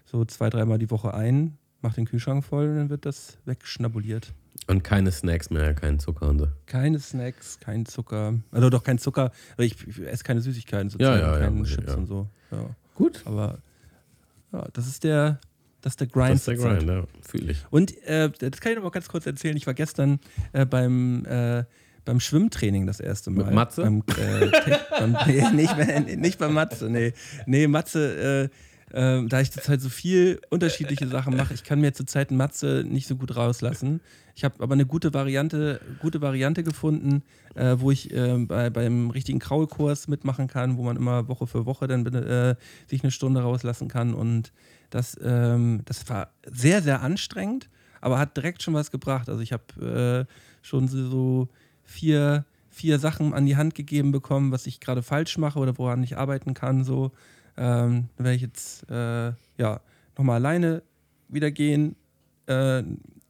so 0.07 0.25
zwei, 0.25 0.49
dreimal 0.49 0.79
die 0.79 0.91
Woche 0.91 1.13
ein, 1.13 1.59
mache 1.83 1.97
den 1.97 2.07
Kühlschrank 2.07 2.43
voll 2.43 2.71
und 2.71 2.77
dann 2.77 2.89
wird 2.89 3.05
das 3.05 3.37
wegschnabuliert. 3.45 4.33
Und 4.67 4.83
keine 4.83 5.13
Snacks 5.13 5.51
mehr, 5.51 5.75
kein 5.75 5.99
Zucker 5.99 6.27
und 6.31 6.39
so. 6.39 6.49
Keine 6.65 7.01
Snacks, 7.01 7.61
kein 7.61 7.85
Zucker. 7.85 8.35
Also 8.51 8.71
doch 8.71 8.83
kein 8.83 8.97
Zucker, 8.97 9.31
aber 9.53 9.65
ich, 9.65 9.87
ich 9.87 10.01
esse 10.01 10.25
keine 10.25 10.41
Süßigkeiten 10.41 10.89
Ja, 10.89 10.93
sozusagen, 10.93 11.21
ja, 11.21 11.33
ja, 11.35 11.39
keine 11.39 11.61
okay, 11.61 11.71
Chips 11.71 11.93
ja. 11.93 11.99
und 11.99 12.07
so. 12.07 12.29
Ja. 12.51 12.71
Gut. 12.95 13.21
Aber 13.27 13.59
ja, 14.53 14.67
das 14.73 14.87
ist 14.87 15.05
der, 15.05 15.39
das 15.83 15.93
ist 15.93 16.01
der 16.01 16.07
Grind. 16.07 16.31
Das 16.31 16.41
ist 16.41 16.47
der. 16.47 16.57
Grind, 16.57 16.89
ja. 16.89 17.05
Fühle 17.21 17.53
ich. 17.53 17.67
Und 17.71 17.95
äh, 18.07 18.31
das 18.31 18.61
kann 18.61 18.73
ich 18.73 18.77
noch 18.77 18.85
mal 18.85 18.91
ganz 18.91 19.09
kurz 19.09 19.27
erzählen. 19.27 19.57
Ich 19.57 19.67
war 19.67 19.75
gestern 19.75 20.19
äh, 20.53 20.65
beim, 20.65 21.27
äh, 21.27 21.65
beim 22.05 22.21
Schwimmtraining 22.21 22.87
das 22.87 23.01
erste 23.01 23.31
Mal. 23.31 23.45
Mit 23.47 23.55
Matze? 23.55 23.83
Beim, 23.83 24.03
äh, 24.19 24.51
beim, 24.99 25.17
nee, 25.27 25.51
nicht, 25.53 25.77
bei- 25.77 26.01
nicht 26.17 26.39
bei 26.39 26.49
Matze, 26.49 26.89
nee. 26.91 27.13
Nee, 27.47 27.67
Matze, 27.67 28.51
äh, 28.93 29.19
äh, 29.21 29.27
da 29.27 29.41
ich 29.41 29.51
zurzeit 29.51 29.81
so 29.81 29.89
viel 29.89 30.41
unterschiedliche 30.51 31.07
Sachen 31.09 31.37
mache, 31.37 31.55
ich 31.55 31.65
kann 31.65 31.81
mir 31.81 31.93
zurzeit 31.95 32.31
Matze 32.31 32.85
nicht 32.87 33.07
so 33.07 33.17
gut 33.17 33.35
rauslassen. 33.37 34.01
Ich 34.35 34.45
habe 34.45 34.57
aber 34.61 34.75
eine 34.75 34.85
gute 34.87 35.15
Variante, 35.15 35.81
gute 36.01 36.21
Variante 36.21 36.63
gefunden, 36.63 37.23
äh, 37.55 37.77
wo 37.79 37.91
ich 37.91 38.13
äh, 38.15 38.37
bei, 38.39 38.69
beim 38.71 39.11
richtigen 39.11 39.39
Kraulkurs 39.39 40.09
mitmachen 40.09 40.47
kann, 40.49 40.77
wo 40.77 40.83
man 40.83 40.97
immer 40.97 41.29
Woche 41.29 41.47
für 41.47 41.65
Woche 41.67 41.87
dann 41.87 42.05
äh, 42.07 42.55
sich 42.89 43.03
eine 43.03 43.11
Stunde 43.13 43.41
rauslassen 43.43 43.89
kann. 43.89 44.13
Und 44.15 44.53
das, 44.91 45.19
ähm, 45.23 45.83
das 45.85 46.07
war 46.09 46.31
sehr, 46.51 46.83
sehr 46.83 47.01
anstrengend, 47.03 47.69
aber 48.01 48.19
hat 48.19 48.37
direkt 48.37 48.63
schon 48.63 48.75
was 48.75 48.91
gebracht. 48.91 49.29
Also 49.29 49.41
ich 49.43 49.53
habe 49.53 50.27
schon 50.63 50.89
so 50.89 51.49
vier, 51.85 52.45
vier 52.71 52.99
Sachen 52.99 53.35
an 53.35 53.47
die 53.47 53.57
Hand 53.57 53.75
gegeben 53.75 54.13
bekommen, 54.13 54.53
was 54.53 54.67
ich 54.67 54.81
gerade 54.81 55.03
falsch 55.03 55.39
mache 55.39 55.59
oder 55.59 55.77
woran 55.79 56.03
ich 56.03 56.17
arbeiten 56.17 56.55
kann. 56.55 56.85
So 56.85 57.13
ähm, 57.57 58.09
dann 58.17 58.25
werde 58.25 58.37
ich 58.37 58.43
jetzt 58.43 58.89
äh, 58.91 59.33
ja 59.59 59.81
nochmal 60.17 60.37
alleine 60.37 60.83
wieder 61.29 61.51
gehen. 61.51 61.97
Äh, 62.47 62.83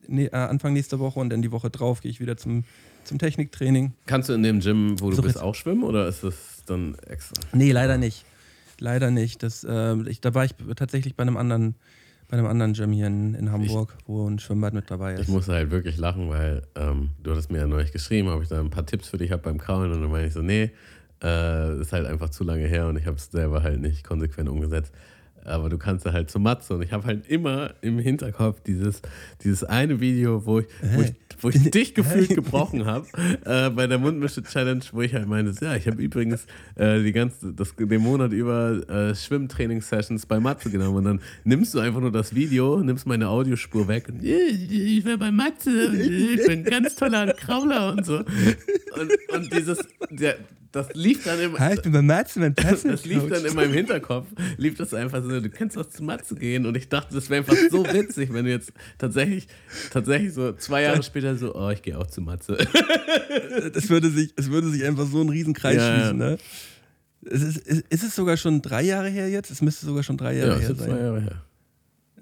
ne, 0.06 0.26
äh, 0.26 0.36
Anfang 0.36 0.72
nächster 0.72 0.98
Woche 0.98 1.20
und 1.20 1.30
dann 1.30 1.42
die 1.42 1.52
Woche 1.52 1.70
drauf 1.70 2.00
gehe 2.00 2.10
ich 2.10 2.20
wieder 2.20 2.36
zum, 2.36 2.64
zum 3.04 3.18
Techniktraining. 3.18 3.92
Kannst 4.06 4.28
du 4.28 4.32
in 4.32 4.42
dem 4.42 4.60
Gym, 4.60 5.00
wo 5.00 5.10
du 5.10 5.16
So 5.16 5.22
bist, 5.22 5.40
auch 5.40 5.54
schwimmen 5.54 5.82
oder 5.82 6.06
ist 6.08 6.24
das 6.24 6.62
dann 6.66 6.96
extra? 7.06 7.34
Nee, 7.52 7.72
leider 7.72 7.98
nicht. 7.98 8.24
Leider 8.78 9.10
nicht. 9.10 9.42
Das, 9.42 9.64
äh, 9.64 9.96
ich, 10.08 10.20
da 10.20 10.34
war 10.34 10.44
ich 10.44 10.54
tatsächlich 10.76 11.14
bei 11.14 11.22
einem 11.22 11.36
anderen, 11.36 11.74
bei 12.32 12.38
einem 12.38 12.46
anderen 12.46 12.72
Gym 12.72 12.92
hier 12.92 13.08
in, 13.08 13.34
in 13.34 13.52
Hamburg, 13.52 13.94
wo 14.06 14.26
ein 14.26 14.38
Schwimmbad 14.38 14.72
mit 14.72 14.90
dabei 14.90 15.12
Ich 15.14 15.20
ist. 15.20 15.28
musste 15.28 15.52
halt 15.52 15.70
wirklich 15.70 15.98
lachen, 15.98 16.30
weil 16.30 16.62
ähm, 16.76 17.10
du 17.22 17.30
hattest 17.32 17.52
mir 17.52 17.58
ja 17.58 17.66
neulich 17.66 17.92
geschrieben, 17.92 18.28
ob 18.28 18.42
ich 18.42 18.48
da 18.48 18.58
ein 18.58 18.70
paar 18.70 18.86
Tipps 18.86 19.10
für 19.10 19.18
dich 19.18 19.30
habe 19.32 19.42
beim 19.42 19.58
Kraulen 19.58 19.92
und 19.92 20.00
dann 20.00 20.10
meine 20.10 20.28
ich 20.28 20.32
so, 20.32 20.40
nee, 20.40 20.70
äh, 21.22 21.78
ist 21.78 21.92
halt 21.92 22.06
einfach 22.06 22.30
zu 22.30 22.42
lange 22.42 22.66
her 22.66 22.88
und 22.88 22.96
ich 22.96 23.04
habe 23.04 23.16
es 23.18 23.30
selber 23.30 23.62
halt 23.62 23.82
nicht 23.82 24.02
konsequent 24.02 24.48
umgesetzt. 24.48 24.94
Aber 25.44 25.68
du 25.68 25.78
kannst 25.78 26.06
da 26.06 26.12
halt 26.12 26.30
zur 26.30 26.40
Matze. 26.40 26.74
Und 26.74 26.82
ich 26.82 26.92
habe 26.92 27.06
halt 27.06 27.26
immer 27.28 27.74
im 27.80 27.98
Hinterkopf 27.98 28.60
dieses, 28.60 29.02
dieses 29.42 29.64
eine 29.64 30.00
Video, 30.00 30.46
wo 30.46 30.60
ich, 30.60 30.66
wo 30.94 31.02
ich, 31.02 31.12
wo 31.40 31.48
ich 31.48 31.70
dich 31.70 31.94
gefühlt 31.96 32.30
gebrochen 32.30 32.86
habe 32.86 33.06
äh, 33.44 33.70
bei 33.70 33.86
der 33.86 33.98
Mundmische-Challenge, 33.98 34.82
wo 34.92 35.02
ich 35.02 35.14
halt 35.14 35.26
meinte, 35.28 35.52
ja, 35.64 35.74
ich 35.76 35.86
habe 35.86 36.02
übrigens 36.02 36.46
äh, 36.76 37.02
die 37.02 37.12
ganze, 37.12 37.52
das, 37.52 37.74
den 37.76 38.00
Monat 38.00 38.32
über 38.32 38.88
äh, 38.88 39.14
Schwimmtraining-Sessions 39.14 40.26
bei 40.26 40.40
Matze 40.40 40.70
genommen. 40.70 40.98
Und 40.98 41.04
dann 41.04 41.20
nimmst 41.44 41.74
du 41.74 41.80
einfach 41.80 42.00
nur 42.00 42.12
das 42.12 42.34
Video, 42.34 42.78
nimmst 42.78 43.06
meine 43.06 43.28
Audiospur 43.28 43.88
weg 43.88 44.08
und 44.08 44.22
"Ja, 44.22 44.36
ich 44.36 45.04
war 45.04 45.16
bei 45.16 45.30
Matze 45.30 45.72
ich 45.92 46.46
bin 46.46 46.60
ein 46.60 46.64
ganz 46.64 46.96
toller 46.96 47.32
Krauler 47.34 47.92
und 47.92 48.06
so. 48.06 48.18
Und, 48.18 49.10
und 49.34 49.52
dieses, 49.52 49.78
der, 50.10 50.36
das 50.72 50.88
lief 50.94 51.22
dann 51.24 51.38
im, 51.40 51.58
Hi, 51.58 51.74
ich 51.74 51.82
bin 51.82 51.92
bei 51.92 52.02
Matze, 52.02 52.40
mein 52.40 52.54
das 52.54 53.04
lief 53.04 53.28
dann 53.28 53.44
in 53.44 53.54
meinem 53.54 53.72
Hinterkopf, 53.72 54.26
lief 54.56 54.76
das 54.76 54.92
einfach 54.94 55.22
so, 55.22 55.28
du 55.40 55.50
kannst 55.50 55.76
doch 55.76 55.88
zu 55.88 56.02
Matze 56.02 56.34
gehen 56.34 56.64
und 56.66 56.76
ich 56.76 56.88
dachte, 56.88 57.14
das 57.14 57.28
wäre 57.30 57.40
einfach 57.40 57.56
so 57.70 57.84
witzig, 57.92 58.32
wenn 58.32 58.46
du 58.46 58.50
jetzt 58.50 58.72
tatsächlich, 58.98 59.48
tatsächlich 59.90 60.32
so 60.32 60.52
zwei 60.54 60.82
Jahre 60.82 61.02
später 61.02 61.36
so, 61.36 61.54
oh, 61.54 61.70
ich 61.70 61.82
gehe 61.82 61.98
auch 61.98 62.06
zu 62.06 62.20
Matze. 62.20 62.56
Es 63.74 63.88
würde 63.90 64.10
sich, 64.10 64.32
es 64.36 64.50
würde 64.50 64.68
sich 64.70 64.84
einfach 64.84 65.06
so 65.06 65.20
ein 65.20 65.28
Riesenkreis 65.28 65.76
Ja, 65.76 65.94
schließen, 65.94 66.18
ne? 66.18 66.38
Es 67.24 67.42
ist, 67.42 67.56
ist, 67.58 67.86
ist 67.88 68.02
es 68.02 68.14
sogar 68.16 68.36
schon 68.36 68.60
drei 68.62 68.82
Jahre 68.82 69.08
her 69.08 69.28
jetzt? 69.28 69.50
Es 69.50 69.62
müsste 69.62 69.86
sogar 69.86 70.02
schon 70.02 70.16
drei 70.16 70.36
Jahre 70.36 70.48
Ja, 70.50 70.54
das 70.56 70.68
her 70.68 70.74
sein. 70.74 70.88
zwei 70.88 70.98
Jahre 70.98 71.20
her. 71.20 71.44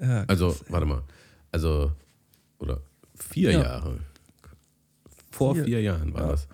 Ja, 0.00 0.24
Also, 0.28 0.56
warte 0.68 0.86
mal. 0.86 1.02
Also, 1.52 1.92
oder 2.58 2.80
vier 3.14 3.52
Ja. 3.52 3.60
Jahre. 3.62 3.98
Vor 5.30 5.54
vier, 5.54 5.64
Vier. 5.64 5.80
Jahren 5.82 6.12
war 6.14 6.28
das. 6.28 6.48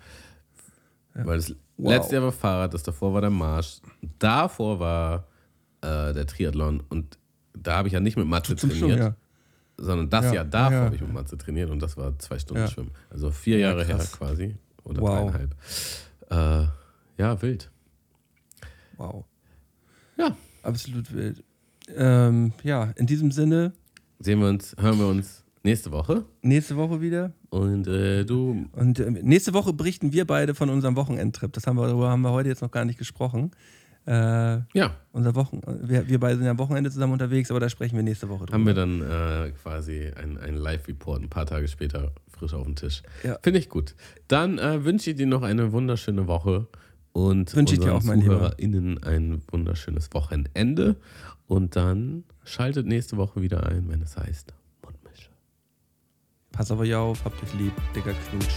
Weil 1.13 1.37
das 1.37 1.55
Wow. 1.77 1.91
letzte 1.91 2.15
Jahr 2.15 2.23
war 2.23 2.31
Fahrrad, 2.31 2.73
das 2.73 2.83
davor 2.83 3.13
war 3.13 3.21
der 3.21 3.29
Marsch, 3.29 3.77
davor 4.19 4.79
war 4.79 5.27
äh, 5.81 6.13
der 6.13 6.25
Triathlon 6.25 6.81
und 6.89 7.17
da 7.53 7.77
habe 7.77 7.87
ich 7.87 7.93
ja 7.93 7.99
nicht 7.99 8.17
mit 8.17 8.27
Matze 8.27 8.55
trainiert, 8.55 8.77
Schwimmen, 8.79 8.97
ja. 8.97 9.15
sondern 9.77 10.09
das 10.09 10.25
Ja, 10.25 10.33
Jahr 10.33 10.45
davor 10.45 10.71
ja, 10.77 10.85
habe 10.85 10.95
ich 10.95 11.01
mit 11.01 11.13
Matze 11.13 11.37
trainiert 11.37 11.69
und 11.69 11.79
das 11.81 11.95
war 11.97 12.17
zwei 12.19 12.39
Stunden. 12.39 12.67
Schwimmen. 12.67 12.91
Also 13.09 13.29
vier 13.31 13.59
Ja, 13.59 13.69
Jahre 13.69 13.85
her 13.85 13.97
quasi 14.11 14.55
oder 14.83 15.01
Wow. 15.01 15.31
dreieinhalb. 15.31 15.55
Äh, 16.29 16.67
ja, 17.21 17.41
wild. 17.41 17.69
Wow. 18.97 19.25
Ja. 20.17 20.35
Absolut 20.63 21.13
wild. 21.13 21.43
Ähm, 21.95 22.53
ja, 22.63 22.85
in 22.95 23.05
diesem 23.05 23.31
Sinne, 23.31 23.73
Sehen 24.19 24.39
wir 24.39 24.47
uns, 24.49 24.75
hören 24.79 24.97
wir 24.97 25.07
uns 25.07 25.43
nächste 25.67 25.91
Woche 25.91 26.23
nächste 26.41 26.75
Woche 26.77 27.01
wieder. 27.01 27.33
und 27.49 27.87
äh, 27.87 28.23
du 28.23 28.67
Und 28.73 28.99
äh, 28.99 29.11
nächste 29.11 29.53
Woche 29.53 29.73
berichten 29.73 30.13
wir 30.13 30.25
beide 30.25 30.55
von 30.55 30.69
unserem 30.69 30.95
Wochenendtrip. 30.95 31.51
Das 31.53 31.67
haben 31.67 31.77
wir, 31.77 31.87
darüber 31.87 32.09
haben 32.09 32.21
wir 32.21 32.31
heute 32.31 32.49
jetzt 32.49 32.61
noch 32.61 32.71
gar 32.71 32.85
nicht 32.85 32.97
gesprochen. 32.97 33.51
Äh, 34.05 34.61
ja, 34.73 34.95
unser 35.11 35.35
Wochen, 35.35 35.59
wir, 35.81 36.07
wir 36.07 36.19
beide 36.19 36.37
sind 36.37 36.45
ja 36.45 36.51
am 36.51 36.59
Wochenende 36.59 36.89
zusammen 36.89 37.11
unterwegs, 37.11 37.51
aber 37.51 37.59
da 37.59 37.67
sprechen 37.67 37.97
wir 37.97 38.03
nächste 38.03 38.29
Woche 38.29 38.45
drüber. 38.45 38.53
haben 38.53 38.65
wir 38.65 38.73
dann 38.73 39.01
äh, 39.01 39.51
quasi 39.51 40.09
ein, 40.15 40.37
ein 40.37 40.55
Live-Report 40.55 41.21
ein 41.21 41.29
paar 41.29 41.45
Tage 41.45 41.67
später 41.67 42.13
frisch 42.31 42.53
auf 42.53 42.63
dem 42.63 42.75
Tisch. 42.75 43.03
Ja. 43.23 43.37
Finde 43.43 43.59
ich 43.59 43.67
gut. 43.67 43.95
Dann 44.29 44.59
äh, 44.59 44.85
wünsche 44.85 45.09
ich 45.09 45.17
dir 45.17 45.27
noch 45.27 45.41
eine 45.41 45.73
wunderschöne 45.73 46.27
Woche 46.27 46.67
und 47.11 47.53
Wünsche 47.53 47.73
ich 47.73 47.81
dir 47.81 47.93
auch, 47.93 48.03
mein 48.03 48.21
Lieber. 48.21 48.35
ZuhörerInnen 48.35 49.03
ein 49.03 49.41
wunderschönes 49.51 50.13
Wochenende. 50.13 50.95
Und 51.47 51.75
dann 51.75 52.23
schaltet 52.45 52.85
nächste 52.85 53.17
Woche 53.17 53.41
wieder 53.41 53.65
ein, 53.67 53.89
wenn 53.89 54.01
es 54.01 54.15
heißt. 54.15 54.53
Pass 56.57 56.71
auf 56.71 56.79
euch 56.79 56.95
auf, 56.95 57.19
habt 57.23 57.43
euch 57.43 57.53
lieb, 57.53 57.73
dicker 57.95 58.13
Knutsch. 58.31 58.55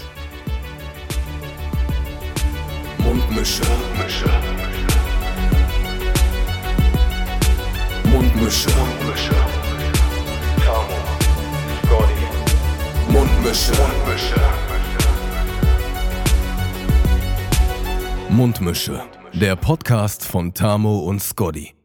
Mundmische. 2.96 3.60
Mundmische. 3.62 4.30
Mundmische. 8.04 8.70
Tamo, 10.64 10.96
Scotty, 11.84 13.12
Mundmische. 13.12 13.72
Mundmische. 18.30 19.02
Der 19.34 19.56
Podcast 19.56 20.24
von 20.24 20.54
Tamo 20.54 21.00
und 21.00 21.20
Scotty. 21.20 21.79